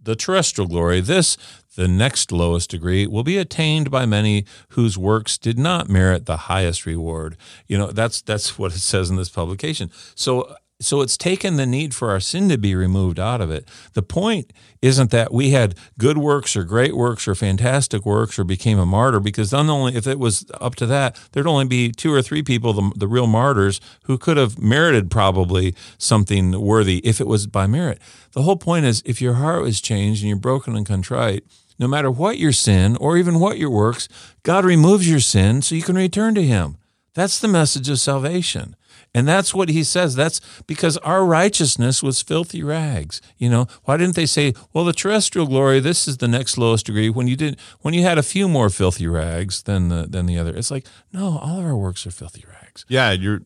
the 0.00 0.16
terrestrial 0.16 0.66
glory. 0.66 1.02
This 1.02 1.36
the 1.76 1.88
next 1.88 2.32
lowest 2.32 2.70
degree 2.70 3.06
will 3.06 3.22
be 3.22 3.38
attained 3.38 3.90
by 3.90 4.06
many 4.06 4.44
whose 4.70 4.98
works 4.98 5.38
did 5.38 5.58
not 5.58 5.88
merit 5.88 6.26
the 6.26 6.36
highest 6.36 6.86
reward. 6.86 7.36
You 7.66 7.78
know, 7.78 7.92
that's 7.92 8.20
that's 8.22 8.58
what 8.58 8.72
it 8.72 8.80
says 8.80 9.10
in 9.10 9.16
this 9.16 9.28
publication. 9.28 9.90
So 10.14 10.56
so 10.78 11.00
it's 11.00 11.16
taken 11.16 11.56
the 11.56 11.64
need 11.64 11.94
for 11.94 12.10
our 12.10 12.20
sin 12.20 12.50
to 12.50 12.58
be 12.58 12.74
removed 12.74 13.18
out 13.18 13.40
of 13.40 13.50
it. 13.50 13.66
The 13.94 14.02
point 14.02 14.52
isn't 14.82 15.10
that 15.10 15.32
we 15.32 15.50
had 15.50 15.74
good 15.98 16.18
works 16.18 16.54
or 16.54 16.64
great 16.64 16.94
works 16.94 17.26
or 17.26 17.34
fantastic 17.34 18.04
works 18.04 18.38
or 18.38 18.44
became 18.44 18.78
a 18.78 18.84
martyr, 18.84 19.18
because 19.18 19.50
then 19.50 19.70
only 19.70 19.96
if 19.96 20.06
it 20.06 20.18
was 20.18 20.44
up 20.60 20.74
to 20.76 20.86
that, 20.86 21.18
there'd 21.32 21.46
only 21.46 21.64
be 21.64 21.92
two 21.92 22.12
or 22.12 22.20
three 22.20 22.42
people, 22.42 22.74
the, 22.74 22.92
the 22.94 23.08
real 23.08 23.26
martyrs, 23.26 23.80
who 24.04 24.18
could 24.18 24.36
have 24.36 24.58
merited 24.58 25.10
probably 25.10 25.74
something 25.96 26.60
worthy 26.60 26.98
if 26.98 27.22
it 27.22 27.26
was 27.26 27.46
by 27.46 27.66
merit. 27.66 27.98
The 28.32 28.42
whole 28.42 28.56
point 28.56 28.84
is 28.84 29.02
if 29.06 29.22
your 29.22 29.34
heart 29.34 29.62
was 29.62 29.80
changed 29.80 30.22
and 30.22 30.28
you're 30.28 30.38
broken 30.38 30.76
and 30.76 30.84
contrite, 30.84 31.44
no 31.78 31.88
matter 31.88 32.10
what 32.10 32.38
your 32.38 32.52
sin 32.52 32.96
or 32.96 33.16
even 33.16 33.40
what 33.40 33.58
your 33.58 33.70
works, 33.70 34.08
God 34.42 34.64
removes 34.64 35.08
your 35.08 35.20
sin 35.20 35.62
so 35.62 35.74
you 35.74 35.82
can 35.82 35.96
return 35.96 36.34
to 36.34 36.42
Him. 36.42 36.78
That's 37.14 37.38
the 37.38 37.48
message 37.48 37.88
of 37.88 37.98
salvation. 37.98 38.76
And 39.14 39.26
that's 39.26 39.54
what 39.54 39.70
he 39.70 39.82
says. 39.82 40.14
That's 40.14 40.42
because 40.66 40.98
our 40.98 41.24
righteousness 41.24 42.02
was 42.02 42.20
filthy 42.20 42.62
rags. 42.62 43.22
You 43.38 43.48
know, 43.48 43.66
why 43.84 43.96
didn't 43.96 44.14
they 44.14 44.26
say, 44.26 44.52
well, 44.74 44.84
the 44.84 44.92
terrestrial 44.92 45.46
glory, 45.46 45.80
this 45.80 46.06
is 46.06 46.18
the 46.18 46.28
next 46.28 46.58
lowest 46.58 46.84
degree 46.84 47.08
when 47.08 47.26
you 47.26 47.34
did 47.34 47.58
when 47.80 47.94
you 47.94 48.02
had 48.02 48.18
a 48.18 48.22
few 48.22 48.46
more 48.46 48.68
filthy 48.68 49.06
rags 49.06 49.62
than 49.62 49.88
the 49.88 50.06
than 50.06 50.26
the 50.26 50.38
other. 50.38 50.54
It's 50.54 50.70
like, 50.70 50.86
no, 51.14 51.38
all 51.38 51.60
of 51.60 51.64
our 51.64 51.74
works 51.74 52.06
are 52.06 52.10
filthy 52.10 52.44
rags. 52.46 52.84
Yeah, 52.88 53.12
you're 53.12 53.40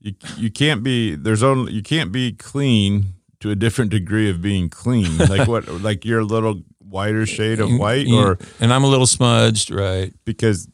you 0.00 0.14
you 0.36 0.50
can't 0.50 0.82
be 0.82 1.14
there's 1.14 1.44
only 1.44 1.72
you 1.72 1.82
can't 1.82 2.10
be 2.10 2.32
clean 2.32 3.14
to 3.38 3.50
a 3.50 3.54
different 3.54 3.92
degree 3.92 4.28
of 4.28 4.42
being 4.42 4.68
clean. 4.68 5.16
Like 5.18 5.46
what 5.46 5.68
like 5.80 6.04
you're 6.04 6.24
little 6.24 6.62
whiter 6.94 7.26
shade 7.26 7.58
of 7.58 7.76
white 7.76 8.06
or 8.10 8.38
and 8.60 8.72
I'm 8.72 8.84
a 8.84 8.86
little 8.86 9.06
smudged, 9.06 9.70
right? 9.70 10.14
Because 10.24 10.68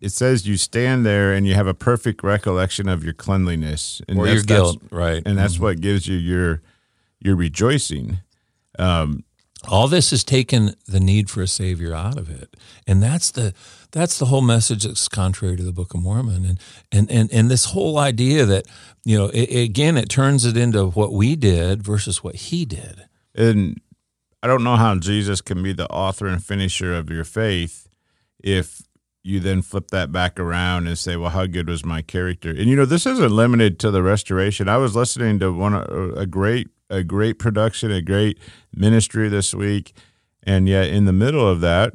it 0.00 0.10
says 0.10 0.48
you 0.48 0.56
stand 0.56 1.04
there 1.04 1.34
and 1.34 1.46
you 1.46 1.54
have 1.54 1.66
a 1.66 1.74
perfect 1.74 2.24
recollection 2.24 2.88
of 2.88 3.04
your 3.04 3.12
cleanliness 3.12 4.00
and 4.08 4.18
or 4.18 4.26
your 4.26 4.42
guilt, 4.42 4.80
right? 4.90 5.22
And 5.26 5.38
that's 5.38 5.54
mm-hmm. 5.54 5.64
what 5.64 5.80
gives 5.80 6.08
you 6.08 6.16
your 6.16 6.62
your 7.20 7.36
rejoicing. 7.36 8.20
Um, 8.78 9.24
all 9.68 9.88
this 9.88 10.10
has 10.10 10.24
taken 10.24 10.74
the 10.88 11.00
need 11.00 11.28
for 11.28 11.42
a 11.42 11.46
savior 11.46 11.94
out 11.94 12.16
of 12.16 12.30
it, 12.30 12.56
and 12.86 13.02
that's 13.02 13.30
the 13.30 13.52
that's 13.92 14.18
the 14.18 14.24
whole 14.26 14.40
message 14.40 14.84
that's 14.84 15.06
contrary 15.06 15.56
to 15.56 15.62
the 15.62 15.72
Book 15.72 15.92
of 15.92 16.00
Mormon, 16.00 16.46
and 16.46 16.60
and 16.90 17.10
and 17.10 17.30
and 17.30 17.50
this 17.50 17.66
whole 17.66 17.98
idea 17.98 18.46
that 18.46 18.64
you 19.04 19.18
know 19.18 19.26
it, 19.26 19.54
again 19.54 19.98
it 19.98 20.08
turns 20.08 20.46
it 20.46 20.56
into 20.56 20.86
what 20.86 21.12
we 21.12 21.36
did 21.36 21.82
versus 21.82 22.24
what 22.24 22.36
he 22.36 22.64
did. 22.64 23.04
And 23.34 23.78
I 24.42 24.46
don't 24.46 24.64
know 24.64 24.76
how 24.76 24.94
Jesus 24.96 25.40
can 25.40 25.62
be 25.62 25.72
the 25.72 25.88
author 25.88 26.26
and 26.26 26.42
finisher 26.42 26.94
of 26.94 27.10
your 27.10 27.24
faith 27.24 27.88
if 28.42 28.82
you 29.22 29.38
then 29.38 29.60
flip 29.60 29.88
that 29.88 30.10
back 30.10 30.40
around 30.40 30.86
and 30.86 30.98
say, 30.98 31.16
well, 31.16 31.30
how 31.30 31.46
good 31.46 31.68
was 31.68 31.84
my 31.84 32.00
character? 32.00 32.50
And 32.50 32.66
you 32.66 32.76
know, 32.76 32.86
this 32.86 33.06
isn't 33.06 33.30
limited 33.30 33.78
to 33.80 33.90
the 33.90 34.02
restoration. 34.02 34.68
I 34.68 34.78
was 34.78 34.96
listening 34.96 35.38
to 35.40 35.52
one 35.52 35.74
uh, 35.74 36.12
a 36.16 36.26
great 36.26 36.68
a 36.88 37.04
great 37.04 37.38
production, 37.38 37.90
a 37.92 38.02
great 38.02 38.38
ministry 38.74 39.28
this 39.28 39.54
week, 39.54 39.92
and 40.42 40.68
yet 40.68 40.88
in 40.88 41.04
the 41.04 41.12
middle 41.12 41.46
of 41.46 41.60
that, 41.60 41.94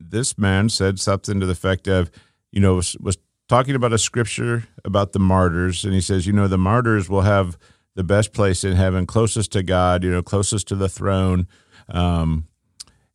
this 0.00 0.38
man 0.38 0.68
said 0.68 0.98
something 0.98 1.38
to 1.38 1.46
the 1.46 1.52
effect 1.52 1.86
of, 1.86 2.10
you 2.50 2.60
know, 2.60 2.74
was, 2.76 2.96
was 2.98 3.18
talking 3.48 3.74
about 3.74 3.92
a 3.92 3.98
scripture 3.98 4.64
about 4.84 5.12
the 5.12 5.18
martyrs, 5.18 5.84
and 5.84 5.92
he 5.92 6.00
says, 6.00 6.26
you 6.26 6.32
know, 6.32 6.48
the 6.48 6.56
martyrs 6.56 7.10
will 7.10 7.20
have 7.20 7.58
the 7.94 8.04
best 8.04 8.32
place 8.32 8.64
in 8.64 8.74
heaven, 8.74 9.04
closest 9.04 9.52
to 9.52 9.62
God, 9.62 10.02
you 10.02 10.10
know, 10.10 10.22
closest 10.22 10.66
to 10.68 10.74
the 10.74 10.88
throne. 10.88 11.46
Um, 11.92 12.48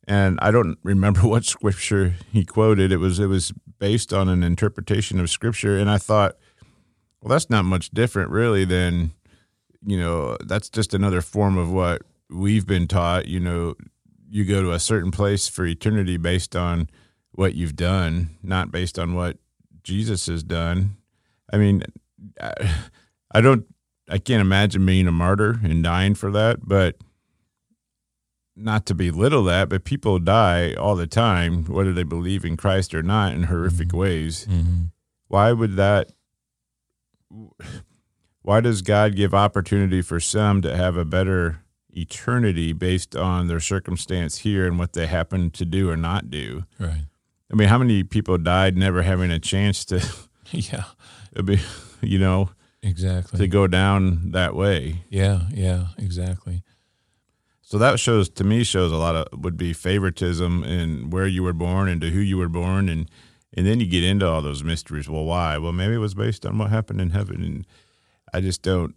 and 0.06 0.38
I 0.40 0.50
don't 0.50 0.78
remember 0.82 1.20
what 1.28 1.44
scripture 1.44 2.14
he 2.32 2.44
quoted. 2.44 2.90
It 2.90 2.96
was 2.96 3.18
it 3.18 3.26
was 3.26 3.52
based 3.78 4.12
on 4.12 4.28
an 4.28 4.42
interpretation 4.42 5.20
of 5.20 5.28
scripture, 5.30 5.76
and 5.76 5.90
I 5.90 5.98
thought, 5.98 6.36
well, 7.20 7.30
that's 7.30 7.50
not 7.50 7.64
much 7.64 7.90
different, 7.90 8.30
really, 8.30 8.64
than 8.64 9.12
you 9.84 9.98
know, 9.98 10.36
that's 10.44 10.68
just 10.68 10.94
another 10.94 11.20
form 11.20 11.56
of 11.56 11.70
what 11.70 12.02
we've 12.30 12.66
been 12.66 12.88
taught. 12.88 13.26
You 13.26 13.40
know, 13.40 13.74
you 14.28 14.44
go 14.44 14.62
to 14.62 14.72
a 14.72 14.78
certain 14.78 15.10
place 15.10 15.48
for 15.48 15.64
eternity 15.66 16.16
based 16.16 16.56
on 16.56 16.88
what 17.32 17.54
you've 17.54 17.76
done, 17.76 18.36
not 18.42 18.70
based 18.70 18.98
on 18.98 19.14
what 19.14 19.36
Jesus 19.82 20.26
has 20.26 20.42
done. 20.42 20.96
I 21.52 21.56
mean, 21.56 21.82
I, 22.40 22.52
I 23.32 23.40
don't, 23.40 23.64
I 24.08 24.18
can't 24.18 24.40
imagine 24.40 24.84
being 24.84 25.06
a 25.06 25.12
martyr 25.12 25.60
and 25.62 25.82
dying 25.82 26.14
for 26.14 26.30
that, 26.32 26.66
but 26.66 26.96
not 28.58 28.86
to 28.86 28.94
belittle 28.94 29.44
that, 29.44 29.68
but 29.68 29.84
people 29.84 30.18
die 30.18 30.74
all 30.74 30.96
the 30.96 31.06
time, 31.06 31.64
whether 31.64 31.92
they 31.92 32.02
believe 32.02 32.44
in 32.44 32.56
Christ 32.56 32.94
or 32.94 33.02
not, 33.02 33.34
in 33.34 33.44
horrific 33.44 33.88
mm-hmm. 33.88 33.96
ways. 33.96 34.46
Mm-hmm. 34.48 34.84
Why 35.28 35.52
would 35.52 35.76
that? 35.76 36.10
Why 38.42 38.60
does 38.60 38.82
God 38.82 39.14
give 39.14 39.34
opportunity 39.34 40.00
for 40.00 40.18
some 40.20 40.62
to 40.62 40.74
have 40.74 40.96
a 40.96 41.04
better 41.04 41.60
eternity 41.90 42.72
based 42.72 43.14
on 43.14 43.48
their 43.48 43.60
circumstance 43.60 44.38
here 44.38 44.66
and 44.66 44.78
what 44.78 44.94
they 44.94 45.06
happen 45.06 45.50
to 45.50 45.64
do 45.64 45.90
or 45.90 45.96
not 45.96 46.30
do? 46.30 46.64
Right. 46.78 47.04
I 47.50 47.54
mean, 47.54 47.68
how 47.68 47.78
many 47.78 48.02
people 48.02 48.38
died 48.38 48.76
never 48.76 49.02
having 49.02 49.30
a 49.30 49.38
chance 49.38 49.84
to? 49.86 50.04
Yeah. 50.50 50.84
Be, 51.44 51.60
you 52.00 52.18
know, 52.18 52.48
exactly 52.82 53.38
to 53.38 53.46
go 53.46 53.66
down 53.66 54.30
that 54.30 54.54
way. 54.54 55.02
Yeah. 55.10 55.42
Yeah. 55.52 55.88
Exactly. 55.98 56.62
So 57.68 57.76
that 57.76 58.00
shows 58.00 58.30
to 58.30 58.44
me 58.44 58.64
shows 58.64 58.92
a 58.92 58.96
lot 58.96 59.14
of 59.14 59.44
would 59.44 59.58
be 59.58 59.74
favoritism 59.74 60.64
in 60.64 61.10
where 61.10 61.26
you 61.26 61.42
were 61.42 61.52
born 61.52 61.86
and 61.90 62.00
to 62.00 62.08
who 62.08 62.18
you 62.18 62.38
were 62.38 62.48
born 62.48 62.88
and 62.88 63.10
and 63.52 63.66
then 63.66 63.78
you 63.78 63.84
get 63.84 64.02
into 64.02 64.26
all 64.26 64.40
those 64.40 64.64
mysteries. 64.64 65.06
Well, 65.06 65.26
why? 65.26 65.58
Well, 65.58 65.72
maybe 65.72 65.92
it 65.92 65.98
was 65.98 66.14
based 66.14 66.46
on 66.46 66.56
what 66.56 66.70
happened 66.70 66.98
in 67.02 67.10
heaven 67.10 67.44
and 67.44 67.66
I 68.32 68.40
just 68.40 68.62
don't 68.62 68.94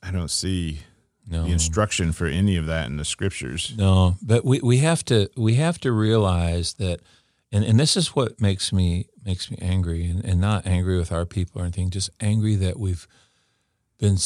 I 0.00 0.12
don't 0.12 0.30
see 0.30 0.78
no. 1.26 1.42
the 1.42 1.50
instruction 1.50 2.12
for 2.12 2.26
any 2.26 2.56
of 2.56 2.66
that 2.66 2.86
in 2.86 2.98
the 2.98 3.04
scriptures. 3.04 3.74
No, 3.76 4.14
but 4.22 4.44
we, 4.44 4.60
we 4.60 4.76
have 4.76 5.04
to 5.06 5.28
we 5.36 5.54
have 5.54 5.80
to 5.80 5.90
realize 5.90 6.74
that 6.74 7.00
and, 7.50 7.64
and 7.64 7.80
this 7.80 7.96
is 7.96 8.14
what 8.14 8.40
makes 8.40 8.72
me 8.72 9.06
makes 9.24 9.50
me 9.50 9.58
angry 9.60 10.06
and, 10.06 10.24
and 10.24 10.40
not 10.40 10.64
angry 10.68 10.98
with 10.98 11.10
our 11.10 11.26
people 11.26 11.60
or 11.60 11.64
anything, 11.64 11.90
just 11.90 12.10
angry 12.20 12.54
that 12.54 12.78
we've 12.78 13.08
been 13.98 14.18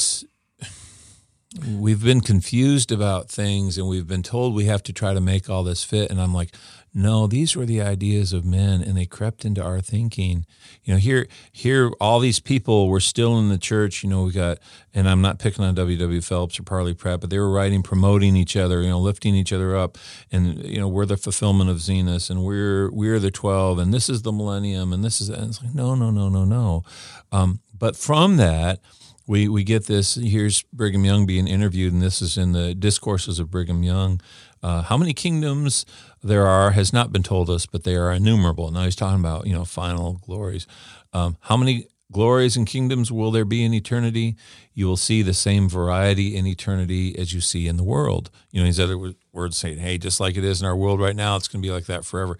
we've 1.60 2.02
been 2.02 2.20
confused 2.20 2.90
about 2.90 3.30
things 3.30 3.76
and 3.76 3.88
we've 3.88 4.06
been 4.06 4.22
told 4.22 4.54
we 4.54 4.64
have 4.64 4.82
to 4.82 4.92
try 4.92 5.12
to 5.12 5.20
make 5.20 5.50
all 5.50 5.62
this 5.62 5.84
fit. 5.84 6.10
And 6.10 6.20
i'm 6.20 6.34
like 6.34 6.54
no 6.94 7.26
these 7.26 7.56
were 7.56 7.64
the 7.64 7.80
ideas 7.80 8.32
of 8.32 8.44
men 8.44 8.82
and 8.82 8.96
they 8.96 9.06
crept 9.06 9.44
into 9.44 9.62
our 9.62 9.80
thinking. 9.80 10.44
You 10.84 10.94
know 10.94 10.98
here 10.98 11.26
here 11.50 11.90
all 12.00 12.20
these 12.20 12.40
people 12.40 12.88
were 12.88 13.00
still 13.00 13.38
in 13.38 13.48
the 13.48 13.58
church. 13.58 14.02
You 14.02 14.10
know 14.10 14.24
we 14.24 14.32
got 14.32 14.58
and 14.94 15.08
i'm 15.08 15.22
not 15.22 15.38
picking 15.38 15.64
on 15.64 15.74
ww 15.74 16.24
phelps 16.24 16.58
or 16.58 16.62
parley 16.64 16.94
pratt 16.94 17.20
but 17.20 17.30
they 17.30 17.38
were 17.38 17.50
writing 17.50 17.82
promoting 17.82 18.36
each 18.36 18.56
other 18.56 18.82
you 18.82 18.88
know 18.88 19.00
lifting 19.00 19.34
each 19.34 19.52
other 19.52 19.76
up. 19.76 19.98
And 20.30 20.62
you 20.64 20.78
know 20.78 20.88
we're 20.88 21.06
the 21.06 21.16
fulfillment 21.16 21.70
of 21.70 21.78
zenos 21.78 22.30
and 22.30 22.44
we're 22.44 22.90
we're 22.92 23.18
the 23.18 23.30
12 23.30 23.78
and 23.78 23.92
this 23.92 24.08
is 24.08 24.22
the 24.22 24.32
millennium 24.32 24.92
and 24.92 25.04
this 25.04 25.20
is 25.20 25.28
and 25.28 25.50
it's 25.50 25.62
like 25.62 25.74
no 25.74 25.94
no 25.94 26.10
no 26.10 26.28
no 26.28 26.44
no. 26.44 26.84
Um, 27.30 27.60
but 27.78 27.96
from 27.96 28.36
that 28.36 28.80
we 29.26 29.48
we 29.48 29.64
get 29.64 29.86
this. 29.86 30.14
Here's 30.14 30.62
Brigham 30.64 31.04
Young 31.04 31.26
being 31.26 31.46
interviewed, 31.46 31.92
and 31.92 32.02
this 32.02 32.22
is 32.22 32.36
in 32.36 32.52
the 32.52 32.74
discourses 32.74 33.38
of 33.38 33.50
Brigham 33.50 33.82
Young. 33.82 34.20
Uh, 34.62 34.82
how 34.82 34.96
many 34.96 35.12
kingdoms 35.12 35.84
there 36.22 36.46
are 36.46 36.70
has 36.72 36.92
not 36.92 37.12
been 37.12 37.22
told 37.22 37.50
us, 37.50 37.66
but 37.66 37.84
they 37.84 37.96
are 37.96 38.12
innumerable. 38.12 38.70
Now 38.70 38.84
he's 38.84 38.96
talking 38.96 39.20
about 39.20 39.46
you 39.46 39.52
know 39.52 39.64
final 39.64 40.20
glories. 40.24 40.66
Um, 41.12 41.36
how 41.40 41.56
many 41.56 41.86
glories 42.10 42.56
and 42.56 42.66
kingdoms 42.66 43.10
will 43.10 43.30
there 43.30 43.44
be 43.44 43.64
in 43.64 43.74
eternity? 43.74 44.36
You 44.74 44.86
will 44.86 44.96
see 44.96 45.22
the 45.22 45.34
same 45.34 45.68
variety 45.68 46.36
in 46.36 46.46
eternity 46.46 47.18
as 47.18 47.32
you 47.32 47.40
see 47.40 47.66
in 47.66 47.76
the 47.76 47.82
world. 47.82 48.30
You 48.50 48.60
know, 48.60 48.66
these 48.66 48.80
other 48.80 49.14
words 49.32 49.56
saying, 49.56 49.78
"Hey, 49.78 49.98
just 49.98 50.20
like 50.20 50.36
it 50.36 50.44
is 50.44 50.60
in 50.60 50.66
our 50.66 50.76
world 50.76 51.00
right 51.00 51.16
now, 51.16 51.36
it's 51.36 51.48
going 51.48 51.62
to 51.62 51.66
be 51.66 51.72
like 51.72 51.86
that 51.86 52.04
forever." 52.04 52.38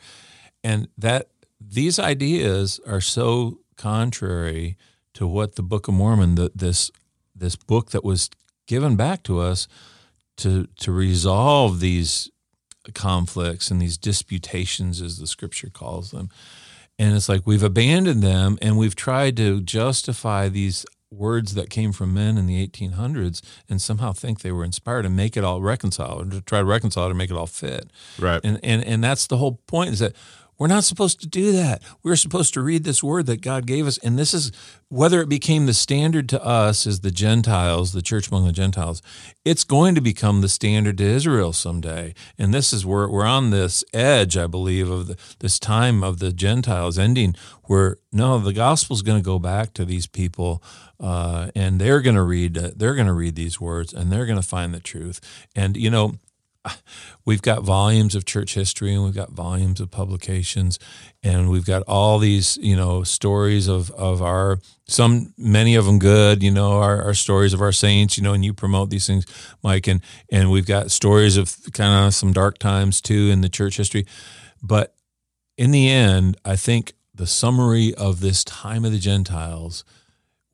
And 0.64 0.88
that 0.98 1.28
these 1.60 1.98
ideas 1.98 2.80
are 2.86 3.00
so 3.00 3.58
contrary 3.76 4.76
to 5.14 5.26
what 5.26 5.56
the 5.56 5.62
Book 5.62 5.88
of 5.88 5.94
Mormon, 5.94 6.34
the, 6.34 6.50
this 6.54 6.90
this 7.34 7.56
book 7.56 7.90
that 7.90 8.04
was 8.04 8.30
given 8.66 8.96
back 8.96 9.22
to 9.24 9.40
us 9.40 9.68
to 10.38 10.66
to 10.78 10.92
resolve 10.92 11.80
these 11.80 12.30
conflicts 12.94 13.70
and 13.70 13.80
these 13.80 13.96
disputations, 13.96 15.00
as 15.00 15.18
the 15.18 15.26
Scripture 15.26 15.70
calls 15.70 16.10
them. 16.10 16.28
And 16.98 17.16
it's 17.16 17.28
like 17.28 17.46
we've 17.46 17.62
abandoned 17.62 18.22
them 18.22 18.58
and 18.60 18.76
we've 18.76 18.94
tried 18.94 19.36
to 19.38 19.60
justify 19.60 20.48
these 20.48 20.84
words 21.10 21.54
that 21.54 21.70
came 21.70 21.92
from 21.92 22.14
men 22.14 22.38
in 22.38 22.46
the 22.46 22.66
1800s 22.66 23.42
and 23.68 23.80
somehow 23.80 24.12
think 24.12 24.40
they 24.40 24.52
were 24.52 24.64
inspired 24.64 25.04
and 25.04 25.14
make 25.14 25.36
it 25.36 25.44
all 25.44 25.60
reconcile 25.60 26.20
or 26.20 26.24
to 26.24 26.40
try 26.40 26.60
to 26.60 26.64
reconcile 26.64 27.06
it 27.06 27.10
and 27.10 27.18
make 27.18 27.30
it 27.30 27.36
all 27.36 27.46
fit. 27.46 27.90
Right. 28.18 28.40
And, 28.42 28.58
and, 28.62 28.82
and 28.84 29.04
that's 29.04 29.26
the 29.26 29.36
whole 29.36 29.60
point 29.66 29.90
is 29.90 29.98
that 29.98 30.14
We're 30.62 30.68
not 30.68 30.84
supposed 30.84 31.20
to 31.22 31.26
do 31.26 31.50
that. 31.50 31.82
We're 32.04 32.14
supposed 32.14 32.54
to 32.54 32.60
read 32.60 32.84
this 32.84 33.02
word 33.02 33.26
that 33.26 33.40
God 33.40 33.66
gave 33.66 33.84
us. 33.84 33.98
And 33.98 34.16
this 34.16 34.32
is 34.32 34.52
whether 34.90 35.20
it 35.20 35.28
became 35.28 35.66
the 35.66 35.74
standard 35.74 36.28
to 36.28 36.44
us 36.44 36.86
as 36.86 37.00
the 37.00 37.10
Gentiles, 37.10 37.90
the 37.92 38.00
church 38.00 38.28
among 38.28 38.46
the 38.46 38.52
Gentiles, 38.52 39.02
it's 39.44 39.64
going 39.64 39.96
to 39.96 40.00
become 40.00 40.40
the 40.40 40.48
standard 40.48 40.98
to 40.98 41.04
Israel 41.04 41.52
someday. 41.52 42.14
And 42.38 42.54
this 42.54 42.72
is 42.72 42.86
where 42.86 43.08
we're 43.08 43.24
on 43.24 43.50
this 43.50 43.82
edge, 43.92 44.36
I 44.36 44.46
believe, 44.46 44.88
of 44.88 45.08
the, 45.08 45.16
this 45.40 45.58
time 45.58 46.04
of 46.04 46.20
the 46.20 46.32
Gentiles 46.32 46.96
ending, 46.96 47.34
where 47.64 47.96
no, 48.12 48.38
the 48.38 48.52
gospel 48.52 48.94
is 48.94 49.02
going 49.02 49.18
to 49.18 49.24
go 49.24 49.40
back 49.40 49.74
to 49.74 49.84
these 49.84 50.06
people, 50.06 50.62
uh, 51.00 51.50
and 51.56 51.80
they're 51.80 52.02
going 52.02 52.14
to 52.14 52.22
read. 52.22 52.54
They're 52.54 52.94
going 52.94 53.08
to 53.08 53.12
read 53.12 53.34
these 53.34 53.60
words, 53.60 53.92
and 53.92 54.12
they're 54.12 54.26
going 54.26 54.40
to 54.40 54.46
find 54.46 54.72
the 54.72 54.78
truth. 54.78 55.20
And 55.56 55.76
you 55.76 55.90
know, 55.90 56.18
we've 57.24 57.42
got 57.42 57.62
volumes 57.62 58.14
of 58.14 58.24
church 58.24 58.54
history 58.54 58.94
and 58.94 59.04
we've 59.04 59.14
got 59.14 59.30
volumes 59.30 59.80
of 59.80 59.90
publications 59.90 60.78
and 61.22 61.50
we've 61.50 61.64
got 61.64 61.82
all 61.86 62.18
these 62.18 62.56
you 62.58 62.76
know 62.76 63.02
stories 63.02 63.68
of 63.68 63.90
of 63.92 64.22
our 64.22 64.58
some 64.86 65.32
many 65.36 65.74
of 65.74 65.84
them 65.84 65.98
good 65.98 66.42
you 66.42 66.50
know 66.50 66.78
our, 66.78 67.02
our 67.02 67.14
stories 67.14 67.52
of 67.52 67.60
our 67.60 67.72
saints 67.72 68.16
you 68.16 68.22
know 68.22 68.32
and 68.32 68.44
you 68.44 68.52
promote 68.52 68.90
these 68.90 69.06
things 69.06 69.26
mike 69.62 69.86
and 69.86 70.00
and 70.30 70.50
we've 70.50 70.66
got 70.66 70.90
stories 70.90 71.36
of 71.36 71.56
kind 71.72 72.06
of 72.06 72.14
some 72.14 72.32
dark 72.32 72.58
times 72.58 73.00
too 73.00 73.28
in 73.30 73.40
the 73.40 73.48
church 73.48 73.76
history. 73.76 74.06
But 74.62 74.94
in 75.56 75.70
the 75.70 75.88
end 75.90 76.36
i 76.44 76.56
think 76.56 76.94
the 77.14 77.26
summary 77.26 77.94
of 77.94 78.20
this 78.20 78.44
time 78.44 78.84
of 78.84 78.92
the 78.92 78.98
gentiles 78.98 79.84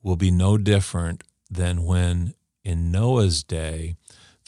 will 0.01 0.15
be 0.15 0.31
no 0.31 0.57
different 0.57 1.23
than 1.49 1.83
when 1.83 2.33
in 2.63 2.91
noah's 2.91 3.43
day 3.43 3.95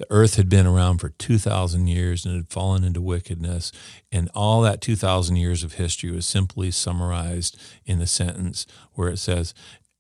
the 0.02 0.08
earth 0.10 0.36
had 0.36 0.49
been 0.49 0.66
around 0.66 0.97
for 0.97 1.10
2,000 1.10 1.86
years 1.86 2.26
and 2.26 2.36
had 2.36 2.49
fallen 2.49 2.84
into 2.84 2.99
wickedness. 2.99 3.72
And 4.12 4.30
all 4.34 4.62
that 4.62 4.82
2,000 4.82 5.36
years 5.36 5.64
of 5.64 5.74
history 5.74 6.10
was 6.10 6.26
simply 6.26 6.72
summarized 6.72 7.56
in 7.86 7.99
the 7.99 8.08
sentence 8.08 8.66
where 8.93 9.10
it 9.10 9.18
says, 9.18 9.54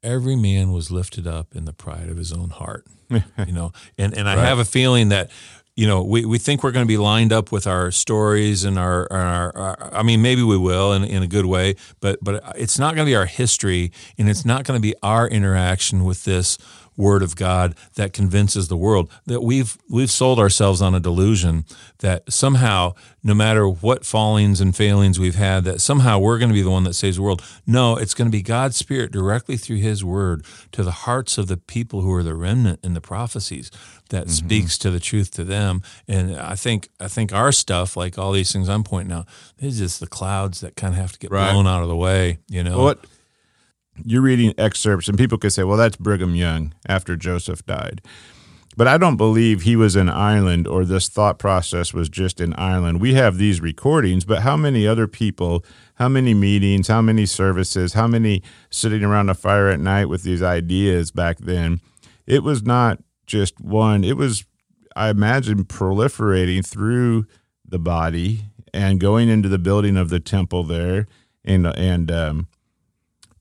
Every 0.03 0.35
man 0.35 0.71
was 0.71 0.89
lifted 0.89 1.27
up 1.27 1.55
in 1.55 1.65
the 1.65 1.73
pride 1.73 2.09
of 2.09 2.17
his 2.17 2.33
own 2.33 2.49
heart. 2.49 2.87
you 3.11 3.53
know, 3.53 3.71
and, 3.99 4.17
and 4.17 4.27
I 4.27 4.35
right. 4.35 4.45
have 4.45 4.57
a 4.57 4.65
feeling 4.65 5.09
that 5.09 5.29
you 5.75 5.87
know, 5.87 6.03
we, 6.03 6.25
we 6.25 6.37
think 6.37 6.63
we're 6.63 6.71
going 6.71 6.85
to 6.85 6.87
be 6.87 6.97
lined 6.97 7.31
up 7.31 7.51
with 7.51 7.65
our 7.65 7.91
stories 7.91 8.65
and 8.65 8.77
our, 8.77 9.07
our, 9.11 9.57
our, 9.57 9.93
I 9.93 10.03
mean, 10.03 10.21
maybe 10.21 10.43
we 10.43 10.57
will 10.57 10.91
in, 10.93 11.03
in 11.03 11.23
a 11.23 11.27
good 11.27 11.45
way, 11.45 11.75
but, 12.01 12.19
but 12.21 12.43
it's 12.57 12.77
not 12.77 12.93
going 12.95 13.05
to 13.05 13.09
be 13.09 13.15
our 13.15 13.25
history 13.25 13.91
and 14.17 14.29
it's 14.29 14.43
not 14.43 14.65
going 14.65 14.77
to 14.77 14.81
be 14.81 14.93
our 15.01 15.29
interaction 15.29 16.03
with 16.03 16.25
this 16.25 16.57
word 16.97 17.23
of 17.23 17.35
God 17.35 17.75
that 17.95 18.13
convinces 18.13 18.67
the 18.67 18.77
world 18.77 19.09
that 19.25 19.41
we've 19.41 19.77
we've 19.89 20.11
sold 20.11 20.39
ourselves 20.39 20.81
on 20.81 20.93
a 20.93 20.99
delusion 20.99 21.65
that 21.99 22.31
somehow 22.31 22.93
no 23.23 23.33
matter 23.33 23.67
what 23.67 24.05
fallings 24.05 24.59
and 24.59 24.75
failings 24.75 25.19
we've 25.19 25.35
had 25.35 25.63
that 25.63 25.79
somehow 25.79 26.19
we're 26.19 26.37
going 26.37 26.49
to 26.49 26.53
be 26.53 26.61
the 26.61 26.69
one 26.69 26.83
that 26.83 26.93
saves 26.93 27.15
the 27.15 27.21
world 27.21 27.41
no 27.65 27.95
it's 27.95 28.13
going 28.13 28.27
to 28.27 28.31
be 28.31 28.41
God's 28.41 28.75
spirit 28.75 29.11
directly 29.11 29.57
through 29.57 29.77
his 29.77 30.03
word 30.03 30.45
to 30.71 30.83
the 30.83 30.91
hearts 30.91 31.37
of 31.37 31.47
the 31.47 31.57
people 31.57 32.01
who 32.01 32.13
are 32.13 32.23
the 32.23 32.35
remnant 32.35 32.79
in 32.83 32.93
the 32.93 33.01
prophecies 33.01 33.71
that 34.09 34.25
mm-hmm. 34.25 34.45
speaks 34.45 34.77
to 34.77 34.91
the 34.91 34.99
truth 34.99 35.31
to 35.31 35.43
them 35.43 35.81
and 36.07 36.35
I 36.35 36.55
think 36.55 36.89
I 36.99 37.07
think 37.07 37.33
our 37.33 37.51
stuff 37.51 37.95
like 37.95 38.17
all 38.17 38.33
these 38.33 38.51
things 38.51 38.67
I'm 38.67 38.83
pointing 38.83 39.15
out 39.15 39.27
is 39.59 39.77
just 39.77 39.99
the 40.01 40.07
clouds 40.07 40.59
that 40.61 40.75
kind 40.75 40.93
of 40.93 40.99
have 40.99 41.13
to 41.13 41.19
get 41.19 41.31
right. 41.31 41.51
blown 41.51 41.67
out 41.67 41.83
of 41.83 41.87
the 41.87 41.95
way 41.95 42.39
you 42.49 42.63
know 42.63 42.83
what 42.83 43.05
you're 44.03 44.21
reading 44.21 44.53
excerpts, 44.57 45.07
and 45.07 45.17
people 45.17 45.37
could 45.37 45.53
say, 45.53 45.63
well, 45.63 45.77
that's 45.77 45.97
Brigham 45.97 46.35
Young 46.35 46.73
after 46.87 47.15
Joseph 47.15 47.65
died. 47.65 48.01
But 48.77 48.87
I 48.87 48.97
don't 48.97 49.17
believe 49.17 49.61
he 49.61 49.75
was 49.75 49.97
in 49.97 50.07
Ireland 50.07 50.65
or 50.65 50.85
this 50.85 51.09
thought 51.09 51.37
process 51.37 51.93
was 51.93 52.07
just 52.07 52.39
in 52.39 52.53
Ireland. 52.53 53.01
We 53.01 53.15
have 53.15 53.37
these 53.37 53.59
recordings, 53.59 54.23
but 54.23 54.43
how 54.43 54.55
many 54.55 54.87
other 54.87 55.07
people, 55.07 55.65
how 55.95 56.07
many 56.07 56.33
meetings, 56.33 56.87
how 56.87 57.01
many 57.01 57.25
services, 57.25 57.93
how 57.93 58.07
many 58.07 58.41
sitting 58.69 59.03
around 59.03 59.29
a 59.29 59.33
fire 59.33 59.67
at 59.67 59.81
night 59.81 60.05
with 60.05 60.23
these 60.23 60.41
ideas 60.41 61.11
back 61.11 61.39
then? 61.39 61.81
It 62.25 62.43
was 62.43 62.63
not 62.63 62.99
just 63.25 63.59
one, 63.59 64.05
it 64.05 64.15
was, 64.15 64.45
I 64.95 65.09
imagine, 65.09 65.65
proliferating 65.65 66.65
through 66.65 67.25
the 67.67 67.79
body 67.79 68.45
and 68.73 69.01
going 69.01 69.27
into 69.27 69.49
the 69.49 69.59
building 69.59 69.97
of 69.97 70.09
the 70.09 70.21
temple 70.21 70.63
there. 70.63 71.07
And, 71.43 71.67
and, 71.67 72.09
um, 72.09 72.47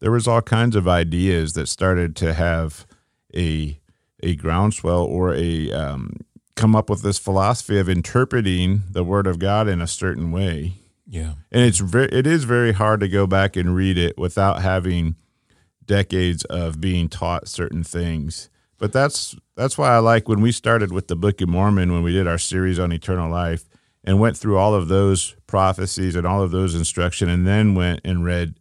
there 0.01 0.11
was 0.11 0.27
all 0.27 0.43
kinds 0.43 0.77
of 0.77 0.89
ideas 0.89 1.53
that 1.53 1.69
started 1.69 2.17
to 2.17 2.35
have 2.35 2.87
a 3.35 3.79
a 4.23 4.35
groundswell 4.37 5.05
or 5.05 5.35
a 5.35 5.71
um, 5.73 6.17
come 6.57 6.77
up 6.77 6.91
with 6.91 7.03
this 7.03 7.19
philosophy 7.19 7.79
of 7.79 7.89
interpreting 7.89 8.83
the 8.91 9.05
word 9.05 9.27
of 9.27 9.39
God 9.39 9.69
in 9.69 9.81
a 9.81 9.87
certain 9.87 10.31
way. 10.31 10.75
Yeah, 11.07 11.35
and 11.51 11.63
it's 11.63 11.79
very 11.79 12.09
it 12.09 12.27
is 12.27 12.45
very 12.45 12.73
hard 12.73 13.01
to 13.01 13.09
go 13.09 13.27
back 13.27 13.57
and 13.57 13.75
read 13.75 13.99
it 13.99 14.19
without 14.19 14.63
having 14.63 15.17
decades 15.85 16.45
of 16.45 16.81
being 16.81 17.09
taught 17.09 17.49
certain 17.49 17.83
things. 17.83 18.49
But 18.79 18.93
that's 18.93 19.37
that's 19.57 19.77
why 19.77 19.91
I 19.91 19.99
like 19.99 20.29
when 20.29 20.41
we 20.41 20.53
started 20.53 20.93
with 20.93 21.09
the 21.09 21.17
Book 21.17 21.41
of 21.41 21.49
Mormon 21.49 21.93
when 21.93 22.03
we 22.03 22.13
did 22.13 22.27
our 22.27 22.39
series 22.39 22.79
on 22.79 22.93
eternal 22.93 23.31
life 23.31 23.69
and 24.05 24.21
went 24.21 24.37
through 24.37 24.57
all 24.57 24.75
of 24.75 24.89
those 24.89 25.37
prophecies 25.47 26.15
and 26.15 26.27
all 26.27 26.43
of 26.43 26.51
those 26.51 26.75
instruction 26.75 27.29
and 27.29 27.47
then 27.47 27.75
went 27.75 28.01
and 28.05 28.25
read 28.25 28.55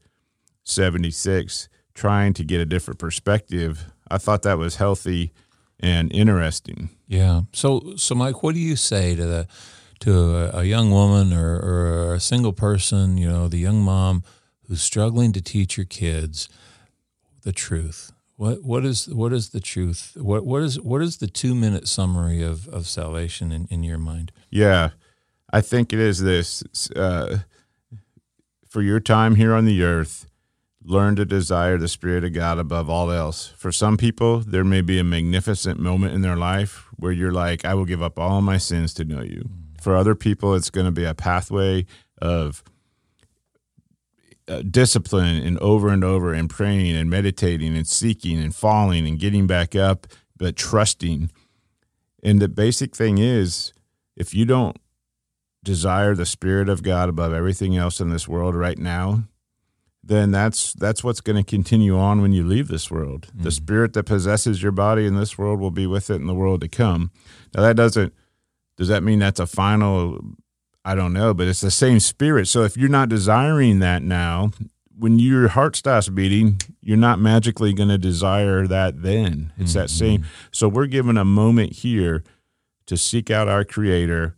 76 0.70 1.70
trying 1.94 2.34
to 2.34 2.44
get 2.44 2.62
a 2.62 2.66
different 2.66 3.00
perspective. 3.00 3.86
I 4.10 4.18
thought 4.18 4.44
that 4.44 4.58
was 4.58 4.78
healthy 4.78 5.34
and 5.80 6.12
interesting. 6.14 6.90
Yeah. 7.08 7.42
So, 7.54 7.94
so 7.96 8.16
Mike, 8.16 8.44
what 8.44 8.56
do 8.56 8.62
you 8.62 8.76
say 8.76 9.16
to 9.16 9.26
the 9.26 9.48
to 10.00 10.36
a, 10.36 10.60
a 10.60 10.64
young 10.64 10.92
woman 10.92 11.34
or, 11.34 11.60
or 11.60 12.14
a 12.14 12.20
single 12.20 12.54
person? 12.54 13.18
You 13.18 13.30
know, 13.30 13.48
the 13.48 13.58
young 13.58 13.82
mom 13.82 14.24
who's 14.68 14.82
struggling 14.82 15.34
to 15.34 15.42
teach 15.42 15.78
your 15.78 15.86
kids 15.86 16.48
the 17.42 17.52
truth. 17.52 18.12
What 18.36 18.64
what 18.64 18.86
is 18.86 19.10
what 19.10 19.34
is 19.34 19.50
the 19.50 19.60
truth? 19.60 20.16
What 20.16 20.46
what 20.46 20.62
is 20.62 20.80
what 20.80 21.02
is 21.02 21.18
the 21.18 21.28
two 21.28 21.54
minute 21.54 21.88
summary 21.88 22.42
of, 22.42 22.68
of 22.70 22.88
salvation 22.88 23.52
in, 23.52 23.68
in 23.70 23.84
your 23.84 23.98
mind? 23.98 24.32
Yeah, 24.50 24.92
I 25.52 25.60
think 25.60 25.92
it 25.92 26.00
is 26.00 26.22
this. 26.22 26.64
Uh, 26.96 27.40
for 28.70 28.82
your 28.82 29.00
time 29.00 29.36
here 29.36 29.54
on 29.54 29.66
the 29.66 29.84
earth, 29.84 30.28
learn 30.84 31.16
to 31.18 31.26
desire 31.26 31.78
the 31.78 31.88
Spirit 31.88 32.24
of 32.24 32.34
God 32.34 32.58
above 32.58 32.90
all 32.90 33.12
else. 33.12 33.48
For 33.58 33.72
some 33.72 33.98
people, 33.98 34.40
there 34.40 34.64
may 34.64 34.82
be 34.82 35.00
a 35.00 35.04
magnificent 35.04 35.80
moment 35.80 36.14
in 36.14 36.22
their 36.22 36.38
life 36.38 36.88
where 36.96 37.12
you're 37.12 37.34
like, 37.34 37.66
I 37.66 37.74
will 37.74 37.86
give 37.86 38.02
up 38.02 38.18
all 38.18 38.42
my 38.42 38.58
sins 38.58 38.94
to 38.96 39.06
know 39.06 39.22
you. 39.22 39.50
For 39.82 39.96
other 39.96 40.16
people, 40.16 40.56
it's 40.56 40.70
going 40.70 40.86
to 40.86 40.92
be 40.92 41.06
a 41.06 41.14
pathway 41.14 41.86
of 42.22 42.64
uh, 44.48 44.64
discipline 44.64 45.38
and 45.38 45.58
over 45.60 45.90
and 45.90 46.04
over 46.04 46.34
and 46.34 46.50
praying 46.50 46.96
and 46.96 47.10
meditating 47.10 47.76
and 47.76 47.88
seeking 47.88 48.40
and 48.40 48.56
falling 48.56 49.08
and 49.08 49.20
getting 49.20 49.48
back 49.48 49.76
up, 49.76 50.08
but 50.36 50.56
trusting. 50.56 51.30
And 52.24 52.42
the 52.42 52.50
basic 52.50 52.96
thing 52.96 53.20
is, 53.20 53.74
if 54.16 54.34
you 54.34 54.46
don't 54.46 54.78
desire 55.64 56.16
the 56.16 56.26
Spirit 56.26 56.68
of 56.68 56.84
God 56.84 57.10
above 57.10 57.34
everything 57.34 57.78
else 57.78 58.00
in 58.00 58.10
this 58.10 58.28
world 58.28 58.56
right 58.56 58.78
now, 58.78 59.26
then 60.10 60.32
that's 60.32 60.74
that's 60.74 61.04
what's 61.04 61.22
going 61.22 61.38
to 61.38 61.50
continue 61.50 61.98
on 61.98 62.22
when 62.22 62.34
you 62.34 62.44
leave 62.44 62.68
this 62.68 62.92
world. 62.92 63.28
Mm-hmm. 63.28 63.44
The 63.44 63.52
spirit 63.52 63.94
that 63.94 64.04
possesses 64.04 64.62
your 64.62 64.72
body 64.72 65.06
in 65.06 65.16
this 65.16 65.38
world 65.38 65.60
will 65.60 65.72
be 65.72 65.88
with 65.88 66.10
it 66.10 66.16
in 66.16 66.26
the 66.26 66.34
world 66.34 66.62
to 66.62 66.68
come. 66.68 67.12
Now 67.56 67.62
that 67.62 67.76
doesn't 67.76 68.14
does 68.76 68.88
that 68.88 69.04
mean 69.04 69.20
that's 69.20 69.40
a 69.40 69.48
final 69.48 70.20
I 70.84 70.96
don't 70.96 71.14
know, 71.14 71.34
but 71.34 71.48
it's 71.48 71.62
the 71.62 71.72
same 71.72 72.00
spirit. 72.00 72.48
So 72.48 72.64
if 72.64 72.76
you're 72.76 72.90
not 72.90 73.10
desiring 73.10 73.80
that 73.80 74.02
now, 74.02 74.52
when 74.98 75.20
your 75.20 75.50
heart 75.50 75.76
stops 75.76 76.10
beating, 76.10 76.60
you're 76.82 76.98
not 76.98 77.20
magically 77.20 77.74
going 77.74 77.90
to 77.90 77.98
desire 77.98 78.66
that 78.66 79.04
then. 79.04 79.54
It's 79.58 79.72
mm-hmm. 79.72 79.82
that 79.82 79.90
same. 79.90 80.26
So 80.52 80.68
we're 80.68 80.88
given 80.88 81.18
a 81.18 81.26
moment 81.26 81.74
here 81.74 82.24
to 82.88 82.98
seek 82.98 83.30
out 83.30 83.48
our 83.48 83.64
creator 83.64 84.36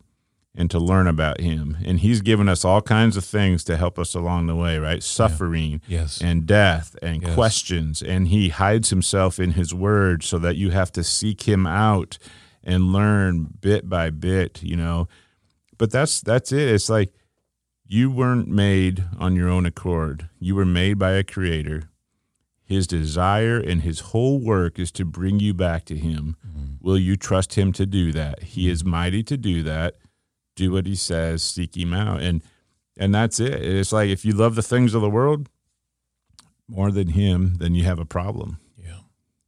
and 0.54 0.70
to 0.70 0.78
learn 0.78 1.06
about 1.06 1.40
him. 1.40 1.78
And 1.84 2.00
he's 2.00 2.20
given 2.20 2.48
us 2.48 2.64
all 2.64 2.82
kinds 2.82 3.16
of 3.16 3.24
things 3.24 3.64
to 3.64 3.76
help 3.76 3.98
us 3.98 4.14
along 4.14 4.46
the 4.46 4.56
way, 4.56 4.78
right? 4.78 5.02
Suffering 5.02 5.80
yeah. 5.86 6.00
yes. 6.00 6.20
and 6.20 6.46
death 6.46 6.96
and 7.00 7.22
yes. 7.22 7.34
questions. 7.34 8.02
And 8.02 8.28
he 8.28 8.50
hides 8.50 8.90
himself 8.90 9.38
in 9.38 9.52
his 9.52 9.72
word 9.72 10.22
so 10.22 10.38
that 10.38 10.56
you 10.56 10.70
have 10.70 10.92
to 10.92 11.04
seek 11.04 11.48
him 11.48 11.66
out 11.66 12.18
and 12.62 12.92
learn 12.92 13.54
bit 13.60 13.88
by 13.88 14.10
bit, 14.10 14.62
you 14.62 14.76
know. 14.76 15.08
But 15.78 15.90
that's 15.90 16.20
that's 16.20 16.52
it. 16.52 16.68
It's 16.68 16.90
like 16.90 17.12
you 17.86 18.10
weren't 18.10 18.48
made 18.48 19.04
on 19.18 19.34
your 19.34 19.48
own 19.48 19.66
accord. 19.66 20.28
You 20.38 20.54
were 20.54 20.66
made 20.66 20.98
by 20.98 21.12
a 21.12 21.24
creator. 21.24 21.84
His 22.62 22.86
desire 22.86 23.58
and 23.58 23.82
his 23.82 24.00
whole 24.00 24.38
work 24.38 24.78
is 24.78 24.92
to 24.92 25.04
bring 25.04 25.40
you 25.40 25.52
back 25.52 25.84
to 25.86 25.96
him. 25.96 26.36
Mm-hmm. 26.46 26.74
Will 26.80 26.98
you 26.98 27.16
trust 27.16 27.54
him 27.54 27.72
to 27.72 27.84
do 27.84 28.12
that? 28.12 28.42
He 28.42 28.70
is 28.70 28.84
mighty 28.84 29.22
to 29.24 29.36
do 29.36 29.62
that 29.64 29.96
do 30.54 30.72
what 30.72 30.86
he 30.86 30.94
says, 30.94 31.42
seek 31.42 31.76
him 31.76 31.92
out. 31.94 32.20
And 32.20 32.42
and 32.98 33.14
that's 33.14 33.40
it. 33.40 33.54
It's 33.54 33.92
like 33.92 34.10
if 34.10 34.24
you 34.24 34.32
love 34.32 34.54
the 34.54 34.62
things 34.62 34.94
of 34.94 35.02
the 35.02 35.10
world 35.10 35.48
more 36.68 36.90
than 36.90 37.08
him, 37.08 37.56
then 37.56 37.74
you 37.74 37.84
have 37.84 37.98
a 37.98 38.04
problem. 38.04 38.58
Yeah. 38.76 39.00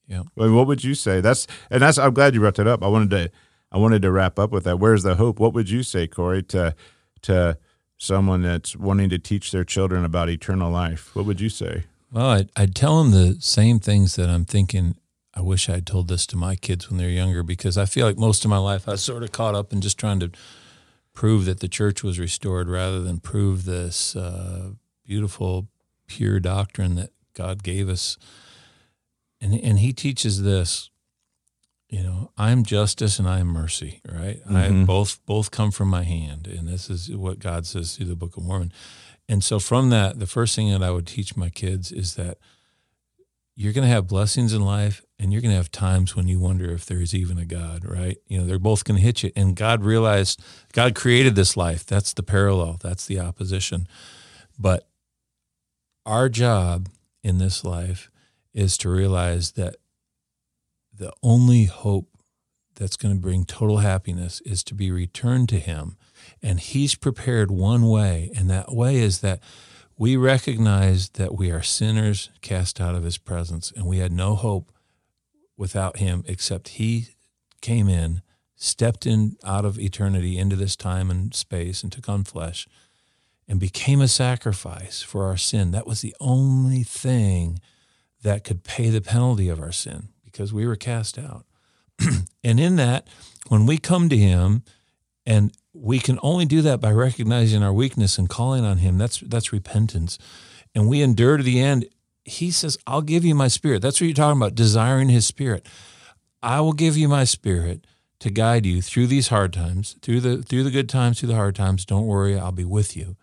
Yeah. 0.07 0.23
I 0.39 0.43
mean, 0.43 0.55
what 0.55 0.67
would 0.67 0.85
you 0.85 0.95
say? 0.95 1.21
That's 1.21 1.47
and 1.71 1.83
that's 1.83 1.99
I'm 1.99 2.15
glad 2.15 2.35
you 2.35 2.41
brought 2.41 2.57
that 2.57 2.67
up. 2.67 2.83
I 2.83 2.89
wanted 2.89 3.11
to 3.11 3.31
I 3.71 3.79
wanted 3.79 4.03
to 4.03 4.11
wrap 4.13 4.39
up 4.39 4.51
with 4.51 4.65
that. 4.65 4.79
Where's 4.79 5.03
the 5.03 5.17
hope? 5.17 5.39
What 5.41 5.53
would 5.53 5.69
you 5.69 5.83
say, 5.83 6.07
Corey, 6.07 6.43
to 6.45 6.75
to 7.23 7.59
someone 7.99 8.43
that's 8.43 8.77
wanting 8.77 9.09
to 9.09 9.19
teach 9.19 9.51
their 9.51 9.65
children 9.65 10.05
about 10.05 10.29
eternal 10.29 10.71
life, 10.71 11.15
what 11.15 11.25
would 11.25 11.41
you 11.41 11.49
say? 11.49 11.85
Well, 12.13 12.27
I'd, 12.27 12.51
I'd 12.55 12.75
tell 12.75 13.03
them 13.03 13.13
the 13.13 13.37
same 13.41 13.81
things 13.81 14.17
that 14.17 14.29
I'm 14.29 14.45
thinking. 14.45 14.97
I 15.35 15.41
wish 15.41 15.69
I'd 15.69 15.87
told 15.87 16.09
this 16.09 16.27
to 16.29 16.37
my 16.37 16.55
kids 16.55 16.89
when 16.89 16.99
they're 16.99 17.09
younger 17.09 17.43
because 17.43 17.77
I 17.77 17.87
feel 17.87 18.07
like 18.07 18.17
most 18.17 18.45
of 18.45 18.51
my 18.51 18.59
life 18.59 18.87
I 18.89 18.93
was 18.93 19.03
sort 19.03 19.25
of 19.25 19.33
caught 19.33 19.57
up 19.57 19.73
in 19.73 19.81
just 19.81 19.99
trying 19.99 20.21
to 20.21 20.31
prove 21.15 21.45
that 21.45 21.61
the 21.61 21.69
church 21.69 22.03
was 22.03 22.19
restored 22.19 22.69
rather 22.69 23.01
than 23.01 23.21
prove 23.21 23.65
this 23.65 24.15
uh, 24.17 24.71
beautiful, 25.07 25.69
pure 26.07 26.41
doctrine 26.41 26.97
that 26.97 27.11
God 27.35 27.63
gave 27.63 27.89
us. 27.89 28.19
And, 29.41 29.55
and 29.55 29.79
he 29.79 29.93
teaches 29.93 30.43
this 30.43 30.91
you 31.95 32.03
know 32.03 32.31
i'm 32.37 32.65
justice 32.65 33.21
and 33.21 33.29
i 33.29 33.39
am 33.39 33.47
mercy 33.47 34.01
right 34.11 34.43
mm-hmm. 34.45 34.57
i 34.57 34.85
both 34.85 35.25
both 35.27 35.51
come 35.53 35.71
from 35.71 35.89
my 35.89 36.03
hand 36.03 36.47
and 36.47 36.67
this 36.67 36.91
is 36.91 37.15
what 37.15 37.39
god 37.39 37.67
says 37.67 37.95
through 37.95 38.07
the 38.07 38.17
book 38.17 38.37
of 38.37 38.43
mormon 38.43 38.73
and 39.29 39.45
so 39.45 39.61
from 39.61 39.91
that 39.91 40.19
the 40.19 40.27
first 40.27 40.57
thing 40.57 40.73
that 40.73 40.83
i 40.83 40.91
would 40.91 41.07
teach 41.07 41.37
my 41.37 41.49
kids 41.49 41.93
is 41.93 42.17
that 42.17 42.39
you're 43.55 43.73
going 43.73 43.87
to 43.87 43.93
have 43.93 44.09
blessings 44.09 44.53
in 44.53 44.63
life 44.63 45.04
and 45.19 45.33
you're 45.33 45.43
going 45.43 45.53
to 45.53 45.57
have 45.57 45.71
times 45.71 46.17
when 46.17 46.29
you 46.29 46.41
wonder 46.41 46.71
if 46.73 46.87
there 46.87 47.01
is 47.01 47.15
even 47.15 47.39
a 47.39 47.45
god 47.45 47.85
right? 47.85 48.19
You 48.27 48.39
know 48.39 48.47
they're 48.47 48.59
both 48.59 48.85
going 48.85 48.99
to 48.99 49.05
hit 49.05 49.23
you 49.23 49.31
and 49.37 49.57
god 49.57 49.85
realized 49.85 50.43
god 50.73 50.95
created 50.95 51.35
this 51.35 51.57
life. 51.57 51.87
That's 51.87 52.13
the 52.13 52.23
parallel. 52.23 52.79
That's 52.81 53.07
the 53.07 53.21
opposition. 53.21 53.87
But 54.59 54.87
our 56.07 56.29
job 56.29 56.89
in 57.23 57.39
this 57.39 57.65
life 57.65 58.11
is 58.53 58.77
to 58.79 58.89
realize 58.89 59.53
that 59.53 59.77
the 60.97 61.13
only 61.23 61.65
hope 61.65 62.09
that's 62.77 62.97
going 62.97 63.15
to 63.15 63.21
bring 63.21 63.45
total 63.45 63.79
happiness 63.79 64.41
is 64.45 64.63
to 64.65 64.75
be 64.75 64.91
returned 64.91 65.49
to 65.49 65.59
Him. 65.59 65.97
And 66.43 66.61
He's 66.61 66.95
prepared 66.95 67.51
one 67.51 67.89
way, 67.89 68.31
and 68.37 68.49
that 68.51 68.73
way 68.73 68.97
is 68.97 69.21
that 69.21 69.41
we 69.97 70.17
recognize 70.17 71.11
that 71.11 71.35
we 71.35 71.51
are 71.51 71.63
sinners 71.63 72.31
cast 72.43 72.81
out 72.81 72.95
of 72.95 73.05
His 73.05 73.19
presence, 73.19 73.73
and 73.75 73.87
we 73.87 73.99
had 73.99 74.13
no 74.13 74.35
hope 74.35 74.73
without 75.57 75.99
Him 75.99 76.25
except 76.27 76.69
He 76.69 77.09
came 77.61 77.89
in, 77.89 78.23
stepped 78.57 79.07
in 79.07 79.37
out 79.45 79.65
of 79.65 79.79
eternity 79.79 80.39
into 80.39 80.57
this 80.57 80.77
time 80.77 81.11
and 81.11 81.35
space, 81.35 81.83
and 81.83 81.91
took 81.91 82.09
on 82.09 82.25
flesh 82.25 82.69
and 83.49 83.61
became 83.61 84.01
a 84.01 84.09
sacrifice 84.09 85.03
for 85.03 85.25
our 85.27 85.37
sin. 85.37 85.71
That 85.71 85.87
was 85.87 86.01
the 86.01 86.15
only 86.21 86.83
thing 86.83 87.61
that 88.23 88.45
could 88.45 88.65
pay 88.65 88.89
the 88.91 89.01
penalty 89.01 89.49
of 89.49 89.61
our 89.61 89.73
sin 89.73 90.09
because 90.25 90.53
we 90.53 90.67
were 90.67 90.77
cast 90.77 91.19
out. 91.19 91.45
and 92.45 92.59
in 92.59 92.77
that, 92.77 93.07
when 93.49 93.67
we 93.67 93.79
come 93.79 94.09
to 94.09 94.17
Him, 94.17 94.63
and 95.27 95.53
we 95.73 95.99
can 95.99 96.19
only 96.23 96.45
do 96.45 96.63
that 96.63 96.81
by 96.81 96.93
recognizing 96.93 97.63
our 97.63 97.73
weakness 97.73 98.19
and 98.19 98.29
calling 98.29 98.65
on 98.65 98.79
Him. 98.79 98.99
That's 98.99 99.21
that's 99.21 99.53
repentance, 99.53 100.19
and 100.75 100.89
we 100.89 101.03
endure 101.03 101.37
to 101.37 101.43
the 101.43 101.61
end. 101.61 101.87
He 102.25 102.51
says, 102.51 102.79
"I'll 102.87 103.03
give 103.03 103.25
you 103.25 103.35
my 103.35 103.49
Spirit." 103.49 103.83
That's 103.83 104.01
what 104.01 104.07
you're 104.07 104.15
talking 104.15 104.41
about, 104.41 104.55
desiring 104.55 105.09
His 105.09 105.27
Spirit. 105.27 105.67
I 106.43 106.61
will 106.61 106.73
give 106.73 106.97
you 106.97 107.09
my 107.09 107.25
Spirit 107.25 107.87
to 108.21 108.31
guide 108.31 108.65
you 108.65 108.81
through 108.81 109.07
these 109.09 109.29
hard 109.29 109.53
times, 109.53 109.97
through 110.01 110.21
the 110.21 110.43
through 110.43 110.65
the 110.65 110.71
good 110.71 110.89
times, 110.89 111.21
through 111.21 111.29
the 111.29 111.35
hard 111.35 111.55
times. 111.55 111.85
Don't 111.85 112.07
worry, 112.07 112.39
I'll 112.39 112.53
be 112.53 112.65
with 112.65 112.97
you. 112.97 113.17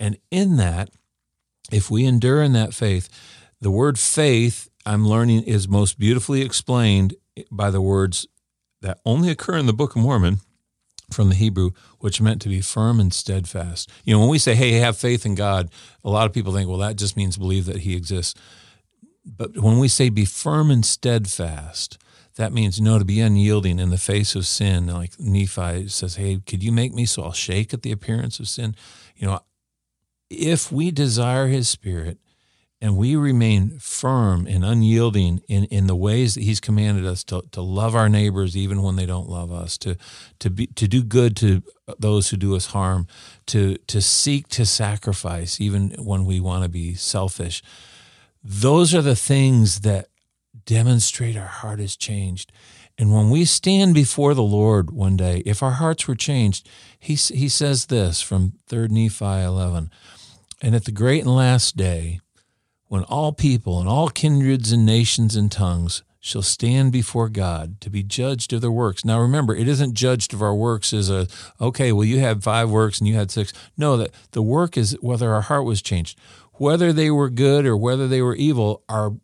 And 0.00 0.16
in 0.30 0.56
that, 0.56 0.90
if 1.70 1.90
we 1.90 2.04
endure 2.04 2.42
in 2.42 2.52
that 2.54 2.74
faith, 2.74 3.08
the 3.60 3.70
word 3.70 3.98
faith 3.98 4.68
I'm 4.84 5.06
learning 5.06 5.42
is 5.42 5.68
most 5.68 5.98
beautifully 5.98 6.42
explained 6.42 7.14
by 7.50 7.70
the 7.70 7.80
words 7.80 8.26
that 8.80 8.98
only 9.04 9.30
occur 9.30 9.56
in 9.56 9.66
the 9.66 9.72
Book 9.72 9.94
of 9.94 10.02
Mormon 10.02 10.40
from 11.12 11.28
the 11.28 11.34
Hebrew, 11.34 11.70
which 11.98 12.20
meant 12.20 12.42
to 12.42 12.48
be 12.48 12.60
firm 12.60 12.98
and 12.98 13.12
steadfast. 13.12 13.90
You 14.04 14.14
know, 14.14 14.20
when 14.20 14.28
we 14.28 14.38
say, 14.38 14.54
hey, 14.54 14.72
have 14.72 14.96
faith 14.96 15.24
in 15.24 15.34
God, 15.34 15.70
a 16.04 16.10
lot 16.10 16.26
of 16.26 16.32
people 16.32 16.52
think, 16.52 16.68
well, 16.68 16.78
that 16.78 16.96
just 16.96 17.16
means 17.16 17.36
believe 17.36 17.66
that 17.66 17.78
He 17.78 17.94
exists. 17.96 18.38
But 19.24 19.56
when 19.56 19.78
we 19.78 19.88
say 19.88 20.08
be 20.08 20.24
firm 20.24 20.70
and 20.70 20.84
steadfast, 20.84 21.98
that 22.36 22.52
means 22.52 22.78
you 22.78 22.84
no 22.84 22.98
to 22.98 23.04
be 23.04 23.20
unyielding 23.20 23.78
in 23.78 23.90
the 23.90 23.98
face 23.98 24.34
of 24.34 24.46
sin. 24.46 24.86
Like 24.86 25.12
Nephi 25.18 25.88
says, 25.88 26.16
hey, 26.16 26.40
could 26.46 26.62
you 26.62 26.72
make 26.72 26.94
me 26.94 27.04
so 27.04 27.22
I'll 27.22 27.32
shake 27.32 27.72
at 27.74 27.82
the 27.82 27.92
appearance 27.92 28.40
of 28.40 28.48
sin? 28.48 28.74
You 29.16 29.26
know, 29.28 29.40
if 30.30 30.72
we 30.72 30.90
desire 30.90 31.48
His 31.48 31.68
Spirit, 31.68 32.18
and 32.82 32.96
we 32.96 33.14
remain 33.14 33.78
firm 33.78 34.44
and 34.48 34.64
unyielding 34.64 35.40
in, 35.46 35.64
in 35.66 35.86
the 35.86 35.94
ways 35.94 36.34
that 36.34 36.42
he's 36.42 36.58
commanded 36.58 37.06
us 37.06 37.22
to, 37.22 37.40
to 37.52 37.62
love 37.62 37.94
our 37.94 38.08
neighbors 38.08 38.56
even 38.56 38.82
when 38.82 38.96
they 38.96 39.06
don't 39.06 39.28
love 39.28 39.52
us 39.52 39.78
to 39.78 39.96
to 40.40 40.50
be 40.50 40.66
to 40.66 40.88
do 40.88 41.04
good 41.04 41.36
to 41.36 41.62
those 42.00 42.28
who 42.28 42.36
do 42.36 42.56
us 42.56 42.66
harm 42.66 43.06
to 43.46 43.76
to 43.86 44.02
seek 44.02 44.48
to 44.48 44.66
sacrifice 44.66 45.60
even 45.60 45.90
when 45.92 46.24
we 46.24 46.40
want 46.40 46.64
to 46.64 46.68
be 46.68 46.92
selfish. 46.94 47.62
Those 48.42 48.92
are 48.94 49.02
the 49.02 49.16
things 49.16 49.82
that 49.82 50.08
demonstrate 50.66 51.36
our 51.36 51.46
heart 51.46 51.78
has 51.78 51.96
changed. 51.96 52.50
And 52.98 53.14
when 53.14 53.30
we 53.30 53.44
stand 53.44 53.94
before 53.94 54.34
the 54.34 54.42
Lord 54.42 54.90
one 54.90 55.16
day 55.16 55.44
if 55.46 55.62
our 55.62 55.72
hearts 55.72 56.08
were 56.08 56.16
changed 56.16 56.68
he 56.98 57.14
he 57.14 57.48
says 57.48 57.86
this 57.86 58.20
from 58.20 58.54
3rd 58.68 58.90
Nephi 58.90 59.24
11 59.24 59.88
and 60.60 60.74
at 60.74 60.84
the 60.84 60.90
great 60.92 61.22
and 61.22 61.34
last 61.34 61.76
day 61.76 62.20
when 62.92 63.04
all 63.04 63.32
people 63.32 63.80
and 63.80 63.88
all 63.88 64.10
kindreds 64.10 64.70
and 64.70 64.84
nations 64.84 65.34
and 65.34 65.50
tongues 65.50 66.02
shall 66.20 66.42
stand 66.42 66.92
before 66.92 67.30
God 67.30 67.80
to 67.80 67.88
be 67.88 68.02
judged 68.02 68.52
of 68.52 68.60
their 68.60 68.70
works. 68.70 69.02
Now 69.02 69.18
remember, 69.18 69.56
it 69.56 69.66
isn't 69.66 69.94
judged 69.94 70.34
of 70.34 70.42
our 70.42 70.54
works 70.54 70.92
as 70.92 71.08
a, 71.08 71.26
okay, 71.58 71.90
well, 71.90 72.04
you 72.04 72.18
had 72.18 72.44
five 72.44 72.68
works 72.68 72.98
and 72.98 73.08
you 73.08 73.14
had 73.14 73.30
six. 73.30 73.50
No, 73.78 73.96
that 73.96 74.10
the 74.32 74.42
work 74.42 74.76
is 74.76 74.94
whether 75.00 75.32
our 75.32 75.40
heart 75.40 75.64
was 75.64 75.80
changed. 75.80 76.18
Whether 76.56 76.92
they 76.92 77.10
were 77.10 77.30
good 77.30 77.64
or 77.64 77.78
whether 77.78 78.06
they 78.06 78.20
were 78.20 78.36
evil, 78.36 78.82
our 78.90 79.14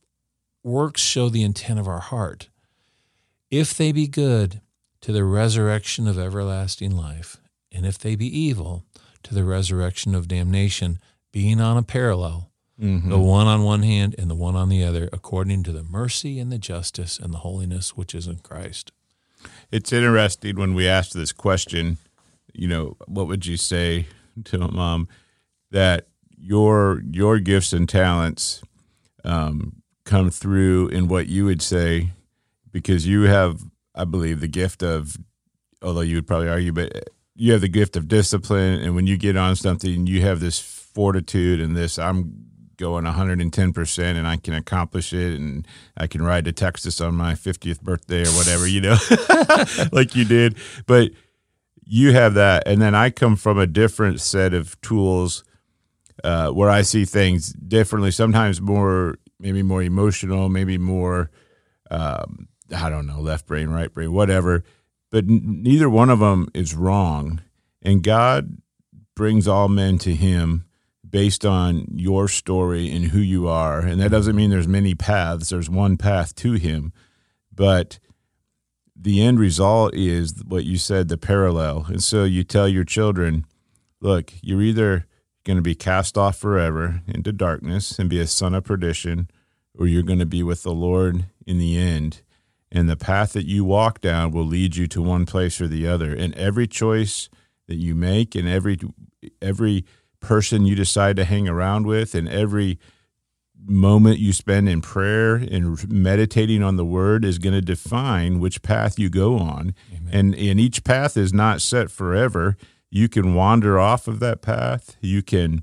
works 0.64 1.02
show 1.02 1.28
the 1.28 1.42
intent 1.42 1.78
of 1.78 1.86
our 1.86 2.00
heart. 2.00 2.48
If 3.50 3.74
they 3.74 3.92
be 3.92 4.08
good, 4.08 4.62
to 5.02 5.12
the 5.12 5.24
resurrection 5.24 6.08
of 6.08 6.18
everlasting 6.18 6.96
life, 6.96 7.36
and 7.70 7.84
if 7.84 7.98
they 7.98 8.16
be 8.16 8.34
evil, 8.34 8.86
to 9.24 9.34
the 9.34 9.44
resurrection 9.44 10.14
of 10.14 10.26
damnation, 10.26 10.98
being 11.32 11.60
on 11.60 11.76
a 11.76 11.82
parallel 11.82 12.48
Mm-hmm. 12.80 13.10
The 13.10 13.18
one 13.18 13.46
on 13.46 13.62
one 13.62 13.82
hand 13.82 14.14
and 14.18 14.30
the 14.30 14.36
one 14.36 14.54
on 14.54 14.68
the 14.68 14.84
other, 14.84 15.08
according 15.12 15.64
to 15.64 15.72
the 15.72 15.82
mercy 15.82 16.38
and 16.38 16.52
the 16.52 16.58
justice 16.58 17.18
and 17.18 17.34
the 17.34 17.38
holiness 17.38 17.96
which 17.96 18.14
is 18.14 18.26
in 18.26 18.36
Christ. 18.36 18.92
It's 19.70 19.92
interesting 19.92 20.56
when 20.56 20.74
we 20.74 20.86
asked 20.86 21.14
this 21.14 21.32
question, 21.32 21.98
you 22.52 22.68
know, 22.68 22.96
what 23.06 23.26
would 23.26 23.46
you 23.46 23.56
say 23.56 24.06
to 24.44 24.62
a 24.62 24.70
mom 24.70 25.08
that 25.70 26.06
your 26.36 27.02
your 27.10 27.40
gifts 27.40 27.72
and 27.72 27.88
talents 27.88 28.62
um, 29.24 29.82
come 30.04 30.30
through 30.30 30.88
in 30.88 31.08
what 31.08 31.26
you 31.26 31.44
would 31.44 31.62
say 31.62 32.10
because 32.72 33.06
you 33.06 33.22
have, 33.22 33.60
I 33.94 34.04
believe, 34.04 34.40
the 34.40 34.48
gift 34.48 34.82
of, 34.82 35.16
although 35.82 36.00
you 36.02 36.16
would 36.16 36.26
probably 36.26 36.48
argue, 36.48 36.72
but 36.72 37.10
you 37.34 37.52
have 37.52 37.60
the 37.60 37.68
gift 37.68 37.96
of 37.96 38.08
discipline, 38.08 38.80
and 38.80 38.94
when 38.94 39.06
you 39.06 39.16
get 39.16 39.36
on 39.36 39.56
something, 39.56 40.06
you 40.06 40.22
have 40.22 40.40
this 40.40 40.58
fortitude 40.58 41.60
and 41.60 41.76
this 41.76 41.98
I'm 41.98 42.47
going 42.78 43.04
110% 43.04 43.98
and 44.16 44.26
I 44.26 44.36
can 44.36 44.54
accomplish 44.54 45.12
it 45.12 45.36
and 45.36 45.66
I 45.96 46.06
can 46.06 46.22
ride 46.22 46.46
to 46.46 46.52
Texas 46.52 47.00
on 47.00 47.14
my 47.14 47.34
50th 47.34 47.82
birthday 47.82 48.22
or 48.22 48.30
whatever, 48.30 48.66
you 48.66 48.80
know, 48.80 48.96
like 49.92 50.16
you 50.16 50.24
did. 50.24 50.56
But 50.86 51.10
you 51.84 52.12
have 52.12 52.34
that. 52.34 52.66
And 52.66 52.80
then 52.80 52.94
I 52.94 53.10
come 53.10 53.36
from 53.36 53.58
a 53.58 53.66
different 53.66 54.20
set 54.20 54.54
of 54.54 54.80
tools 54.80 55.44
uh, 56.24 56.50
where 56.50 56.70
I 56.70 56.82
see 56.82 57.04
things 57.04 57.52
differently, 57.52 58.10
sometimes 58.10 58.60
more, 58.60 59.18
maybe 59.38 59.62
more 59.62 59.82
emotional, 59.82 60.48
maybe 60.48 60.78
more, 60.78 61.30
um, 61.90 62.48
I 62.74 62.90
don't 62.90 63.06
know, 63.06 63.20
left 63.20 63.46
brain, 63.46 63.68
right 63.68 63.92
brain, 63.92 64.12
whatever. 64.12 64.64
But 65.10 65.24
n- 65.24 65.62
neither 65.62 65.88
one 65.88 66.10
of 66.10 66.20
them 66.20 66.48
is 66.54 66.74
wrong. 66.74 67.40
And 67.82 68.02
God 68.02 68.58
brings 69.14 69.48
all 69.48 69.68
men 69.68 69.98
to 69.98 70.14
Him 70.14 70.64
based 71.08 71.44
on 71.44 71.86
your 71.94 72.28
story 72.28 72.90
and 72.90 73.06
who 73.06 73.20
you 73.20 73.48
are. 73.48 73.80
And 73.80 74.00
that 74.00 74.10
doesn't 74.10 74.36
mean 74.36 74.50
there's 74.50 74.68
many 74.68 74.94
paths, 74.94 75.50
there's 75.50 75.70
one 75.70 75.96
path 75.96 76.34
to 76.36 76.52
him. 76.52 76.92
But 77.52 77.98
the 78.94 79.22
end 79.22 79.38
result 79.38 79.94
is 79.94 80.42
what 80.46 80.64
you 80.64 80.76
said, 80.76 81.08
the 81.08 81.16
parallel. 81.16 81.86
And 81.88 82.02
so 82.02 82.24
you 82.24 82.44
tell 82.44 82.68
your 82.68 82.84
children, 82.84 83.46
look, 84.00 84.32
you're 84.42 84.62
either 84.62 85.06
going 85.44 85.56
to 85.56 85.62
be 85.62 85.74
cast 85.74 86.18
off 86.18 86.36
forever 86.36 87.02
into 87.06 87.32
darkness 87.32 87.98
and 87.98 88.10
be 88.10 88.20
a 88.20 88.26
son 88.26 88.54
of 88.54 88.64
perdition, 88.64 89.30
or 89.78 89.86
you're 89.86 90.02
going 90.02 90.18
to 90.18 90.26
be 90.26 90.42
with 90.42 90.62
the 90.62 90.74
Lord 90.74 91.26
in 91.46 91.58
the 91.58 91.76
end. 91.76 92.22
And 92.70 92.88
the 92.88 92.96
path 92.96 93.32
that 93.32 93.46
you 93.46 93.64
walk 93.64 94.00
down 94.00 94.32
will 94.32 94.44
lead 94.44 94.76
you 94.76 94.86
to 94.88 95.00
one 95.00 95.24
place 95.24 95.60
or 95.60 95.68
the 95.68 95.86
other. 95.86 96.12
And 96.12 96.34
every 96.34 96.66
choice 96.66 97.30
that 97.66 97.76
you 97.76 97.94
make 97.94 98.34
and 98.34 98.48
every 98.48 98.78
every 99.40 99.84
person 100.20 100.66
you 100.66 100.74
decide 100.74 101.16
to 101.16 101.24
hang 101.24 101.48
around 101.48 101.86
with 101.86 102.14
and 102.14 102.28
every 102.28 102.78
moment 103.66 104.18
you 104.18 104.32
spend 104.32 104.68
in 104.68 104.80
prayer 104.80 105.34
and 105.34 105.90
meditating 105.90 106.62
on 106.62 106.76
the 106.76 106.84
word 106.84 107.24
is 107.24 107.38
going 107.38 107.54
to 107.54 107.60
define 107.60 108.38
which 108.38 108.62
path 108.62 108.98
you 108.98 109.10
go 109.10 109.36
on. 109.36 109.74
Amen. 109.94 110.10
And 110.12 110.34
and 110.34 110.60
each 110.60 110.84
path 110.84 111.16
is 111.16 111.32
not 111.32 111.60
set 111.60 111.90
forever. 111.90 112.56
you 112.90 113.08
can 113.08 113.34
wander 113.34 113.78
off 113.78 114.08
of 114.08 114.18
that 114.20 114.40
path. 114.40 114.96
You 115.00 115.22
can 115.22 115.62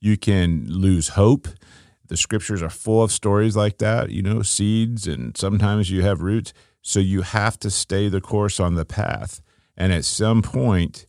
you 0.00 0.16
can 0.16 0.66
lose 0.68 1.10
hope. 1.10 1.48
The 2.08 2.16
scriptures 2.16 2.62
are 2.62 2.70
full 2.70 3.02
of 3.02 3.12
stories 3.12 3.56
like 3.56 3.78
that, 3.78 4.10
you 4.10 4.22
know, 4.22 4.42
seeds 4.42 5.06
and 5.06 5.36
sometimes 5.36 5.90
you 5.90 6.02
have 6.02 6.20
roots. 6.20 6.52
So 6.82 7.00
you 7.00 7.22
have 7.22 7.58
to 7.60 7.70
stay 7.70 8.08
the 8.08 8.20
course 8.20 8.60
on 8.60 8.74
the 8.74 8.84
path. 8.84 9.40
And 9.76 9.92
at 9.92 10.04
some 10.04 10.42
point 10.42 11.06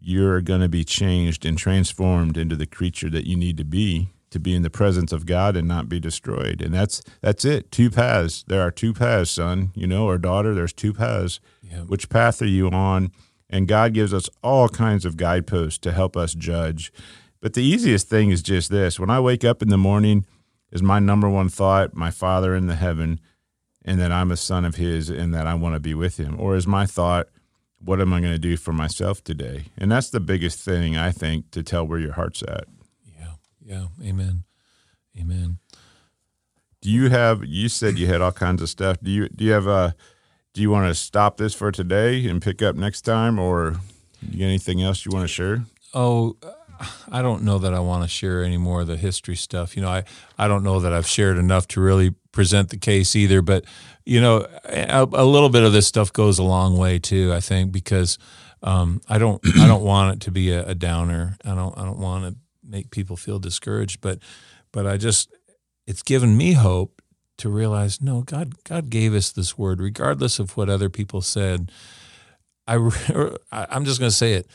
you're 0.00 0.40
going 0.40 0.60
to 0.60 0.68
be 0.68 0.84
changed 0.84 1.44
and 1.44 1.58
transformed 1.58 2.36
into 2.36 2.56
the 2.56 2.66
creature 2.66 3.10
that 3.10 3.26
you 3.26 3.36
need 3.36 3.56
to 3.56 3.64
be 3.64 4.10
to 4.30 4.38
be 4.38 4.54
in 4.54 4.62
the 4.62 4.70
presence 4.70 5.12
of 5.12 5.26
God 5.26 5.56
and 5.56 5.66
not 5.66 5.88
be 5.88 5.98
destroyed. 5.98 6.60
And 6.60 6.74
that's 6.74 7.02
that's 7.20 7.44
it. 7.44 7.72
Two 7.72 7.90
paths. 7.90 8.44
There 8.46 8.60
are 8.60 8.70
two 8.70 8.92
paths, 8.92 9.30
son, 9.30 9.70
you 9.74 9.86
know, 9.86 10.06
or 10.06 10.18
daughter, 10.18 10.54
there's 10.54 10.72
two 10.72 10.92
paths. 10.92 11.40
Yeah. 11.62 11.80
Which 11.80 12.08
path 12.08 12.42
are 12.42 12.46
you 12.46 12.68
on? 12.68 13.10
And 13.50 13.66
God 13.66 13.94
gives 13.94 14.12
us 14.12 14.28
all 14.42 14.68
kinds 14.68 15.06
of 15.06 15.16
guideposts 15.16 15.78
to 15.78 15.92
help 15.92 16.16
us 16.16 16.34
judge. 16.34 16.92
But 17.40 17.54
the 17.54 17.62
easiest 17.62 18.08
thing 18.08 18.30
is 18.30 18.42
just 18.42 18.70
this. 18.70 19.00
When 19.00 19.10
I 19.10 19.20
wake 19.20 19.44
up 19.44 19.62
in 19.62 19.68
the 19.68 19.78
morning, 19.78 20.26
is 20.70 20.82
my 20.82 20.98
number 20.98 21.28
one 21.28 21.48
thought, 21.48 21.94
my 21.94 22.10
Father 22.10 22.54
in 22.54 22.66
the 22.66 22.74
heaven, 22.74 23.20
and 23.84 23.98
that 24.00 24.12
I'm 24.12 24.30
a 24.30 24.36
son 24.36 24.66
of 24.66 24.74
his 24.74 25.08
and 25.08 25.32
that 25.32 25.46
I 25.46 25.54
want 25.54 25.74
to 25.74 25.80
be 25.80 25.94
with 25.94 26.18
him? 26.18 26.38
Or 26.38 26.56
is 26.56 26.66
my 26.66 26.84
thought, 26.84 27.28
what 27.80 28.00
am 28.00 28.12
I 28.12 28.20
going 28.20 28.32
to 28.32 28.38
do 28.38 28.56
for 28.56 28.72
myself 28.72 29.22
today? 29.22 29.66
And 29.76 29.90
that's 29.90 30.10
the 30.10 30.20
biggest 30.20 30.60
thing 30.60 30.96
I 30.96 31.10
think 31.10 31.50
to 31.52 31.62
tell 31.62 31.86
where 31.86 31.98
your 31.98 32.12
heart's 32.12 32.42
at. 32.42 32.64
Yeah. 33.18 33.32
Yeah. 33.64 33.86
Amen. 34.02 34.44
Amen. 35.18 35.58
Do 36.80 36.90
you 36.90 37.10
have 37.10 37.44
you 37.44 37.68
said 37.68 37.98
you 37.98 38.06
had 38.06 38.20
all 38.20 38.32
kinds 38.32 38.62
of 38.62 38.68
stuff. 38.68 38.98
Do 39.02 39.10
you 39.10 39.28
do 39.28 39.44
you 39.44 39.52
have 39.52 39.66
a 39.66 39.94
do 40.54 40.62
you 40.62 40.70
want 40.70 40.88
to 40.88 40.94
stop 40.94 41.36
this 41.36 41.54
for 41.54 41.70
today 41.70 42.26
and 42.26 42.40
pick 42.40 42.62
up 42.62 42.76
next 42.76 43.02
time 43.02 43.38
or 43.38 43.76
anything 44.32 44.82
else 44.82 45.04
you 45.04 45.10
want 45.12 45.24
to 45.24 45.28
share? 45.28 45.64
Oh, 45.94 46.36
I 47.10 47.22
don't 47.22 47.42
know 47.42 47.58
that 47.58 47.74
I 47.74 47.80
want 47.80 48.02
to 48.02 48.08
share 48.08 48.42
any 48.42 48.56
more 48.56 48.82
of 48.82 48.86
the 48.86 48.96
history 48.96 49.36
stuff. 49.36 49.76
You 49.76 49.82
know, 49.82 49.88
I, 49.88 50.04
I 50.38 50.48
don't 50.48 50.62
know 50.62 50.80
that 50.80 50.92
I've 50.92 51.06
shared 51.06 51.38
enough 51.38 51.68
to 51.68 51.80
really 51.80 52.10
present 52.32 52.70
the 52.70 52.76
case 52.76 53.16
either. 53.16 53.42
But, 53.42 53.64
you 54.04 54.20
know, 54.20 54.46
a, 54.64 55.08
a 55.12 55.24
little 55.24 55.48
bit 55.48 55.64
of 55.64 55.72
this 55.72 55.86
stuff 55.86 56.12
goes 56.12 56.38
a 56.38 56.44
long 56.44 56.76
way 56.76 56.98
too, 56.98 57.32
I 57.32 57.40
think, 57.40 57.72
because 57.72 58.18
um, 58.62 59.00
I 59.08 59.18
don't 59.18 59.40
I 59.58 59.66
don't 59.66 59.82
want 59.94 60.16
it 60.16 60.20
to 60.22 60.30
be 60.30 60.52
a, 60.52 60.66
a, 60.66 60.74
downer. 60.74 61.36
I 61.44 61.54
don't 61.54 61.76
I 61.78 61.84
don't 61.84 61.98
want 61.98 62.24
to 62.24 62.36
make 62.64 62.90
people 62.90 63.16
feel 63.16 63.38
discouraged. 63.38 64.00
But 64.00 64.18
but 64.72 64.86
I 64.86 64.96
just 64.96 65.32
it's 65.86 66.02
given 66.02 66.36
me 66.36 66.52
hope 66.52 67.02
to 67.38 67.48
realize 67.48 68.00
no, 68.00 68.22
God 68.22 68.62
God 68.64 68.90
gave 68.90 69.14
us 69.14 69.30
this 69.30 69.56
word, 69.56 69.80
regardless 69.80 70.38
of 70.38 70.56
what 70.56 70.68
other 70.68 70.90
people 70.90 71.22
said. 71.22 71.70
I 72.66 72.74
I'm 73.52 73.84
just 73.84 74.00
going 74.00 74.10
to 74.10 74.16
say 74.16 74.34
it 74.34 74.48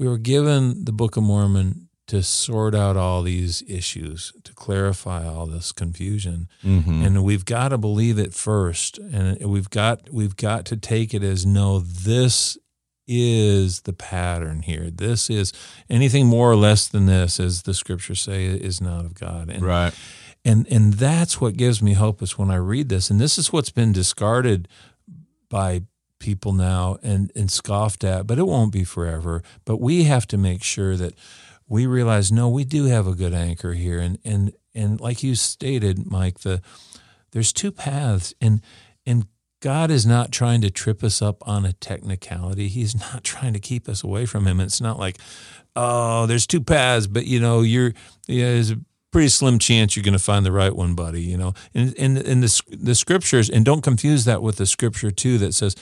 we 0.00 0.08
were 0.08 0.18
given 0.18 0.86
the 0.86 0.92
Book 0.92 1.18
of 1.18 1.22
Mormon 1.22 1.90
to 2.06 2.22
sort 2.22 2.74
out 2.74 2.96
all 2.96 3.22
these 3.22 3.62
issues, 3.68 4.32
to 4.44 4.54
clarify 4.54 5.26
all 5.26 5.44
this 5.44 5.72
confusion. 5.72 6.48
Mm-hmm. 6.64 7.04
And 7.04 7.22
we've 7.22 7.44
got 7.44 7.68
to 7.68 7.78
believe 7.78 8.18
it 8.18 8.32
first. 8.32 8.98
And 8.98 9.38
we've 9.44 9.68
got 9.68 10.10
we've 10.10 10.36
got 10.36 10.64
to 10.66 10.76
take 10.78 11.12
it 11.12 11.22
as 11.22 11.44
no, 11.44 11.80
this 11.80 12.56
is 13.06 13.82
the 13.82 13.92
pattern 13.92 14.62
here. 14.62 14.90
This 14.90 15.28
is 15.28 15.52
anything 15.90 16.26
more 16.26 16.50
or 16.50 16.56
less 16.56 16.88
than 16.88 17.04
this, 17.04 17.38
as 17.38 17.62
the 17.62 17.74
scriptures 17.74 18.22
say, 18.22 18.46
is 18.46 18.80
not 18.80 19.04
of 19.04 19.12
God. 19.12 19.50
And, 19.50 19.62
right. 19.62 19.92
And 20.46 20.66
and 20.72 20.94
that's 20.94 21.42
what 21.42 21.58
gives 21.58 21.82
me 21.82 21.92
hope 21.92 22.22
is 22.22 22.38
when 22.38 22.50
I 22.50 22.56
read 22.56 22.88
this. 22.88 23.10
And 23.10 23.20
this 23.20 23.36
is 23.36 23.52
what's 23.52 23.70
been 23.70 23.92
discarded 23.92 24.66
by 25.50 25.82
people 26.20 26.52
now 26.52 26.98
and, 27.02 27.32
and 27.34 27.50
scoffed 27.50 28.04
at, 28.04 28.26
but 28.26 28.38
it 28.38 28.46
won't 28.46 28.72
be 28.72 28.84
forever. 28.84 29.42
But 29.64 29.80
we 29.80 30.04
have 30.04 30.26
to 30.28 30.38
make 30.38 30.62
sure 30.62 30.96
that 30.96 31.14
we 31.66 31.86
realize, 31.86 32.30
no, 32.30 32.48
we 32.48 32.64
do 32.64 32.84
have 32.84 33.08
a 33.08 33.14
good 33.14 33.34
anchor 33.34 33.72
here. 33.72 33.98
And, 33.98 34.18
and, 34.24 34.52
and 34.74 35.00
like 35.00 35.24
you 35.24 35.34
stated, 35.34 36.08
Mike, 36.08 36.40
the, 36.40 36.62
there's 37.32 37.52
two 37.52 37.72
paths 37.72 38.32
and, 38.40 38.60
and 39.04 39.26
God 39.60 39.90
is 39.90 40.06
not 40.06 40.32
trying 40.32 40.60
to 40.62 40.70
trip 40.70 41.02
us 41.02 41.20
up 41.20 41.46
on 41.46 41.64
a 41.64 41.72
technicality. 41.72 42.68
He's 42.68 42.94
not 42.94 43.24
trying 43.24 43.52
to 43.54 43.60
keep 43.60 43.88
us 43.88 44.04
away 44.04 44.26
from 44.26 44.46
him. 44.46 44.60
It's 44.60 44.80
not 44.80 44.98
like, 44.98 45.18
oh, 45.74 46.26
there's 46.26 46.46
two 46.46 46.60
paths, 46.60 47.06
but 47.06 47.26
you 47.26 47.40
know, 47.40 47.62
you're, 47.62 47.92
yeah, 48.26 48.52
there's 48.52 48.70
a 48.70 48.80
pretty 49.10 49.28
slim 49.28 49.58
chance 49.58 49.96
you're 49.96 50.02
going 50.02 50.12
to 50.12 50.18
find 50.18 50.46
the 50.46 50.52
right 50.52 50.74
one, 50.74 50.94
buddy. 50.94 51.22
You 51.22 51.36
know, 51.36 51.54
and 51.74 51.92
in, 51.94 52.40
the 52.40 52.62
the 52.70 52.94
scriptures, 52.94 53.50
and 53.50 53.64
don't 53.64 53.82
confuse 53.82 54.24
that 54.24 54.42
with 54.42 54.56
the 54.56 54.66
scripture 54.66 55.10
too 55.10 55.38
that 55.38 55.54
says, 55.54 55.76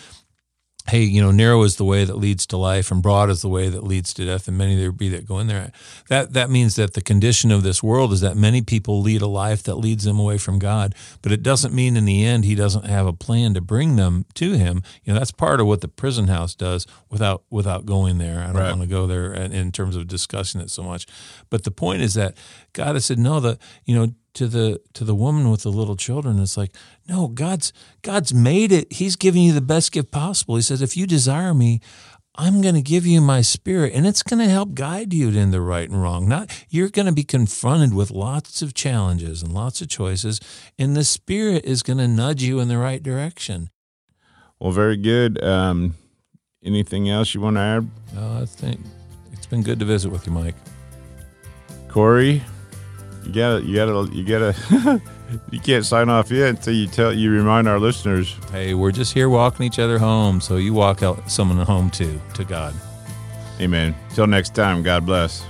hey, 0.89 1.03
you 1.03 1.20
know, 1.20 1.30
narrow 1.30 1.62
is 1.62 1.76
the 1.76 1.84
way 1.84 2.05
that 2.05 2.16
leads 2.16 2.47
to 2.47 2.57
life, 2.57 2.91
and 2.91 3.03
broad 3.03 3.30
is 3.30 3.43
the 3.43 3.49
way 3.49 3.68
that 3.68 3.84
leads 3.84 4.14
to 4.14 4.24
death, 4.24 4.49
and 4.49 4.57
many 4.57 4.76
there 4.76 4.91
be 4.91 5.09
that 5.11 5.26
go 5.26 5.39
in 5.39 5.47
there. 5.47 5.70
That 6.09 6.32
that 6.32 6.51
means 6.51 6.76
that 6.76 6.95
the 6.95 7.01
condition 7.01 7.51
of 7.51 7.62
this 7.62 7.82
world 7.82 8.12
is 8.12 8.20
that 8.20 8.36
many 8.36 8.62
people 8.62 9.01
lead 9.01 9.22
a 9.22 9.26
life 9.26 9.62
that 9.64 9.76
leads 9.76 10.05
them 10.05 10.18
away 10.18 10.39
from 10.39 10.59
God, 10.59 10.95
but 11.22 11.32
it 11.32 11.43
doesn't 11.43 11.74
mean 11.74 11.97
in 11.97 12.05
the 12.05 12.24
end 12.24 12.45
He 12.45 12.55
doesn't 12.55 12.86
have 12.86 13.07
a 13.07 13.12
plan 13.12 13.55
to 13.55 13.61
bring 13.61 13.97
them 13.97 14.24
to 14.34 14.53
Him. 14.53 14.82
You 15.05 15.12
know, 15.12 15.18
that's 15.18 15.32
part 15.32 15.61
of 15.61 15.66
what 15.66 15.80
the 15.80 15.89
prison 15.89 16.28
house 16.28 16.55
does 16.55 16.86
without 17.11 17.45
without 17.51 17.86
going 17.86 18.18
there. 18.18 18.41
I 18.41 18.47
don't 18.47 18.57
right. 18.57 18.70
want 18.70 18.82
to 18.82 18.89
go 18.89 19.07
there 19.07 19.32
in 19.32 19.72
terms 19.72 19.97
of 19.97 20.07
discussing 20.07 20.61
it 20.61 20.70
so 20.70 20.82
much, 20.82 21.07
but 21.51 21.64
the 21.64 21.70
point 21.70 22.03
is 22.03 22.14
that 22.14 22.36
God 22.72 22.95
has 22.95 23.05
said 23.05 23.18
no. 23.18 23.41
The 23.41 23.59
you 23.84 23.95
know 23.95 24.12
to 24.39 24.47
the 24.47 24.80
to 24.93 25.03
the 25.03 25.16
woman 25.16 25.51
with 25.51 25.62
the 25.62 25.68
little 25.68 25.97
children 25.97 26.39
it's 26.39 26.57
like 26.57 26.72
no 27.09 27.26
god's 27.26 27.72
god's 28.03 28.32
made 28.32 28.70
it. 28.70 28.93
He's 28.93 29.16
giving 29.16 29.43
you 29.43 29.53
the 29.53 29.61
best 29.61 29.91
gift 29.91 30.12
possible. 30.12 30.55
He 30.55 30.62
says 30.62 30.80
if 30.80 30.97
you 30.97 31.09
desire 31.09 31.53
me 31.55 31.80
i'm 32.36 32.62
going 32.62 32.76
to 32.76 32.80
give 32.80 33.05
you 33.05 33.20
my 33.20 33.41
spirit 33.41 33.93
and 33.93 34.07
it's 34.07 34.22
going 34.22 34.39
to 34.39 34.49
help 34.49 34.74
guide 34.74 35.12
you 35.12 35.30
in 35.30 35.51
the 35.51 35.61
right 35.61 35.91
and 35.91 36.01
wrong. 36.01 36.28
Not 36.28 36.53
you're 36.70 36.89
going 36.89 37.07
to 37.07 37.12
be 37.12 37.24
confronted 37.24 37.95
with 37.95 38.12
lots 38.12 38.62
of 38.62 38.74
challenges 38.74 39.43
and 39.43 39.53
lots 39.53 39.80
of 39.80 39.89
choices 39.89 40.39
and 40.78 40.97
the 40.97 41.03
spirit 41.03 41.64
is 41.64 41.82
going 41.82 41.99
to 41.99 42.07
nudge 42.07 42.45
you 42.45 42.61
in 42.61 42.68
the 42.68 42.78
right 42.78 43.03
direction. 43.03 43.70
Well 44.61 44.70
very 44.70 44.97
good. 44.97 45.43
Um, 45.43 45.97
anything 46.64 47.09
else 47.09 47.34
you 47.34 47.41
want 47.41 47.57
to 47.57 47.61
add? 47.61 47.91
Uh, 48.16 48.43
i 48.43 48.47
think 48.47 48.78
it's 49.32 49.47
been 49.47 49.64
good 49.64 49.80
to 49.80 49.84
visit 49.84 50.12
with 50.12 50.26
you 50.28 50.32
mike. 50.32 50.55
Corey 51.89 52.45
you 53.29 53.35
gotta, 53.35 53.64
you 53.64 53.76
gotta, 53.76 54.14
you 54.14 54.24
gotta. 54.24 55.03
you 55.51 55.61
can't 55.61 55.85
sign 55.85 56.09
off 56.09 56.31
yet 56.31 56.49
until 56.49 56.74
you 56.74 56.87
tell 56.87 57.12
you 57.12 57.31
remind 57.31 57.68
our 57.68 57.79
listeners. 57.79 58.35
Hey, 58.51 58.74
we're 58.74 58.93
just 58.93 59.12
here 59.12 59.29
walking 59.29 59.66
each 59.66 59.79
other 59.79 59.99
home, 59.99 60.41
so 60.41 60.57
you 60.57 60.72
walk 60.72 61.03
out 61.03 61.31
someone 61.31 61.59
home 61.59 61.91
too 61.91 62.20
to 62.35 62.45
God. 62.45 62.74
Amen. 63.61 63.95
Till 64.14 64.26
next 64.26 64.55
time, 64.55 64.83
God 64.83 65.05
bless. 65.05 65.45